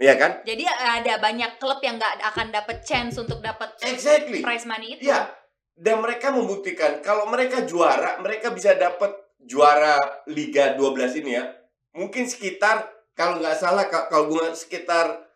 Iya 0.00 0.16
kan? 0.16 0.40
Jadi 0.42 0.64
ada 0.64 1.20
banyak 1.20 1.60
klub 1.60 1.78
yang 1.84 2.00
nggak 2.00 2.24
akan 2.32 2.48
dapat 2.48 2.80
chance 2.82 3.20
untuk 3.20 3.44
dapat 3.44 3.76
Exactly. 3.84 4.40
prize 4.40 4.64
money 4.64 4.96
itu. 4.96 5.04
Iya. 5.06 5.28
Dan 5.72 6.00
mereka 6.00 6.32
membuktikan 6.32 7.00
kalau 7.00 7.28
mereka 7.28 7.64
juara, 7.64 8.16
mereka 8.18 8.50
bisa 8.50 8.72
dapat 8.72 9.12
juara 9.38 9.96
Liga 10.26 10.72
12 10.74 11.20
ini 11.20 11.36
ya. 11.36 11.44
Mungkin 11.92 12.24
sekitar 12.24 12.88
kalau 13.12 13.36
nggak 13.36 13.56
salah 13.56 13.84
ka- 13.84 14.08
kalau 14.08 14.32
gue 14.32 14.56
sekitar 14.56 15.28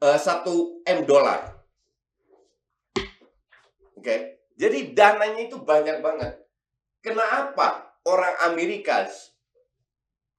eh, 0.00 0.18
1 0.18 0.48
M 0.84 0.98
dolar. 1.04 1.53
Oke. 4.04 4.44
Jadi 4.60 4.92
dananya 4.92 5.48
itu 5.48 5.56
banyak 5.64 6.04
banget. 6.04 6.36
Kenapa 7.00 7.96
orang 8.04 8.36
Amerika 8.52 9.08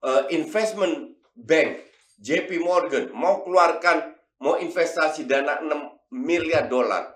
eh, 0.06 0.24
investment 0.38 1.18
bank 1.34 1.82
JP 2.22 2.62
Morgan 2.62 3.10
mau 3.18 3.42
keluarkan 3.42 4.14
mau 4.38 4.62
investasi 4.62 5.26
dana 5.26 5.58
6 5.66 6.14
miliar 6.14 6.70
dolar? 6.70 7.10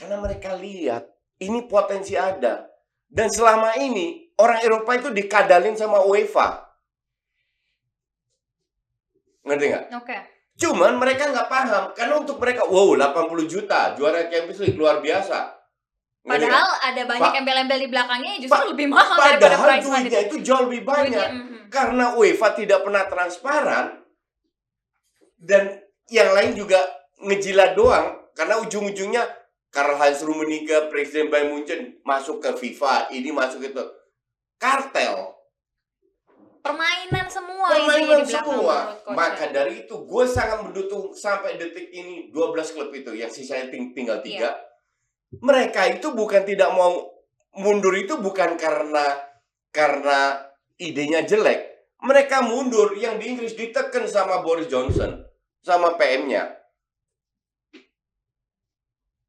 Karena 0.00 0.16
mereka 0.16 0.56
lihat 0.56 1.04
ini 1.44 1.68
potensi 1.68 2.16
ada. 2.16 2.64
Dan 3.04 3.28
selama 3.28 3.76
ini 3.76 4.32
orang 4.40 4.64
Eropa 4.64 4.96
itu 4.96 5.12
dikadalin 5.12 5.76
sama 5.76 6.00
UEFA. 6.08 6.64
Ngerti 9.44 9.64
nggak? 9.68 9.84
Oke. 10.00 10.16
Cuman 10.56 10.96
mereka 10.96 11.28
nggak 11.28 11.52
paham. 11.52 11.84
Karena 11.92 12.16
untuk 12.16 12.40
mereka, 12.40 12.64
wow 12.64 12.96
80 12.96 13.44
juta. 13.44 13.92
Juara 13.92 14.24
Champions 14.32 14.64
League 14.64 14.80
luar 14.80 15.04
biasa. 15.04 15.55
Ngerti 16.26 16.42
nggak? 16.42 16.58
Padahal 16.58 16.70
ada 16.82 17.02
banyak 17.06 17.32
embel-embel 17.38 17.78
di 17.78 17.88
belakangnya 17.88 18.32
justru 18.42 18.64
lebih 18.74 18.86
mahal 18.90 19.14
daripada 19.14 19.38
Padahal 19.38 19.66
prize 19.70 19.86
money. 19.86 20.02
duitnya 20.02 20.20
itu 20.26 20.36
jauh 20.42 20.62
lebih 20.66 20.82
banyak. 20.82 21.06
Duitnya, 21.06 21.28
mhm. 21.30 21.58
Karena 21.70 22.04
UEFA 22.12 22.48
tidak 22.52 22.78
pernah 22.82 23.04
transparan. 23.06 23.86
Dan 25.38 25.62
yang 26.10 26.34
lain 26.34 26.52
juga 26.52 26.82
ngejilat 27.22 27.78
doang. 27.78 28.06
Karena 28.34 28.58
ujung-ujungnya 28.58 29.22
Karl-Heinz 29.70 30.26
Rummenigge, 30.26 30.90
Presiden 30.90 31.30
Bayern 31.30 31.54
Munchen 31.54 32.02
masuk 32.02 32.42
ke 32.42 32.50
FIFA. 32.52 33.08
Ini 33.08 33.30
masuk 33.30 33.62
itu. 33.62 33.84
Kartel. 34.58 35.30
Permainan 36.58 37.30
semua 37.30 37.70
Permainan 37.70 38.26
semua. 38.26 38.76
Maka 39.06 39.54
dari 39.54 39.86
itu 39.86 39.94
gue 39.94 40.24
sangat 40.26 40.66
mendukung 40.66 41.14
sampai 41.14 41.54
detik 41.54 41.94
ini 41.94 42.34
12 42.34 42.74
klub 42.74 42.90
itu 42.90 43.14
yang 43.14 43.30
sisanya 43.30 43.70
ting- 43.70 43.94
tinggal 43.94 44.18
tiga. 44.18 44.50
Mereka 45.42 45.98
itu 45.98 46.12
bukan 46.12 46.42
tidak 46.44 46.70
mau 46.72 47.16
mundur 47.56 47.96
itu 47.96 48.20
bukan 48.20 48.54
karena 48.60 49.16
karena 49.72 50.46
idenya 50.76 51.24
jelek. 51.24 51.90
Mereka 52.04 52.44
mundur 52.44 52.92
yang 52.96 53.16
di 53.16 53.32
Inggris 53.32 53.56
ditekan 53.56 54.04
sama 54.04 54.44
Boris 54.44 54.68
Johnson 54.68 55.24
sama 55.64 55.96
PM-nya. 55.96 56.52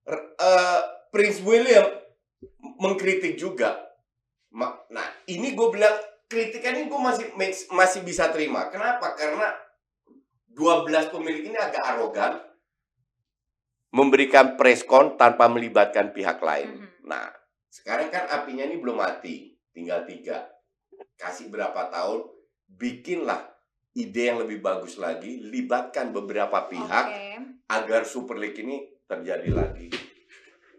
R- 0.08 0.28
eh, 0.40 0.80
Prince 1.12 1.42
William 1.44 1.88
mengkritik 2.78 3.40
juga. 3.40 3.88
Nah, 4.54 5.08
ini 5.28 5.54
gue 5.56 5.68
bilang 5.72 5.96
kritikan 6.28 6.76
ini 6.76 6.92
gue 6.92 7.00
masih 7.00 7.28
masih 7.72 8.02
bisa 8.04 8.30
terima. 8.30 8.68
Kenapa? 8.68 9.16
Karena 9.16 9.56
12 10.52 11.14
pemilik 11.14 11.54
ini 11.54 11.58
agak 11.58 11.84
arogan 11.86 12.42
memberikan 13.92 14.60
preskon 14.60 15.16
tanpa 15.16 15.48
melibatkan 15.48 16.12
pihak 16.12 16.40
lain. 16.40 16.84
Mhm. 16.84 17.08
Nah, 17.08 17.32
sekarang 17.68 18.12
kan 18.12 18.28
apinya 18.28 18.64
ini 18.64 18.78
belum 18.78 19.00
mati, 19.00 19.56
tinggal 19.72 20.04
tiga. 20.04 20.48
Kasih 21.16 21.48
berapa 21.48 21.88
tahun, 21.88 22.26
bikinlah 22.68 23.48
ide 23.94 24.30
yang 24.30 24.38
lebih 24.38 24.62
bagus 24.62 24.98
lagi, 24.98 25.42
libatkan 25.42 26.14
beberapa 26.14 26.68
pihak 26.68 27.06
Oke. 27.08 27.26
agar 27.70 28.02
Super 28.04 28.38
League 28.38 28.60
ini 28.60 28.86
terjadi 29.08 29.50
lagi. 29.50 29.88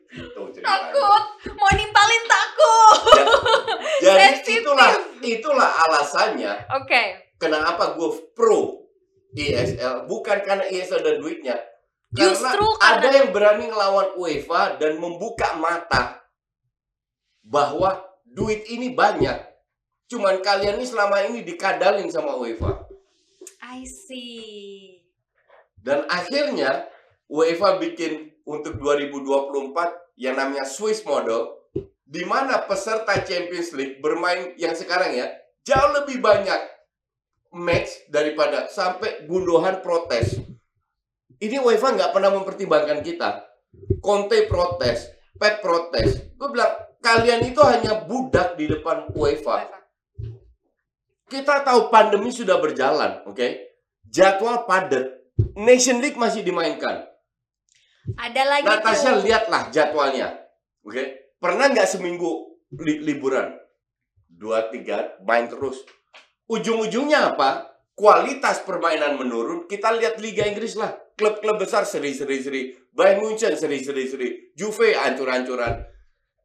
Itu 0.09 0.41
ceritanya. 0.51 0.89
Takut, 0.89 1.25
mau 1.53 1.71
nimpalin 1.75 2.25
takut. 2.25 2.97
Ja- 3.99 4.15
Jadi 4.15 4.63
itulah 4.63 4.91
itulah 5.21 5.71
alasannya 5.85 6.55
Oke. 6.79 7.35
kenapa 7.37 7.93
gue 7.93 8.11
pro 8.33 8.87
ESL 9.35 10.07
bukan 10.07 10.39
karena 10.41 10.65
ESL 10.65 11.03
dan 11.03 11.19
duitnya. 11.19 11.59
Justru 12.09 12.41
karena 12.41 12.81
ada 12.81 13.01
karena- 13.05 13.17
yang 13.21 13.29
berani 13.37 13.65
ngelawan 13.69 14.09
UEFA 14.17 14.81
dan 14.81 14.97
membuka 14.97 15.53
mata 15.61 16.25
bahwa 17.45 18.01
duit 18.25 18.65
ini 18.69 18.97
banyak. 18.97 19.37
Cuman 20.09 20.41
kalian 20.41 20.81
ini 20.81 20.87
selama 20.89 21.21
ini 21.29 21.45
dikadalin 21.45 22.09
sama 22.09 22.33
UEFA. 22.41 22.89
I 23.61 23.85
see. 23.85 25.05
Dan 25.77 26.09
akhirnya 26.09 26.89
UEFA 27.29 27.77
bikin 27.77 28.33
untuk 28.49 28.81
2024 28.81 29.93
yang 30.17 30.41
namanya 30.41 30.65
Swiss 30.65 31.05
model 31.05 31.61
di 32.09 32.25
mana 32.25 32.65
peserta 32.65 33.21
Champions 33.21 33.77
League 33.77 34.01
bermain 34.01 34.57
yang 34.57 34.73
sekarang 34.73 35.13
ya 35.13 35.29
jauh 35.61 35.93
lebih 35.93 36.25
banyak 36.25 36.57
match 37.53 38.09
daripada 38.09 38.65
sampai 38.73 39.29
gunduhan 39.29 39.85
protes. 39.85 40.41
Ini 41.39 41.63
UEFA 41.63 41.95
nggak 41.95 42.11
pernah 42.11 42.35
mempertimbangkan 42.35 42.99
kita. 43.07 43.47
Conte 44.03 44.47
protes, 44.51 45.15
Pep 45.39 45.63
protes. 45.63 46.35
Gue 46.35 46.49
bilang 46.51 46.75
kalian 46.99 47.47
itu 47.47 47.63
hanya 47.63 48.03
budak 48.03 48.59
di 48.59 48.67
depan 48.67 49.07
UEFA. 49.15 49.71
Kita 51.29 51.63
tahu 51.63 51.93
pandemi 51.93 52.33
sudah 52.33 52.59
berjalan, 52.59 53.23
oke? 53.29 53.49
Jadwal 54.09 54.65
padat. 54.65 55.15
Nation 55.55 56.03
League 56.03 56.19
masih 56.19 56.43
dimainkan. 56.43 57.07
Ada 58.17 58.43
lagi 58.49 58.65
Natasha 58.65 59.21
tuh. 59.21 59.23
lihatlah 59.29 59.63
jadwalnya. 59.69 60.29
Oke. 60.83 61.37
Pernah 61.39 61.71
nggak 61.71 61.87
seminggu 61.87 62.57
li- 62.81 63.05
liburan? 63.05 63.55
Dua, 64.27 64.73
tiga, 64.73 65.19
main 65.23 65.47
terus. 65.47 65.85
ujung-ujungnya 66.49 67.37
apa? 67.37 67.77
Kualitas 67.93 68.65
permainan 68.65 69.21
menurun. 69.21 69.69
Kita 69.69 69.93
lihat 69.93 70.17
Liga 70.17 70.49
Inggris 70.49 70.81
lah. 70.81 70.97
Klub-klub 71.19 71.59
besar 71.59 71.83
seri-seri-seri. 71.83 72.79
Bayern 72.95 73.27
Munchen 73.27 73.59
seri-seri-seri. 73.59 74.55
Juve 74.55 74.95
ancur-ancuran. 74.95 75.83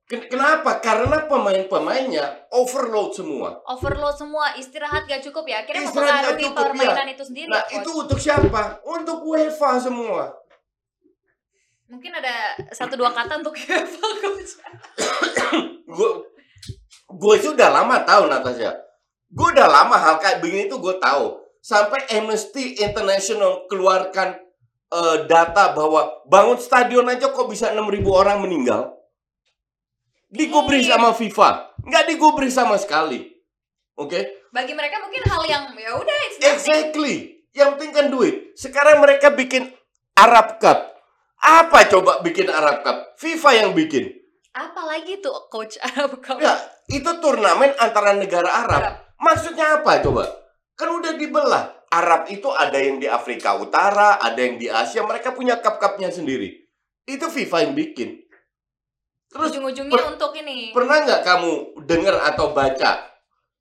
Ken- 0.03 0.27
Kenapa? 0.27 0.81
Karena 0.81 1.29
pemain-pemainnya 1.29 2.49
overload 2.51 3.13
semua. 3.15 3.61
Overload 3.69 4.17
semua, 4.17 4.57
istirahat 4.57 5.05
gak 5.05 5.23
cukup 5.23 5.45
ya. 5.47 5.63
Akhirnya 5.63 5.85
Istirahat 5.87 6.33
mempengaruhi 6.35 6.43
cukup, 6.43 6.63
permainan 6.65 7.07
itu 7.13 7.23
sendiri 7.23 7.47
Nah, 7.47 7.63
ya, 7.69 7.79
itu 7.79 7.89
untuk 7.93 8.19
siapa? 8.19 8.81
Untuk 8.83 9.17
UEFA 9.23 9.79
semua. 9.79 10.33
Mungkin 11.87 12.09
ada 12.09 12.57
satu 12.73 12.97
dua 12.97 13.13
kata 13.13 13.39
untuk 13.39 13.53
UEFA, 13.53 14.07
Coach. 14.25 14.51
Gue 15.93 16.09
gue 17.13 17.35
udah 17.53 17.69
lama 17.69 18.01
tahu 18.01 18.25
Natasha. 18.25 18.73
Gue 19.29 19.47
udah 19.53 19.69
lama 19.69 19.93
hal 19.93 20.17
kayak 20.17 20.41
begini 20.41 20.65
tuh 20.65 20.81
gue 20.81 20.97
tahu. 20.97 21.37
Sampai 21.61 22.03
Amnesty 22.11 22.75
International 22.81 23.69
keluarkan 23.69 24.35
eh, 24.93 25.17
data 25.25 25.73
bahwa 25.73 26.21
bangun 26.29 26.61
stadion 26.61 27.09
aja 27.09 27.33
kok 27.33 27.49
bisa 27.49 27.73
6.000 27.73 28.05
orang 28.13 28.45
meninggal. 28.45 28.93
Digubris 30.29 30.85
Iya. 30.89 30.97
sama 30.97 31.13
FIFA. 31.13 31.49
Nggak 31.85 32.03
digubris 32.09 32.53
sama 32.53 32.75
sekali. 32.77 33.29
Oke? 33.93 34.49
Bagi 34.49 34.73
mereka 34.73 34.97
mungkin 35.01 35.21
hal 35.29 35.43
yang 35.45 35.63
ya 35.77 35.93
udah. 35.97 36.17
Exactly. 36.41 37.45
Yang 37.53 37.69
penting 37.77 37.91
kan 37.93 38.07
duit. 38.09 38.57
Sekarang 38.57 38.97
mereka 38.97 39.29
bikin 39.29 39.69
Arab 40.17 40.57
Cup. 40.57 40.97
Apa 41.37 41.85
coba 41.85 42.25
bikin 42.25 42.49
Arab 42.49 42.81
Cup? 42.81 43.13
FIFA 43.21 43.49
yang 43.61 43.69
bikin. 43.77 44.09
Apalagi 44.53 45.21
tuh 45.21 45.49
coach 45.53 45.77
Arab 45.81 46.17
Cup. 46.21 46.41
Ya, 46.41 46.57
itu 46.89 47.09
turnamen 47.21 47.73
antara 47.77 48.17
negara 48.17 48.49
Arab. 48.65 48.81
Arab. 48.81 48.95
Maksudnya 49.21 49.81
apa 49.81 50.01
coba? 50.01 50.25
Kan 50.73 50.89
udah 50.89 51.13
dibelah. 51.13 51.69
Arab 51.93 52.25
itu 52.33 52.49
ada 52.49 52.73
yang 52.81 52.97
di 52.97 53.05
Afrika 53.05 53.53
Utara, 53.53 54.17
ada 54.17 54.39
yang 54.41 54.57
di 54.57 54.65
Asia. 54.65 55.05
Mereka 55.05 55.37
punya 55.37 55.61
cup-cupnya 55.61 56.09
sendiri. 56.09 56.49
Itu 57.05 57.29
FIFA 57.29 57.69
yang 57.69 57.73
bikin. 57.77 58.17
Terus 59.29 59.53
Ujung-ujungnya 59.53 59.93
per- 59.93 60.09
untuk 60.17 60.31
ini. 60.37 60.73
pernah 60.73 61.05
nggak 61.05 61.21
kamu 61.21 61.53
dengar 61.85 62.21
atau 62.33 62.53
baca 62.53 63.01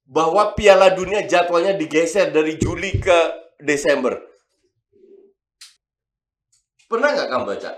bahwa 0.05 0.53
Piala 0.53 0.93
Dunia 0.93 1.25
jadwalnya 1.25 1.77
digeser 1.77 2.33
dari 2.33 2.57
Juli 2.57 2.97
ke 2.97 3.19
Desember? 3.61 4.17
Pernah 6.89 7.09
nggak 7.17 7.29
kamu 7.29 7.45
baca? 7.57 7.71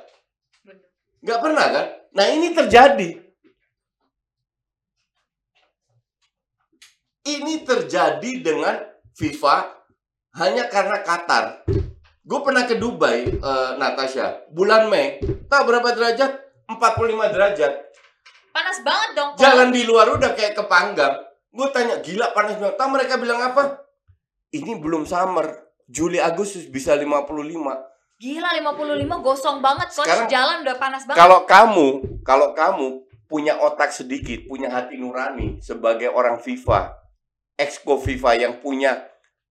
Nggak 1.22 1.40
pernah 1.42 1.66
kan? 1.70 1.86
Nah 2.14 2.26
ini 2.30 2.50
terjadi. 2.50 3.10
Ini 7.24 7.64
terjadi 7.64 8.30
dengan 8.44 8.76
FIFA 9.16 9.83
hanya 10.34 10.66
karena 10.66 10.98
Qatar. 11.00 11.62
Gue 12.24 12.40
pernah 12.40 12.64
ke 12.64 12.80
Dubai, 12.80 13.28
eh, 13.28 13.70
Natasha, 13.76 14.48
bulan 14.48 14.88
Mei. 14.88 15.20
Tahu 15.44 15.62
berapa 15.68 15.92
derajat? 15.92 16.32
45 16.66 17.28
derajat. 17.28 17.72
Panas 18.48 18.78
banget 18.80 19.10
dong. 19.12 19.30
Coach. 19.36 19.44
Jalan 19.44 19.68
di 19.68 19.82
luar 19.84 20.08
udah 20.08 20.32
kayak 20.32 20.56
kepanggang. 20.56 21.20
Gue 21.52 21.68
tanya, 21.70 22.00
gila 22.00 22.32
panas 22.32 22.56
banget. 22.56 22.74
Tahu 22.80 22.88
mereka 22.90 23.14
bilang 23.20 23.38
apa? 23.44 23.82
Ini 24.50 24.80
belum 24.80 25.04
summer. 25.04 25.68
Juli 25.84 26.16
Agustus 26.16 26.64
bisa 26.64 26.96
55. 26.96 27.76
Gila 28.16 28.48
55 28.56 29.20
gosong 29.20 29.58
banget 29.60 29.92
coach. 29.92 30.08
Sekarang- 30.08 30.30
Jalan 30.32 30.56
udah 30.64 30.76
panas 30.80 31.02
banget. 31.04 31.18
Kalau 31.20 31.40
kamu, 31.44 31.88
kalau 32.24 32.48
kamu 32.56 32.88
punya 33.28 33.58
otak 33.60 33.92
sedikit, 33.92 34.48
punya 34.48 34.72
hati 34.72 34.96
nurani 34.96 35.60
sebagai 35.60 36.08
orang 36.08 36.40
FIFA, 36.40 36.94
exco 37.58 38.00
FIFA 38.00 38.30
yang 38.38 38.54
punya 38.64 39.04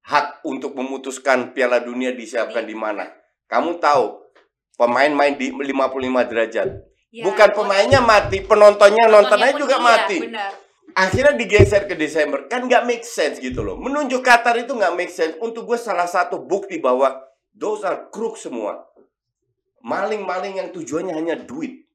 hak 0.03 0.43
untuk 0.43 0.75
memutuskan 0.75 1.55
Piala 1.55 1.79
Dunia 1.79 2.11
disiapkan 2.11 2.67
di 2.67 2.75
mana. 2.75 3.07
Kamu 3.47 3.79
tahu 3.79 4.19
pemain 4.75 5.11
main 5.11 5.35
di 5.39 5.51
55 5.51 6.29
derajat. 6.29 6.69
Ya, 7.13 7.23
Bukan 7.29 7.49
pemainnya 7.53 8.01
mati, 8.01 8.41
penontonnya 8.41 9.05
nontonnya 9.05 9.53
juga 9.53 9.77
iya, 9.77 9.85
mati. 9.85 10.17
Benar. 10.25 10.51
Akhirnya 10.93 11.33
digeser 11.37 11.85
ke 11.85 11.93
Desember. 11.93 12.49
Kan 12.49 12.65
nggak 12.65 12.85
make 12.89 13.05
sense 13.05 13.37
gitu 13.37 13.61
loh. 13.61 13.77
Menunjuk 13.77 14.25
Qatar 14.25 14.57
itu 14.57 14.73
nggak 14.73 14.93
make 14.97 15.13
sense. 15.13 15.37
Untuk 15.39 15.69
gue 15.69 15.77
salah 15.77 16.09
satu 16.09 16.41
bukti 16.41 16.81
bahwa 16.81 17.13
those 17.53 17.85
are 17.85 18.09
crook 18.09 18.35
semua. 18.37 18.81
Maling-maling 19.85 20.57
yang 20.57 20.69
tujuannya 20.73 21.13
hanya 21.13 21.35
duit. 21.37 21.85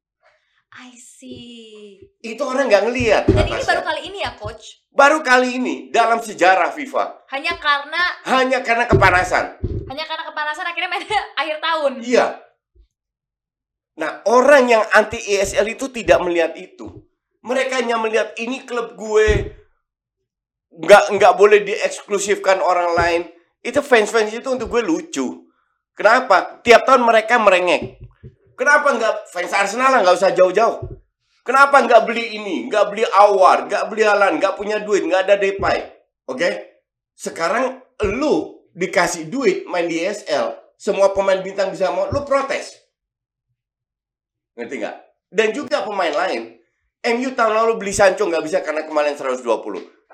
I 0.69 0.93
see. 0.95 1.97
Itu 2.21 2.45
orang 2.45 2.69
nggak 2.69 2.85
ngelihat. 2.85 3.25
Dan 3.27 3.49
ini 3.49 3.57
Natasha. 3.57 3.69
baru 3.73 3.83
kali 3.83 4.01
ini 4.05 4.19
ya 4.21 4.31
coach. 4.37 4.65
Baru 4.93 5.19
kali 5.25 5.49
ini 5.57 5.75
dalam 5.89 6.21
sejarah 6.21 6.71
FIFA. 6.71 7.25
Hanya 7.33 7.57
karena 7.57 8.03
Hanya 8.29 8.59
karena 8.61 8.85
kepanasan. 8.85 9.57
hanya 9.89 10.05
karena 10.05 10.25
kepanasan 10.29 10.65
akhirnya 10.69 10.91
mainnya 10.93 11.21
akhir 11.41 11.57
tahun. 11.59 11.93
Iya. 12.05 12.27
Nah, 13.99 14.23
orang 14.29 14.69
yang 14.69 14.85
anti 14.93 15.17
ESL 15.19 15.65
itu 15.73 15.89
tidak 15.89 16.21
melihat 16.21 16.53
itu. 16.55 17.03
Mereka 17.41 17.81
hanya 17.81 17.97
melihat 17.97 18.37
ini 18.37 18.63
klub 18.63 18.93
gue 18.95 19.57
nggak 20.69 21.17
nggak 21.17 21.33
boleh 21.35 21.65
dieksklusifkan 21.65 22.61
orang 22.61 22.93
lain. 22.93 23.23
Itu 23.65 23.81
fans-fans 23.81 24.31
itu 24.31 24.47
untuk 24.47 24.69
gue 24.69 24.85
lucu. 24.85 25.49
Kenapa? 25.97 26.61
Tiap 26.63 26.85
tahun 26.85 27.03
mereka 27.03 27.41
merengek. 27.41 27.99
Kenapa 28.59 28.91
nggak 28.91 29.15
fans 29.31 29.55
Arsenal 29.55 29.95
lah 29.95 30.01
nggak 30.03 30.19
usah 30.19 30.35
jauh-jauh? 30.35 30.83
Kenapa 31.47 31.81
nggak 31.81 32.05
beli 32.05 32.37
ini, 32.37 32.67
nggak 32.69 32.85
beli 32.91 33.07
Awar, 33.07 33.71
nggak 33.71 33.85
beli 33.89 34.03
Alan, 34.05 34.37
nggak 34.37 34.59
punya 34.59 34.83
duit, 34.83 35.07
nggak 35.07 35.25
ada 35.31 35.39
Depay? 35.39 35.79
Oke? 36.29 36.77
Sekarang 37.15 37.81
lu 38.05 38.67
dikasih 38.75 39.31
duit 39.33 39.65
main 39.65 39.89
di 39.89 40.03
ESL, 40.03 40.59
semua 40.77 41.15
pemain 41.17 41.41
bintang 41.41 41.73
bisa 41.73 41.89
mau, 41.89 42.11
lu 42.11 42.27
protes. 42.27 42.77
Ngerti 44.59 44.75
nggak? 44.77 44.97
Dan 45.33 45.49
juga 45.55 45.87
pemain 45.87 46.13
lain. 46.13 46.59
MU 46.99 47.31
tahun 47.33 47.55
lalu 47.55 47.73
beli 47.79 47.95
Sancho 47.95 48.27
nggak 48.27 48.45
bisa 48.45 48.59
karena 48.61 48.85
kemarin 48.85 49.15
120. 49.15 49.41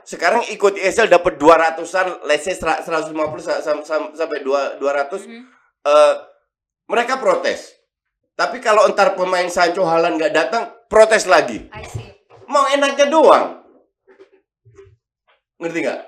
Sekarang 0.04 0.44
ikut 0.52 0.76
ESL 0.76 1.08
dapat 1.08 1.40
200-an, 1.40 2.28
let's 2.28 2.44
say 2.44 2.52
150 2.52 3.40
sa- 3.40 3.64
sam- 3.64 3.82
sam- 3.82 4.12
sampai 4.12 4.44
2 4.44 4.76
200 4.76 5.24
Mhm. 5.24 5.42
eh, 5.82 6.14
mereka 6.92 7.16
protes. 7.16 7.72
Tapi 8.34 8.58
kalau 8.58 8.90
entar 8.90 9.14
pemain 9.14 9.46
Sancho 9.46 9.86
Halan 9.86 10.18
nggak 10.18 10.34
datang, 10.34 10.66
protes 10.90 11.30
lagi. 11.30 11.70
I 11.70 11.86
see. 11.86 12.10
Mau 12.50 12.66
enaknya 12.66 13.06
doang. 13.06 13.62
Ngerti 15.62 15.78
nggak? 15.86 16.00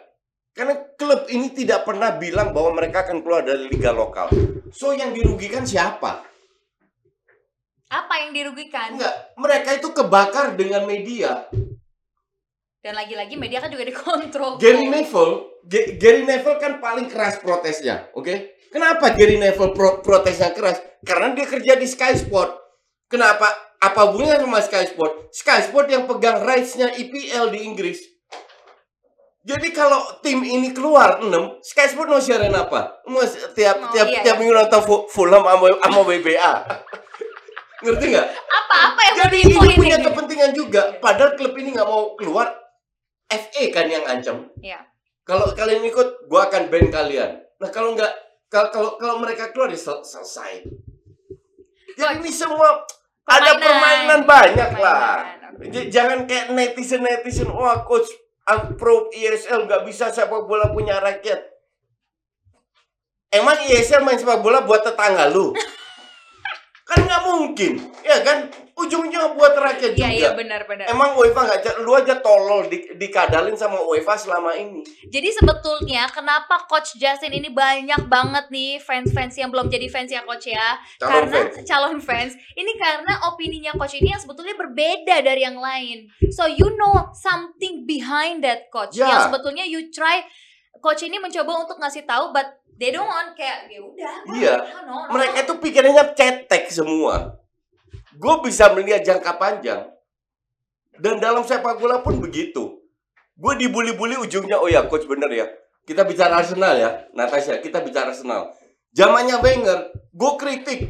Karena 0.56 0.74
klub 0.98 1.30
ini 1.30 1.54
tidak 1.54 1.86
pernah 1.86 2.18
bilang 2.18 2.50
bahwa 2.50 2.74
mereka 2.82 3.06
akan 3.06 3.22
keluar 3.22 3.46
dari 3.46 3.70
liga 3.70 3.94
lokal. 3.94 4.26
So 4.74 4.90
yang 4.90 5.14
dirugikan 5.14 5.62
siapa? 5.62 6.26
Apa 7.86 8.14
yang 8.26 8.34
dirugikan? 8.34 8.98
Enggak, 8.98 9.14
mereka 9.38 9.70
itu 9.78 9.88
kebakar 9.94 10.58
dengan 10.58 10.82
media. 10.90 11.46
Dan 12.82 12.98
lagi-lagi 12.98 13.38
media 13.38 13.62
kan 13.62 13.70
juga 13.70 13.86
dikontrol. 13.86 14.58
Gary 14.58 14.90
Neville, 14.90 15.62
Gary 16.00 16.26
Neville 16.26 16.58
kan 16.58 16.82
paling 16.82 17.06
keras 17.06 17.38
protesnya, 17.38 18.10
oke? 18.18 18.55
Kenapa 18.68 19.10
Gary 19.10 19.36
Neville 19.36 19.72
pro- 19.72 19.98
protesnya 19.98 20.50
keras? 20.50 20.76
Karena 21.00 21.32
dia 21.32 21.44
kerja 21.44 21.72
di 21.74 21.84
Sky 21.84 22.14
Sport. 22.14 22.50
Kenapa? 23.06 23.46
Apa 23.78 24.08
hubungannya 24.08 24.40
sama 24.40 24.58
Sky 24.58 24.84
Sport? 24.86 25.30
Sky 25.30 25.60
Sport 25.62 25.86
yang 25.86 26.04
pegang 26.04 26.40
rights-nya 26.40 26.90
EPL 26.90 27.48
di 27.48 27.62
Inggris. 27.62 28.00
Jadi 29.40 29.70
kalau 29.70 30.02
tim 30.18 30.42
ini 30.42 30.74
keluar 30.74 31.22
6, 31.22 31.30
Sky 31.62 31.86
Sport 31.86 32.08
mau 32.08 32.18
siaran 32.18 32.50
apa? 32.50 32.98
Mau 33.06 33.22
s- 33.22 33.38
tiap 33.54 33.78
Oh, 33.78 33.90
tiap 33.90 34.08
iya, 34.08 34.20
tiap 34.20 34.34
iya. 34.34 34.40
minggu 34.42 34.50
nonton 34.52 34.82
Fu- 34.82 35.06
Fulham 35.06 35.38
sama, 35.40 35.70
sama 35.78 36.00
WBA. 36.02 36.52
Ngerti 37.86 38.04
nggak? 38.10 38.26
Apa-apa 38.26 39.00
yang 39.04 39.16
Jadi 39.22 39.36
ini 39.46 39.54
punya 39.70 39.96
ini? 39.96 40.04
kepentingan 40.04 40.50
juga. 40.50 40.82
Padahal 40.98 41.38
klub 41.38 41.54
ini 41.54 41.70
nggak 41.72 41.86
mau 41.86 42.18
keluar. 42.18 42.50
FA 43.26 43.64
kan 43.70 43.86
yang 43.86 44.02
ancam. 44.02 44.50
Iya. 44.58 44.82
Kalau 45.22 45.50
kalian 45.52 45.82
ikut, 45.84 46.26
gua 46.26 46.46
akan 46.46 46.66
ban 46.66 46.86
kalian. 46.88 47.30
Nah 47.58 47.70
kalau 47.70 47.94
nggak, 47.94 48.10
kalau 48.46 48.68
kalau 48.70 48.90
kalau 48.96 49.16
mereka 49.18 49.50
keluar 49.50 49.68
ya 49.68 49.76
sel- 49.76 50.02
selesai. 50.02 50.64
Jadi 51.96 52.20
ini 52.20 52.30
semua 52.30 52.84
ada 53.24 53.56
Permainan. 53.56 54.22
banyak 54.22 54.70
lah. 54.76 55.24
Permainan, 55.24 55.52
oke. 55.56 55.66
J- 55.72 55.88
Jangan 55.88 56.18
kayak 56.24 56.52
netizen 56.52 57.02
netizen. 57.02 57.48
Wah 57.48 57.82
coach 57.82 58.06
pro 58.76 59.08
ESL 59.10 59.66
nggak 59.66 59.82
bisa 59.82 60.08
sepak 60.08 60.44
bola 60.44 60.70
punya 60.70 61.00
rakyat. 61.00 61.42
Emang 63.28 63.58
ESL 63.60 64.06
main 64.06 64.16
sepak 64.16 64.38
bola 64.38 64.62
buat 64.62 64.82
tetangga 64.82 65.26
lu? 65.28 65.50
kan 66.86 67.02
nggak 67.02 67.22
mungkin, 67.26 67.72
ya 68.06 68.22
kan? 68.22 68.46
Ujungnya 68.78 69.34
buat 69.34 69.58
rakyat 69.58 69.98
Iya, 69.98 70.06
juga. 70.06 70.14
iya 70.14 70.30
benar-benar. 70.38 70.86
Emang 70.86 71.18
UEFA 71.18 71.42
nggak, 71.42 71.82
lu 71.82 71.98
aja 71.98 72.22
tolol 72.22 72.70
di, 72.70 72.86
dikadalin 72.94 73.58
sama 73.58 73.82
UEFA 73.82 74.14
selama 74.14 74.54
ini. 74.54 74.86
Jadi 75.10 75.34
sebetulnya 75.34 76.06
kenapa 76.14 76.62
Coach 76.70 76.94
Justin 76.94 77.34
ini 77.34 77.50
banyak 77.50 78.06
banget 78.06 78.46
nih 78.54 78.78
fans-fans 78.78 79.34
yang 79.34 79.50
belum 79.50 79.66
jadi 79.66 79.90
fans 79.90 80.14
ya 80.14 80.22
Coach 80.22 80.46
ya? 80.46 80.78
Calon 81.02 81.10
karena 81.10 81.34
fans. 81.34 81.54
calon 81.72 81.98
fans. 81.98 82.32
Ini 82.54 82.72
karena 82.78 83.12
opininya 83.34 83.74
Coach 83.74 83.98
ini 83.98 84.14
yang 84.14 84.22
sebetulnya 84.22 84.54
berbeda 84.54 85.26
dari 85.26 85.42
yang 85.42 85.58
lain. 85.58 86.06
So 86.30 86.46
you 86.46 86.70
know 86.78 87.10
something 87.18 87.82
behind 87.82 88.46
that 88.46 88.70
Coach. 88.70 88.94
Ya. 88.94 89.10
Yang 89.10 89.34
sebetulnya 89.34 89.66
you 89.66 89.90
try 89.90 90.22
coach 90.76 91.02
ini 91.02 91.18
mencoba 91.18 91.66
untuk 91.66 91.80
ngasih 91.80 92.04
tahu 92.04 92.30
but 92.30 92.55
they 92.76 92.92
don't 92.92 93.08
want 93.08 93.32
kayak 93.36 93.68
ya 93.68 93.80
udah. 93.80 94.14
Iya. 94.32 94.54
no, 94.84 95.08
no, 95.08 95.12
Mereka 95.16 95.38
no. 95.40 95.44
itu 95.44 95.54
pikirannya 95.60 96.04
cetek 96.12 96.64
semua. 96.68 97.36
Gue 98.16 98.34
bisa 98.44 98.72
melihat 98.72 99.04
jangka 99.04 99.36
panjang. 99.36 99.92
Dan 100.96 101.20
dalam 101.20 101.44
sepak 101.44 101.76
bola 101.76 102.00
pun 102.00 102.16
begitu. 102.20 102.80
Gue 103.36 103.52
dibully-bully 103.60 104.16
ujungnya, 104.16 104.56
oh 104.56 104.68
ya 104.68 104.88
coach 104.88 105.04
bener 105.04 105.28
ya. 105.28 105.46
Kita 105.84 106.08
bicara 106.08 106.40
Arsenal 106.40 106.72
ya, 106.80 106.90
Natasha, 107.12 107.60
kita 107.60 107.84
bicara 107.84 108.10
Arsenal. 108.10 108.56
Zamannya 108.96 109.36
Wenger, 109.44 109.92
gue 109.92 110.32
kritik. 110.40 110.80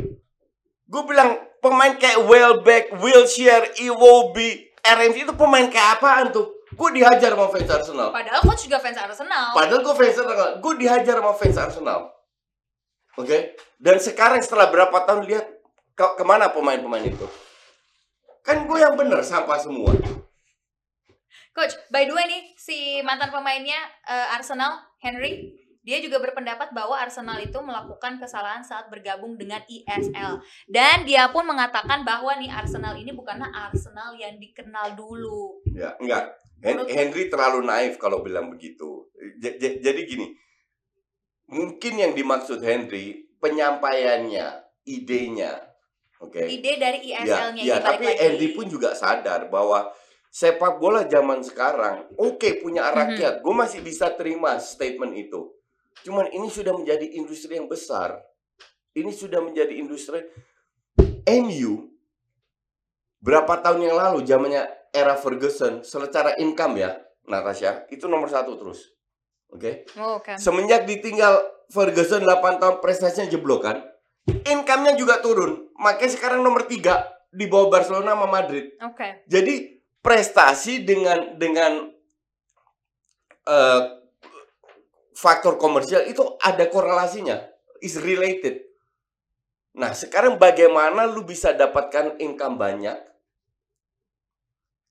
Gue 0.87 1.03
bilang 1.11 1.43
pemain 1.59 1.99
kayak 1.99 2.23
Welbeck, 2.23 2.95
Wilshere, 3.03 3.75
Iwobi, 3.83 4.71
RMC 4.87 5.27
itu 5.27 5.35
pemain 5.35 5.67
kayak 5.67 5.99
apaan 5.99 6.31
tuh? 6.31 6.56
Gue 6.75 6.91
dihajar 6.91 7.31
sama 7.31 7.47
fans 7.47 7.71
Arsenal. 7.71 8.09
Padahal 8.11 8.43
coach 8.43 8.67
juga 8.67 8.79
fans 8.83 8.99
Arsenal. 8.99 9.55
Padahal 9.55 9.81
gue 9.87 9.95
fans 9.95 10.19
Arsenal, 10.19 10.51
gue 10.59 10.73
dihajar 10.83 11.17
sama 11.23 11.33
fans 11.39 11.59
Arsenal. 11.59 12.01
Oke, 13.17 13.39
dan 13.79 13.97
sekarang 13.97 14.43
setelah 14.43 14.69
berapa 14.69 14.93
tahun 15.07 15.25
lihat 15.25 15.47
ke- 15.97 16.15
ke 16.19 16.25
mana 16.27 16.53
pemain-pemain 16.53 17.07
itu? 17.07 17.25
Kan 18.43 18.67
gue 18.67 18.79
yang 18.79 18.93
bener 18.93 19.23
sampah 19.23 19.57
semua. 19.57 19.95
Coach, 21.51 21.73
by 21.89 22.05
the 22.05 22.13
way 22.13 22.27
nih 22.29 22.43
si 22.55 23.01
mantan 23.01 23.33
pemainnya 23.33 23.79
eh, 24.05 24.37
Arsenal, 24.37 24.77
Henry, 25.01 25.57
dia 25.81 26.03
juga 26.03 26.19
berpendapat 26.19 26.75
bahwa 26.75 26.99
Arsenal 26.99 27.39
itu 27.39 27.57
melakukan 27.63 28.19
kesalahan 28.19 28.61
saat 28.61 28.91
bergabung 28.91 29.39
dengan 29.39 29.63
ISL. 29.65 30.43
Dan 30.67 31.07
dia 31.07 31.31
pun 31.31 31.47
mengatakan 31.47 32.03
bahwa 32.03 32.35
nih 32.37 32.51
Arsenal 32.51 32.99
ini 32.99 33.15
bukanlah 33.15 33.49
Arsenal 33.49 34.19
yang 34.19 34.35
dikenal 34.37 34.99
dulu. 34.99 35.63
Ya, 35.71 35.95
enggak. 35.97 36.35
Henry 36.65 37.29
terlalu 37.29 37.65
naif 37.67 38.01
kalau 38.01 38.25
bilang 38.25 38.49
begitu. 38.49 39.09
Jadi 39.41 40.01
gini, 40.09 40.33
mungkin 41.53 41.93
yang 42.01 42.13
dimaksud 42.17 42.65
Henry 42.65 43.29
penyampaiannya, 43.39 44.65
idenya, 44.89 45.53
oke? 46.19 46.41
Ide 46.41 46.73
dari 46.81 46.99
Ya, 47.05 47.23
ISL-nya 47.23 47.63
ya, 47.63 47.77
balik 47.79 47.87
tapi 47.87 48.05
lagi. 48.09 48.19
Henry 48.19 48.49
pun 48.57 48.67
juga 48.67 48.97
sadar 48.97 49.53
bahwa 49.53 49.93
sepak 50.33 50.81
bola 50.81 51.05
zaman 51.05 51.45
sekarang, 51.45 52.09
oke 52.17 52.65
punya 52.65 52.89
Mhm. 52.89 52.95
rakyat, 52.97 53.35
gue 53.45 53.55
masih 53.55 53.81
bisa 53.85 54.09
terima 54.17 54.57
statement 54.59 55.13
itu. 55.17 55.53
Cuman 56.05 56.29
ini 56.33 56.49
sudah 56.49 56.73
menjadi 56.77 57.05
industri 57.17 57.57
yang 57.57 57.69
besar. 57.69 58.21
Ini 58.97 59.13
sudah 59.13 59.45
menjadi 59.45 59.77
industri 59.77 60.25
MU. 61.29 61.93
Berapa 63.21 63.59
tahun 63.61 63.91
yang 63.91 63.97
lalu, 63.97 64.25
zamannya 64.25 64.63
era 64.97 65.13
Ferguson, 65.21 65.85
secara 65.85 66.33
income 66.41 66.81
ya, 66.81 66.97
Natasha, 67.29 67.85
itu 67.93 68.09
nomor 68.09 68.33
satu 68.33 68.57
terus. 68.57 68.97
Oke? 69.53 69.85
Oh, 70.01 70.19
Oke. 70.19 70.41
Semenjak 70.41 70.89
ditinggal 70.89 71.45
Ferguson 71.69 72.25
8 72.25 72.63
tahun 72.63 72.77
prestasinya 72.81 73.29
jeblok 73.29 73.61
kan. 73.69 73.85
Income-nya 74.27 74.99
juga 74.99 75.23
turun. 75.23 75.71
Makanya 75.79 76.11
sekarang 76.11 76.41
nomor 76.43 76.67
3 76.67 77.31
di 77.31 77.45
bawah 77.47 77.69
Barcelona 77.69 78.17
sama 78.17 78.27
Madrid. 78.27 78.75
Oke. 78.83 79.23
Jadi 79.29 79.85
prestasi 80.03 80.83
dengan 80.83 81.39
dengan 81.39 81.93
eh, 83.47 83.83
faktor 85.15 85.57
komersial 85.57 86.07
itu 86.11 86.23
ada 86.43 86.67
korelasinya, 86.67 87.39
is 87.81 87.99
related. 88.01 88.67
Nah, 89.77 89.93
sekarang 89.93 90.41
bagaimana 90.41 91.05
lu 91.05 91.25
bisa 91.25 91.53
dapatkan 91.53 92.17
income 92.21 92.57
banyak 92.57 92.97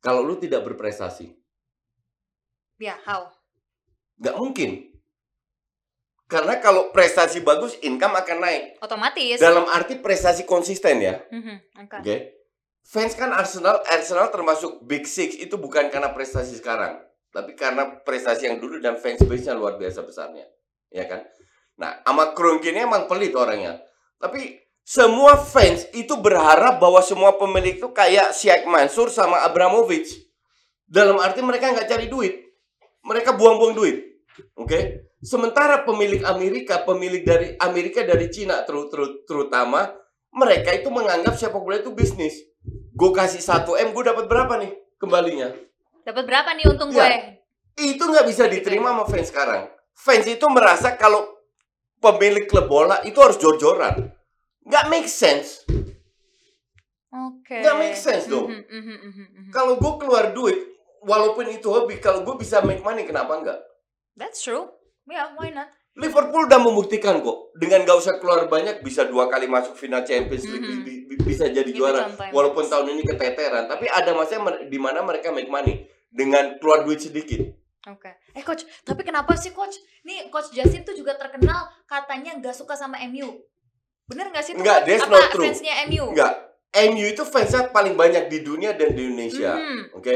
kalau 0.05 0.21
lu 0.21 0.37
tidak 0.37 0.61
berprestasi? 0.61 1.33
Ya, 2.77 2.93
how? 3.09 3.33
Nggak 4.21 4.37
mungkin. 4.37 4.69
Karena 6.29 6.61
kalau 6.61 6.93
prestasi 6.93 7.41
bagus, 7.41 7.73
income 7.81 8.13
akan 8.13 8.37
naik. 8.37 8.63
Otomatis. 8.85 9.41
Dalam 9.41 9.65
arti 9.65 9.97
prestasi 9.97 10.45
konsisten 10.45 11.01
ya. 11.01 11.25
Mhm, 11.33 11.85
Oke. 11.85 11.97
Oke. 12.05 12.15
Fans 12.85 13.17
kan 13.17 13.33
Arsenal, 13.33 13.81
Arsenal 13.89 14.29
termasuk 14.29 14.85
Big 14.85 15.09
Six 15.09 15.41
itu 15.41 15.57
bukan 15.57 15.89
karena 15.89 16.13
prestasi 16.13 16.53
sekarang, 16.53 17.01
tapi 17.33 17.57
karena 17.57 17.97
prestasi 18.05 18.45
yang 18.45 18.61
dulu 18.61 18.77
dan 18.77 19.01
fans 19.01 19.25
base-nya 19.25 19.57
luar 19.57 19.81
biasa 19.81 20.05
besarnya, 20.05 20.45
ya 20.93 21.09
kan? 21.09 21.25
Nah, 21.81 22.05
sama 22.05 22.37
Kroenke 22.37 22.69
ini 22.69 22.85
emang 22.85 23.09
pelit 23.09 23.33
orangnya. 23.33 23.81
Tapi 24.21 24.64
semua 24.85 25.33
fans 25.33 25.89
itu 25.97 26.13
berharap 26.13 26.77
bahwa 26.77 27.01
semua 27.01 27.33
pemilik 27.33 27.81
itu 27.81 27.89
kayak 27.89 28.37
Sheikh 28.37 28.69
Mansur 28.69 29.09
sama 29.09 29.41
Abramovich. 29.41 30.13
Dalam 30.85 31.17
arti 31.17 31.41
mereka 31.41 31.73
nggak 31.73 31.89
cari 31.89 32.05
duit, 32.05 32.53
mereka 33.01 33.33
buang-buang 33.33 33.73
duit, 33.73 34.21
oke? 34.53 35.09
Sementara 35.25 35.81
pemilik 35.81 36.21
Amerika, 36.21 36.85
pemilik 36.85 37.25
dari 37.25 37.57
Amerika 37.57 38.05
dari 38.05 38.29
Cina 38.29 38.61
teru- 38.61 38.85
teru- 38.93 39.25
terutama 39.25 39.89
mereka 40.29 40.69
itu 40.69 40.93
menganggap 40.93 41.33
sepak 41.33 41.57
bola 41.57 41.81
itu 41.81 41.89
bisnis. 41.89 42.37
Gue 42.93 43.09
kasih 43.09 43.41
1 43.41 43.73
M, 43.81 43.89
gue 43.89 44.03
dapat 44.05 44.29
berapa 44.29 44.53
nih 44.61 44.69
kembalinya? 45.01 45.49
Dapat 46.05 46.23
berapa 46.29 46.53
nih 46.53 46.65
untung 46.69 46.93
Ya. 46.93 47.09
gue? 47.09 47.41
Itu 47.89 48.05
nggak 48.05 48.29
bisa 48.29 48.45
diterima 48.45 48.93
sama 48.93 49.03
fans 49.09 49.33
sekarang. 49.33 49.65
Fans 49.97 50.29
itu 50.29 50.45
merasa 50.53 50.93
kalau 50.93 51.25
pemilik 51.97 52.45
klub 52.45 52.69
bola 52.69 53.01
itu 53.01 53.17
harus 53.17 53.41
jor-joran. 53.41 54.13
Nggak 54.65 54.85
make 54.89 55.09
sense. 55.09 55.61
Oke. 57.13 57.61
Nggak 57.61 57.77
make 57.79 57.97
sense 57.97 58.25
dong. 58.27 58.49
Mhm, 58.49 58.65
mhm, 58.65 58.97
mhm, 58.99 59.25
mhm. 59.39 59.51
Kalau 59.53 59.77
gue 59.77 59.93
keluar 60.01 60.33
duit, 60.33 60.57
walaupun 61.05 61.47
itu 61.47 61.69
hobi, 61.69 62.01
kalau 62.01 62.25
gue 62.25 62.35
bisa 62.35 62.59
make 62.59 62.81
money, 62.81 63.05
kenapa 63.05 63.37
enggak? 63.37 63.59
That's 64.17 64.41
true. 64.41 64.67
Ya, 65.05 65.31
why 65.37 65.53
not? 65.53 65.69
Liverpool 65.95 66.43
udah 66.43 66.59
membuktikan 66.59 67.23
kok 67.23 67.55
dengan 67.55 67.87
gak 67.87 67.95
usah 67.95 68.19
keluar 68.19 68.51
banyak 68.51 68.83
bisa 68.83 69.07
dua 69.07 69.31
kali 69.31 69.47
masuk 69.47 69.79
final 69.79 70.03
Champions 70.03 70.43
League 70.43 70.83
bi- 70.83 71.07
bi- 71.07 71.23
bisa 71.23 71.47
jadi 71.47 71.71
Itu 71.71 71.87
juara 71.87 72.11
walaupun 72.35 72.67
tahun 72.67 72.91
ini 72.91 73.07
keteteran 73.07 73.71
tapi 73.71 73.87
ada 73.87 74.11
masanya 74.11 74.59
di 74.67 74.75
mana 74.75 74.99
mereka 74.99 75.31
make 75.31 75.47
money 75.47 75.87
dengan 76.11 76.59
keluar 76.59 76.83
duit 76.83 76.99
sedikit 76.99 77.47
Oke. 77.87 78.11
Eh 78.33 78.41
coach, 78.41 78.65
tapi 78.81 79.05
kenapa 79.05 79.37
sih 79.37 79.53
coach? 79.53 79.77
Nih 80.03 80.27
coach 80.27 80.49
Justin 80.51 80.81
tuh 80.81 80.97
juga 80.97 81.13
terkenal 81.15 81.69
katanya 81.85 82.33
nggak 82.35 82.57
suka 82.57 82.73
sama 82.73 82.97
MU. 83.05 83.29
Bener 84.05 84.29
nggak 84.29 84.41
sih? 84.41 84.53
tuh, 84.53 84.61
Nggak, 84.61 84.77
Coach? 84.77 84.87
that's 84.87 85.07
not 85.07 85.25
true. 85.29 85.45
fansnya 85.45 85.73
MU? 85.85 86.03
enggak 86.11 86.33
MU 86.85 87.05
itu 87.07 87.23
fansnya 87.23 87.61
paling 87.69 87.93
banyak 87.93 88.27
di 88.27 88.39
dunia 88.39 88.71
dan 88.71 88.91
di 88.91 89.01
Indonesia 89.03 89.53
Mhm. 89.53 89.81
oke 89.93 90.15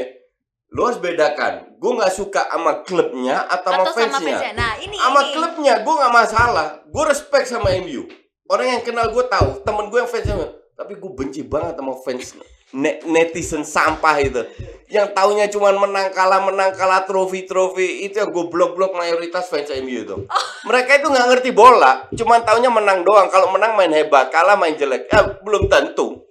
lo 0.70 0.86
harus 0.86 1.00
bedakan 1.00 1.54
gue 1.74 1.92
nggak 1.96 2.12
suka 2.12 2.46
sama 2.46 2.84
klubnya 2.84 3.42
atau, 3.44 3.72
Atau 3.72 3.72
sama 3.72 3.84
sama 3.88 3.96
fansnya 3.96 4.20
fansnya. 4.38 4.52
Nah 4.54 4.72
ini. 4.78 4.96
sama 4.96 5.22
ini. 5.22 5.32
klubnya 5.34 5.74
gue 5.80 5.94
nggak 5.96 6.14
masalah 6.14 6.68
gue 6.86 7.04
respect 7.06 7.46
sama 7.46 7.70
MU 7.76 8.06
orang 8.46 8.68
yang 8.70 8.82
kenal 8.82 9.10
gue 9.10 9.24
tahu 9.26 9.50
temen 9.60 9.86
gue 9.88 9.98
yang 9.98 10.08
fansnya 10.08 10.36
tapi 10.76 10.94
gue 10.94 11.12
benci 11.12 11.42
banget 11.44 11.74
sama 11.76 11.94
fans 11.98 12.38
ne- 12.72 13.02
netizen 13.06 13.62
sampah 13.62 14.18
itu. 14.20 14.42
Yang 14.90 15.14
taunya 15.14 15.46
cuman 15.46 15.78
menang 15.78 16.10
kalah 16.10 16.42
menang 16.42 16.74
kalah 16.74 17.06
trofi 17.06 17.46
trofi 17.46 18.10
itu 18.10 18.18
yang 18.18 18.34
gue 18.34 18.50
blok 18.50 18.74
blok 18.74 18.98
mayoritas 18.98 19.46
fans 19.46 19.70
MU 19.80 20.02
itu. 20.02 20.16
Mereka 20.70 21.00
itu 21.00 21.08
nggak 21.08 21.28
ngerti 21.30 21.50
bola 21.54 22.10
cuman 22.10 22.42
taunya 22.42 22.74
menang 22.74 23.06
doang. 23.06 23.30
Kalau 23.30 23.54
menang 23.54 23.78
main 23.78 23.94
hebat 23.94 24.34
kalah 24.34 24.58
main 24.58 24.74
jelek. 24.74 25.06
Ya 25.10 25.22
belum 25.42 25.70
tentu. 25.70 26.26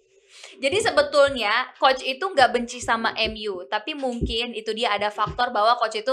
Jadi 0.58 0.74
sebetulnya 0.82 1.70
coach 1.78 2.02
itu 2.02 2.18
nggak 2.18 2.50
benci 2.50 2.82
sama 2.82 3.14
MU, 3.30 3.62
tapi 3.70 3.94
mungkin 3.94 4.50
itu 4.50 4.74
dia 4.74 4.90
ada 4.90 5.06
faktor 5.06 5.54
bahwa 5.54 5.78
coach 5.78 6.02
itu 6.02 6.10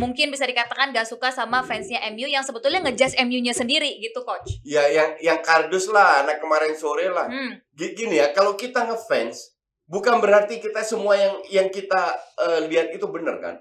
mungkin 0.00 0.32
bisa 0.32 0.48
dikatakan 0.48 0.96
nggak 0.96 1.04
suka 1.04 1.28
sama 1.28 1.60
fansnya 1.60 2.00
MU 2.08 2.24
yang 2.24 2.40
sebetulnya 2.40 2.80
ngejudge 2.80 3.20
MU-nya 3.20 3.52
sendiri 3.52 4.00
gitu 4.00 4.24
coach. 4.24 4.64
ya 4.64 4.80
yang 4.88 5.12
yang 5.20 5.44
kardus 5.44 5.92
lah 5.92 6.24
anak 6.24 6.40
kemarin 6.40 6.72
sore 6.72 7.12
lah. 7.12 7.28
Hmm. 7.28 7.60
Gi- 7.76 7.92
gini 7.92 8.16
ya, 8.16 8.32
kalau 8.32 8.56
kita 8.56 8.80
ngefans, 8.88 9.51
bukan 9.92 10.16
berarti 10.18 10.56
kita 10.56 10.80
semua 10.80 11.12
yang 11.14 11.34
yang 11.52 11.68
kita 11.68 12.16
eh, 12.40 12.60
lihat 12.66 12.88
itu 12.90 13.04
benar 13.06 13.36
kan? 13.38 13.60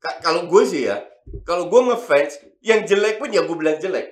Ka- 0.00 0.20
kalau 0.20 0.48
gue 0.48 0.62
sih 0.64 0.88
ya, 0.88 1.04
kalau 1.44 1.68
gue 1.68 1.80
ngefans, 1.84 2.32
yang 2.60 2.84
jelek 2.84 3.20
pun 3.20 3.28
ya 3.28 3.44
gue 3.44 3.52
bilang 3.52 3.76
jelek. 3.76 4.08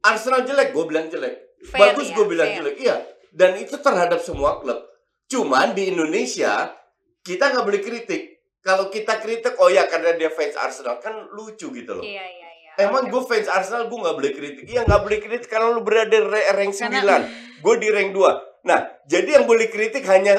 Arsenal 0.00 0.44
jelek, 0.44 0.70
gue 0.70 0.84
bilang 0.84 1.08
jelek. 1.08 1.34
Fair 1.64 1.90
Bagus, 1.90 2.08
ya, 2.08 2.14
gue 2.14 2.26
bilang 2.28 2.48
fair. 2.48 2.56
jelek. 2.60 2.74
Iya, 2.78 2.96
dan 3.32 3.56
itu 3.56 3.76
terhadap 3.76 4.20
semua 4.20 4.60
klub. 4.60 4.78
Cuman 5.26 5.72
di 5.72 5.90
Indonesia 5.90 6.72
kita 7.20 7.50
nggak 7.50 7.64
boleh 7.64 7.80
kritik. 7.80 8.22
Kalau 8.58 8.88
kita 8.88 9.16
kritik, 9.18 9.56
oh 9.56 9.68
ya 9.68 9.84
karena 9.84 10.12
dia 10.14 10.28
fans 10.28 10.52
Arsenal 10.54 10.96
kan 10.98 11.28
lucu 11.30 11.68
gitu 11.70 11.92
loh. 11.92 12.04
Iya 12.04 12.24
iya 12.24 12.48
iya. 12.54 12.70
Emang 12.78 13.08
gue 13.08 13.22
fans 13.22 13.48
Arsenal 13.48 13.88
gue 13.88 13.98
nggak 13.98 14.16
boleh 14.16 14.32
kritik. 14.32 14.64
Iya 14.64 14.84
nggak 14.84 15.02
boleh 15.02 15.18
kritik 15.18 15.48
karena 15.48 15.68
lu 15.68 15.80
berada 15.80 16.08
di 16.08 16.20
ra- 16.20 16.52
rank 16.54 16.72
9 16.72 16.88
Karena- 16.90 17.24
Gue 17.58 17.74
di 17.76 17.88
rank 17.90 18.10
2 18.12 18.47
Nah 18.68 18.84
jadi 19.08 19.40
yang 19.40 19.48
boleh 19.48 19.72
kritik 19.72 20.04
hanya 20.04 20.36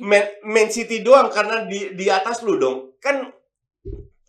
Man, 0.00 0.24
Man 0.44 0.68
City 0.72 1.04
doang 1.04 1.28
Karena 1.28 1.68
di 1.68 1.92
di 1.92 2.08
atas 2.08 2.40
lu 2.40 2.56
dong 2.56 2.96
Kan 2.98 3.28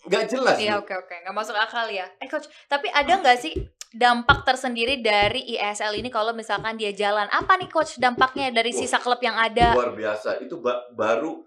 nggak 0.09 0.25
jelas 0.31 0.57
Iya 0.57 0.79
oke 0.79 0.91
oke 0.95 1.15
nggak 1.23 1.35
masuk 1.35 1.53
akal 1.53 1.85
ya. 1.91 2.07
Eh 2.17 2.25
coach, 2.25 2.49
tapi 2.65 2.89
ada 2.89 3.19
nggak 3.19 3.37
sih 3.37 3.53
dampak 3.93 4.45
tersendiri 4.45 5.01
dari 5.01 5.43
ISL 5.53 5.97
ini 5.97 6.09
kalau 6.13 6.33
misalkan 6.33 6.77
dia 6.77 6.93
jalan? 6.93 7.29
Apa 7.29 7.57
nih 7.57 7.69
coach 7.69 7.97
dampaknya 8.01 8.49
dari 8.49 8.73
sisa 8.73 8.97
klub 9.01 9.21
yang 9.21 9.37
ada? 9.37 9.73
Luar 9.73 9.93
biasa 9.93 10.41
Itu 10.41 10.61
ba- 10.61 10.87
baru 10.93 11.41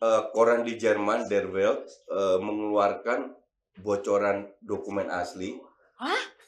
eh, 0.00 0.22
koran 0.32 0.64
di 0.64 0.80
Jerman 0.80 1.28
Der 1.28 1.48
Welt 1.48 1.84
eh, 2.08 2.38
mengeluarkan 2.40 3.36
bocoran 3.80 4.48
dokumen 4.60 5.08
asli. 5.08 5.56
Hah? 6.00 6.39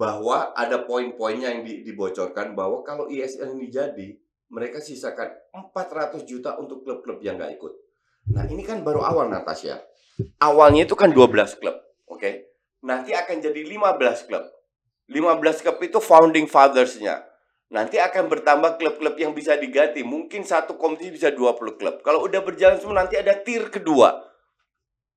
Bahwa 0.00 0.56
ada 0.56 0.80
poin-poinnya 0.88 1.52
yang 1.52 1.60
di- 1.60 1.84
dibocorkan 1.84 2.56
bahwa 2.56 2.80
kalau 2.80 3.12
ISL 3.12 3.52
ini 3.60 3.68
jadi, 3.68 4.16
mereka 4.48 4.80
sisakan 4.80 5.30
400 5.52 6.24
juta 6.24 6.56
untuk 6.56 6.82
klub-klub 6.82 7.20
yang 7.20 7.36
nggak 7.36 7.60
ikut. 7.60 7.72
Nah 8.32 8.48
ini 8.48 8.64
kan 8.64 8.80
baru 8.80 9.04
awal 9.04 9.28
Natasha. 9.28 9.84
Awalnya 10.40 10.88
itu 10.88 10.96
kan 10.96 11.12
12 11.12 11.56
klub, 11.56 11.76
oke? 12.08 12.30
Nanti 12.84 13.12
akan 13.12 13.40
jadi 13.40 13.60
15 13.60 14.24
klub. 14.28 14.44
15 15.10 15.64
klub 15.64 15.76
itu 15.84 15.98
founding 16.00 16.46
fathers-nya. 16.48 17.24
Nanti 17.70 18.02
akan 18.02 18.26
bertambah 18.26 18.82
klub-klub 18.82 19.14
yang 19.14 19.30
bisa 19.30 19.54
diganti. 19.54 20.02
Mungkin 20.02 20.42
satu 20.42 20.74
kompetisi 20.74 21.22
bisa 21.22 21.28
20 21.30 21.78
klub. 21.78 22.02
Kalau 22.02 22.26
udah 22.26 22.42
berjalan 22.42 22.82
semua 22.82 23.06
nanti 23.06 23.14
ada 23.14 23.34
tier 23.38 23.70
kedua. 23.70 24.26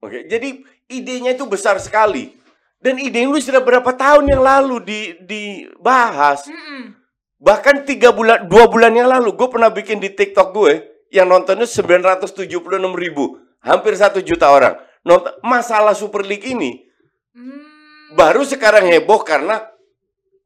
Oke, 0.03 0.29
jadi 0.29 0.61
idenya 0.91 1.33
itu 1.33 1.49
besar 1.49 1.81
sekali. 1.81 2.42
Dan 2.83 2.99
ide 2.99 3.23
ini 3.23 3.39
sudah 3.39 3.63
berapa 3.63 3.95
tahun 3.95 4.27
yang 4.27 4.43
lalu 4.43 4.83
di 4.83 4.99
dibahas. 5.23 6.51
Mm-mm. 6.51 6.99
Bahkan 7.39 7.87
tiga 7.87 8.11
bulan, 8.11 8.47
dua 8.51 8.67
bulan 8.67 8.91
yang 8.91 9.07
lalu, 9.07 9.35
gue 9.35 9.47
pernah 9.47 9.71
bikin 9.71 10.03
di 10.03 10.11
TikTok 10.11 10.51
gue 10.51 10.73
yang 11.11 11.31
nontonnya 11.31 11.63
976 11.63 12.51
ribu, 12.95 13.39
hampir 13.63 13.95
satu 13.95 14.19
juta 14.19 14.51
orang. 14.51 14.75
Nonton 15.03 15.31
masalah 15.43 15.95
Super 15.95 16.23
League 16.27 16.47
ini 16.47 16.83
Hmm. 17.33 18.13
baru 18.13 18.45
sekarang 18.45 18.93
heboh 18.93 19.25
karena 19.25 19.65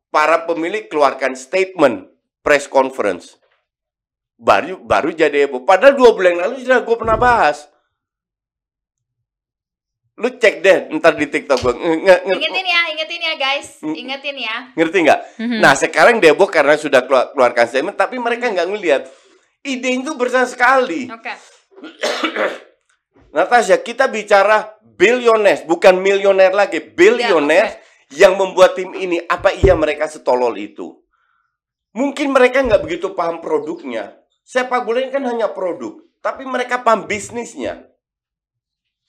para 0.07 0.47
pemilik 0.47 0.87
keluarkan 0.87 1.35
statement 1.35 2.07
press 2.39 2.63
conference. 2.63 3.35
Baru 4.39 4.79
baru 4.79 5.11
jadi 5.11 5.45
heboh. 5.45 5.67
Padahal 5.67 5.99
dua 5.99 6.15
bulan 6.15 6.39
yang 6.39 6.43
lalu 6.47 6.63
sudah 6.63 6.79
gue 6.87 6.95
pernah 6.95 7.19
bahas. 7.19 7.67
Lu 10.17 10.33
cek 10.33 10.65
deh 10.65 10.77
ntar 10.97 11.13
di 11.13 11.29
TikTok 11.29 11.57
gue. 11.61 11.73
Nge- 11.77 12.01
nge- 12.01 12.21
nge- 12.25 12.37
Ingetin 12.41 12.65
ya, 12.65 12.81
ingetin 12.89 13.21
ya 13.21 13.33
guys, 13.37 13.67
ingetin 13.85 14.37
ya. 14.41 14.55
ngerti 14.73 14.97
nggak? 15.05 15.19
Mhm. 15.37 15.57
Nah 15.61 15.73
sekarang 15.77 16.17
debo 16.17 16.49
karena 16.49 16.73
sudah 16.73 17.05
keluar, 17.05 17.29
keluarkan 17.37 17.65
statement, 17.69 17.93
tapi 17.93 18.17
mereka 18.17 18.49
nggak 18.49 18.65
ngelihat. 18.65 19.03
Ide 19.61 19.93
itu 19.93 20.17
besar 20.17 20.49
sekali. 20.49 21.05
Oke. 21.05 21.33
Natasha, 23.37 23.77
kita 23.77 24.09
bicara 24.09 24.81
billionaires, 24.81 25.61
bukan 25.69 26.01
milioner 26.01 26.49
lagi, 26.49 26.81
billionaires 26.81 27.77
yang 28.09 28.33
membuat 28.33 28.73
tim 28.73 28.97
ini. 28.97 29.21
Apa 29.21 29.53
iya 29.53 29.77
mereka 29.77 30.09
setolol 30.09 30.57
itu? 30.57 30.97
Mungkin 31.93 32.33
mereka 32.33 32.65
nggak 32.65 32.81
begitu 32.81 33.13
paham 33.13 33.37
produknya. 33.37 34.17
Sepak 34.41 34.81
bola 34.81 35.03
ini 35.03 35.13
kan 35.13 35.21
hanya 35.27 35.51
produk, 35.51 35.99
tapi 36.23 36.41
mereka 36.47 36.81
paham 36.81 37.05
bisnisnya. 37.05 37.85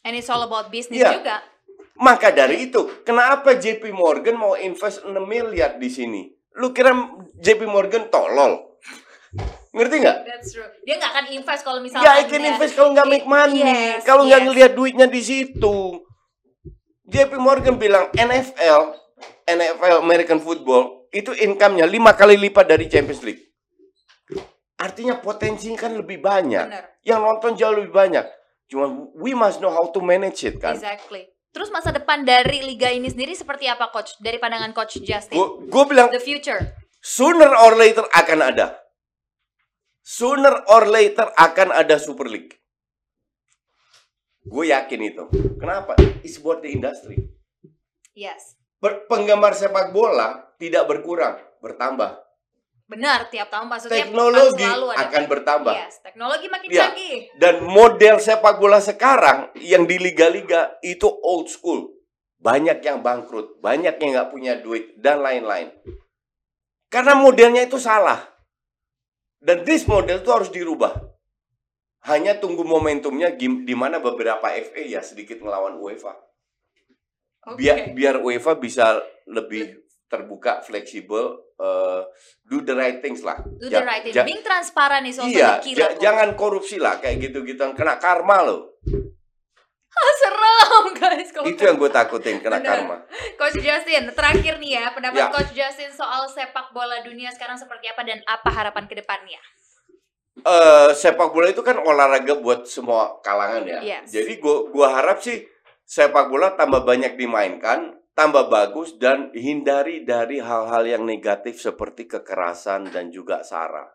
And 0.06 0.14
it's 0.14 0.30
all 0.30 0.42
about 0.46 0.70
business 0.70 1.00
Iya. 1.02 1.18
juga. 1.18 1.36
Maka 1.98 2.30
dari 2.30 2.70
itu, 2.70 3.02
kenapa 3.02 3.58
JP 3.58 3.90
Morgan 3.90 4.38
mau 4.38 4.54
invest 4.54 5.02
6 5.02 5.18
miliar 5.26 5.82
di 5.82 5.90
sini? 5.90 6.30
Lu 6.58 6.70
kira 6.70 6.94
JP 7.34 7.66
Morgan 7.66 8.06
tolol? 8.06 8.78
Ngerti 9.74 9.96
nggak? 10.00 10.18
That's 10.24 10.54
true. 10.54 10.66
Dia 10.86 10.96
nggak 10.96 11.10
akan 11.12 11.26
invest 11.34 11.62
kalau 11.66 11.80
misalnya 11.82 12.06
Ya, 12.06 12.22
I 12.22 12.30
can 12.30 12.42
invest 12.42 12.74
kalau 12.78 12.90
nggak 12.94 13.08
make 13.10 13.26
money. 13.26 13.60
Yes, 13.62 14.06
kalau 14.06 14.24
nggak 14.24 14.40
yes. 14.40 14.46
ngelihat 14.48 14.72
duitnya 14.78 15.06
di 15.10 15.22
situ. 15.22 15.76
JP 17.08 17.32
Morgan 17.40 17.76
bilang 17.76 18.08
NFL, 18.14 18.94
NFL 19.48 20.04
American 20.04 20.38
Football 20.40 21.08
itu 21.08 21.32
income-nya 21.32 21.88
lima 21.88 22.12
kali 22.12 22.36
lipat 22.36 22.68
dari 22.68 22.86
Champions 22.86 23.24
League. 23.24 23.42
Artinya 24.78 25.18
potensinya 25.18 25.74
kan 25.74 25.96
lebih 25.96 26.22
banyak. 26.22 26.66
Bener. 26.68 26.84
Yang 27.02 27.20
nonton 27.24 27.50
jauh 27.58 27.74
lebih 27.74 27.90
banyak. 27.90 28.24
Cuma 28.68 29.08
we 29.16 29.32
must 29.32 29.64
know 29.64 29.72
how 29.72 29.88
to 29.88 30.00
manage 30.04 30.44
it 30.44 30.60
kan. 30.60 30.76
Exactly. 30.76 31.24
Terus 31.48 31.72
masa 31.72 31.88
depan 31.88 32.22
dari 32.22 32.60
liga 32.60 32.92
ini 32.92 33.08
sendiri 33.08 33.32
seperti 33.32 33.64
apa 33.64 33.88
coach? 33.88 34.20
Dari 34.20 34.36
pandangan 34.36 34.76
coach 34.76 35.00
Justin. 35.00 35.40
Gue 35.66 35.84
bilang 35.88 36.12
The 36.12 36.20
future. 36.20 36.76
sooner 37.00 37.48
or 37.48 37.72
later 37.74 38.04
akan 38.12 38.52
ada. 38.52 38.76
Sooner 40.04 40.68
or 40.68 40.84
later 40.88 41.32
akan 41.36 41.72
ada 41.72 41.96
Super 41.96 42.28
League. 42.28 42.52
Gue 44.44 44.68
yakin 44.72 45.00
itu. 45.04 45.24
Kenapa? 45.56 45.96
It's 46.20 46.36
about 46.40 46.60
the 46.60 46.72
industry. 46.72 47.28
Yes. 48.12 48.56
Penggemar 48.80 49.52
sepak 49.52 49.92
bola 49.92 50.54
tidak 50.56 50.88
berkurang, 50.88 51.36
bertambah. 51.60 52.27
Benar, 52.88 53.28
tiap 53.28 53.52
tahun 53.52 53.68
maksudnya 53.68 54.08
Teknologi 54.08 54.64
selalu 54.64 54.86
ada. 54.96 55.00
akan 55.12 55.22
bertambah. 55.28 55.74
Yes, 55.76 56.00
teknologi 56.00 56.46
makin 56.48 56.68
Ya. 56.72 56.88
canggih. 56.88 57.16
Dan 57.36 57.54
model 57.68 58.16
sepak 58.16 58.56
bola 58.56 58.80
sekarang 58.80 59.52
yang 59.60 59.84
di 59.84 60.00
liga-liga 60.00 60.80
itu 60.80 61.04
old 61.04 61.52
school. 61.52 61.92
Banyak 62.40 62.80
yang 62.80 63.04
bangkrut, 63.04 63.60
banyak 63.60 63.92
yang 64.00 64.10
nggak 64.16 64.30
punya 64.32 64.56
duit, 64.64 64.96
dan 64.96 65.20
lain-lain. 65.20 65.68
Karena 66.88 67.12
modelnya 67.12 67.68
itu 67.68 67.76
salah. 67.76 68.24
Dan 69.36 69.68
this 69.68 69.84
model 69.84 70.24
itu 70.24 70.30
harus 70.32 70.48
dirubah. 70.48 70.96
Hanya 72.08 72.40
tunggu 72.40 72.64
momentumnya 72.64 73.36
di 73.36 73.74
mana 73.76 74.00
beberapa 74.00 74.48
FA 74.48 74.80
ya 74.80 75.04
sedikit 75.04 75.44
ngelawan 75.44 75.76
UEFA. 75.76 76.16
Oke. 77.52 77.58
Biar 77.60 77.92
biar 77.92 78.16
UEFA 78.24 78.56
bisa 78.56 78.96
lebih 79.28 79.76
terbuka, 80.08 80.58
fleksibel, 80.60 81.24
eh, 81.54 82.02
do 82.42 82.60
the 82.60 82.72
right 82.72 82.98
things 82.98 83.20
lah. 83.20 83.36
Do 83.38 83.68
Ja- 83.68 83.80
the 83.80 83.86
right 83.86 84.02
thing. 84.02 84.12
ja- 84.12 84.24
Being 84.24 84.40
transparent 84.40 85.04
is 85.04 85.16
also 85.16 85.28
iya, 85.30 85.60
the 85.60 85.62
key 85.62 85.72
ja- 85.72 85.86
lah, 85.86 86.00
jangan 86.00 86.28
korupsi 86.34 86.76
lah 86.76 86.96
kayak 86.96 87.20
gitu-gitu 87.22 87.60
kena 87.72 87.96
karma 87.96 88.42
loh. 88.42 88.72
Ah, 89.90 90.14
serem 90.16 90.84
guys. 90.94 91.28
kalau 91.28 91.42
Itu 91.44 91.58
yang 91.60 91.74
gue 91.74 91.90
takutin 91.90 92.38
kena 92.38 92.62
Bener. 92.62 92.70
karma. 92.70 92.96
Coach 93.34 93.58
Justin, 93.58 94.06
terakhir 94.08 94.54
nih 94.56 94.78
ya, 94.78 94.94
pendapat 94.94 95.18
Ya. 95.18 95.26
Coach 95.26 95.50
Justin 95.50 95.90
soal 95.90 96.22
sepak 96.24 96.70
bola 96.70 97.02
dunia 97.02 97.26
sekarang 97.28 97.58
seperti 97.58 97.90
apa 97.90 98.06
dan 98.06 98.22
apa 98.22 98.46
harapan 98.46 98.86
ke 98.86 98.94
depannya? 98.94 99.42
Eh 100.38 100.94
sepak 100.94 101.34
bola 101.34 101.50
itu 101.50 101.60
kan 101.60 101.74
olahraga 101.76 102.38
buat 102.38 102.62
semua 102.64 103.18
kalangan 103.20 103.66
ya. 103.66 103.80
Yes. 103.82 104.14
Jadi 104.14 104.38
gua 104.38 104.70
gua 104.70 104.86
harap 104.94 105.18
sih 105.18 105.42
sepak 105.82 106.30
bola 106.30 106.54
tambah 106.54 106.86
banyak 106.86 107.18
dimainkan, 107.18 107.97
tambah 108.18 108.50
bagus 108.50 108.98
dan 108.98 109.30
hindari 109.30 110.02
dari 110.02 110.42
hal-hal 110.42 110.82
yang 110.82 111.06
negatif 111.06 111.62
seperti 111.62 112.10
kekerasan 112.10 112.90
dan 112.90 113.14
juga 113.14 113.46
sara. 113.46 113.86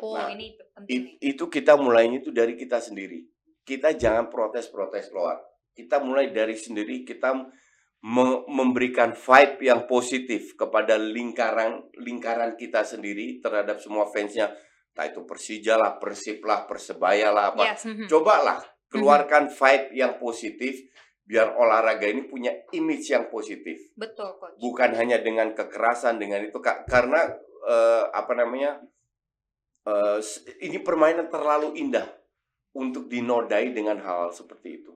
Oh, 0.00 0.16
Nah, 0.16 0.32
ini 0.32 0.56
penting 0.72 0.88
I- 0.88 1.04
nih. 1.20 1.36
itu 1.36 1.44
kita 1.52 1.76
mulainya 1.76 2.24
itu 2.24 2.32
dari 2.32 2.56
kita 2.56 2.80
sendiri. 2.80 3.20
Kita 3.60 3.92
jangan 3.92 4.32
protes-protes 4.32 5.12
keluar. 5.12 5.36
Kita 5.76 6.00
mulai 6.00 6.32
dari 6.32 6.56
sendiri 6.56 7.04
kita 7.04 7.36
me- 8.00 8.44
memberikan 8.48 9.12
vibe 9.12 9.60
yang 9.60 9.84
positif 9.84 10.56
kepada 10.56 10.96
lingkaran 10.96 11.84
lingkaran 12.00 12.56
kita 12.56 12.80
sendiri 12.80 13.44
terhadap 13.44 13.76
semua 13.76 14.08
fansnya. 14.08 14.56
Entah 14.94 15.04
itu 15.10 15.20
Persija 15.28 15.76
lah, 15.76 16.00
Persib 16.00 16.40
lah, 16.48 16.64
Persebaya 16.64 17.28
lah 17.28 17.52
apa. 17.52 17.64
Yes, 17.68 17.84
mhm. 17.84 18.08
Cobalah 18.08 18.62
keluarkan 18.88 19.50
vibe 19.50 19.86
yang 19.92 20.16
positif 20.16 20.80
biar 21.24 21.56
olahraga 21.56 22.04
ini 22.04 22.28
punya 22.28 22.52
image 22.70 23.08
yang 23.08 23.28
positif. 23.28 23.80
Betul, 23.96 24.36
Coach. 24.36 24.60
Bukan 24.60 24.92
hanya 24.94 25.18
dengan 25.18 25.52
kekerasan 25.52 26.20
dengan 26.20 26.44
itu 26.44 26.60
Kak. 26.60 26.84
karena 26.84 27.24
eh, 27.64 28.04
apa 28.12 28.32
namanya? 28.36 28.80
s- 30.20 30.40
ini 30.60 30.80
permainan 30.80 31.28
terlalu 31.28 31.76
indah 31.76 32.08
untuk 32.72 33.04
dinodai 33.06 33.72
dengan 33.72 34.00
hal 34.00 34.32
seperti 34.32 34.80
itu. 34.80 34.92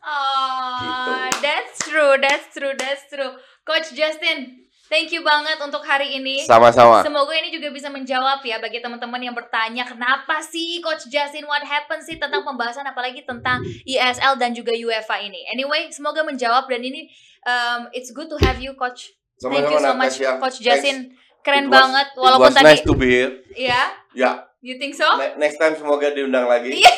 Oh, 0.00 0.76
Gitu. 0.80 1.12
that's 1.40 1.76
true, 1.84 2.14
that's 2.16 2.46
true, 2.52 2.72
that's 2.72 3.04
true. 3.08 3.32
Coach 3.64 3.92
Justin, 3.92 4.59
thank 4.90 5.08
you 5.08 5.22
banget 5.22 5.56
untuk 5.56 5.80
hari 5.80 6.18
ini. 6.18 6.42
Sama-sama. 6.42 7.00
Semoga 7.00 7.32
ini 7.32 7.48
juga 7.48 7.70
bisa 7.70 7.86
menjawab 7.88 8.42
ya 8.42 8.58
bagi 8.58 8.82
teman-teman 8.82 9.22
yang 9.22 9.32
bertanya 9.32 9.86
kenapa 9.86 10.42
sih 10.42 10.82
Coach 10.82 11.06
Justin 11.06 11.46
what 11.46 11.62
happened 11.62 12.02
sih 12.02 12.18
tentang 12.18 12.42
pembahasan 12.42 12.84
apalagi 12.84 13.22
tentang 13.22 13.62
ISL 13.86 14.34
dan 14.36 14.50
juga 14.50 14.74
UEFA 14.74 15.22
ini. 15.22 15.46
Anyway, 15.48 15.88
semoga 15.88 16.20
menjawab 16.20 16.66
dan 16.66 16.82
ini 16.82 17.06
um, 17.46 17.86
it's 17.94 18.10
good 18.10 18.26
to 18.26 18.36
have 18.42 18.58
you 18.58 18.74
Coach. 18.74 19.14
Thank 19.38 19.64
you 19.64 19.78
so 19.78 19.94
much 19.94 20.18
Natasha. 20.18 20.36
Coach 20.36 20.58
Thanks. 20.60 20.84
Justin. 20.84 20.98
Keren 21.40 21.66
It 21.66 21.72
was- 21.72 21.80
banget 21.80 22.06
It 22.12 22.20
walaupun 22.20 22.50
was 22.50 22.56
tadi 22.58 22.66
nice 22.68 22.84
to 22.84 22.92
be 22.92 23.08
here. 23.08 23.32
ya. 23.56 23.96
Ya, 24.12 24.44
You 24.60 24.76
think 24.76 24.92
so? 24.92 25.06
ne- 25.16 25.40
next 25.40 25.56
time 25.56 25.72
semoga 25.72 26.12
diundang 26.12 26.44
lagi. 26.44 26.76
Iya. 26.76 26.92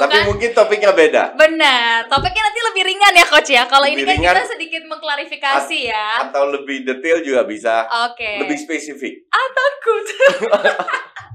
Tuh 0.00 0.08
Tapi 0.08 0.16
kan? 0.16 0.28
mungkin 0.32 0.50
topiknya 0.56 0.96
beda. 0.96 1.36
Benar. 1.36 2.08
Topiknya 2.08 2.40
nanti 2.40 2.60
lebih 2.72 2.82
ringan 2.88 3.12
ya 3.12 3.26
Coach 3.28 3.52
ya. 3.52 3.68
Kalau 3.68 3.84
ini 3.84 4.00
kan 4.00 4.16
ringan. 4.16 4.32
kita 4.32 4.48
sedikit 4.48 4.82
mengklarifikasi 4.88 5.78
ya. 5.92 6.24
Atau 6.24 6.48
lebih 6.48 6.88
detail 6.88 7.20
juga 7.20 7.44
bisa. 7.44 7.84
Oke. 8.08 8.40
Lebih 8.40 8.56
spesifik. 8.56 9.28
Ah 9.28 9.48
takut. 9.52 10.04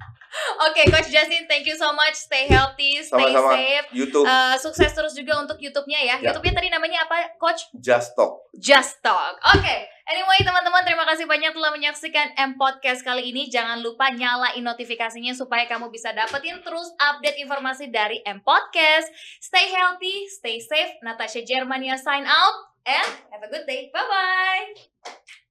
Oke, 0.66 0.88
Coach 0.88 1.10
Justin, 1.10 1.46
thank 1.46 1.64
you 1.64 1.76
so 1.76 1.92
much. 1.92 2.16
Stay 2.16 2.46
healthy, 2.46 3.00
stay 3.02 3.32
Sama-sama. 3.32 3.56
safe. 3.56 3.88
YouTube 3.92 4.26
Eh, 4.26 4.56
sukses 4.60 4.92
terus 4.92 5.14
juga 5.14 5.40
untuk 5.40 5.58
YouTube-nya 5.58 6.00
ya. 6.00 6.16
Ya. 6.20 6.32
YouTube-nya 6.32 6.54
tadi 6.54 6.70
namanya 6.70 7.04
apa, 7.04 7.36
Coach? 7.36 7.68
Just 7.78 8.14
Talk. 8.14 8.46
Just 8.56 9.00
Talk. 9.00 9.36
Oke, 9.52 9.76
anyway 10.06 10.40
teman-teman 10.42 10.84
terima 10.84 11.04
kasih 11.06 11.24
banyak 11.24 11.52
telah 11.52 11.72
menyaksikan 11.72 12.36
M 12.36 12.56
Podcast 12.56 13.02
kali 13.02 13.32
ini. 13.32 13.48
Jangan 13.48 13.80
lupa 13.80 14.12
nyalain 14.12 14.64
notifikasinya 14.64 15.32
supaya 15.32 15.68
kamu 15.68 15.88
bisa 15.90 16.12
dapetin 16.12 16.60
terus 16.64 16.88
update 16.98 17.40
informasi 17.40 17.92
dari 17.92 18.20
M 18.24 18.40
Podcast. 18.42 19.08
Stay 19.40 19.72
healthy, 19.72 20.28
stay 20.28 20.60
safe. 20.60 21.00
Natasha 21.00 21.44
Germania 21.44 21.96
sign 21.96 22.24
out 22.24 22.56
and 22.84 23.08
have 23.32 23.44
a 23.44 23.50
good 23.50 23.66
day. 23.66 23.92
Bye 23.92 24.04
bye. 24.04 25.45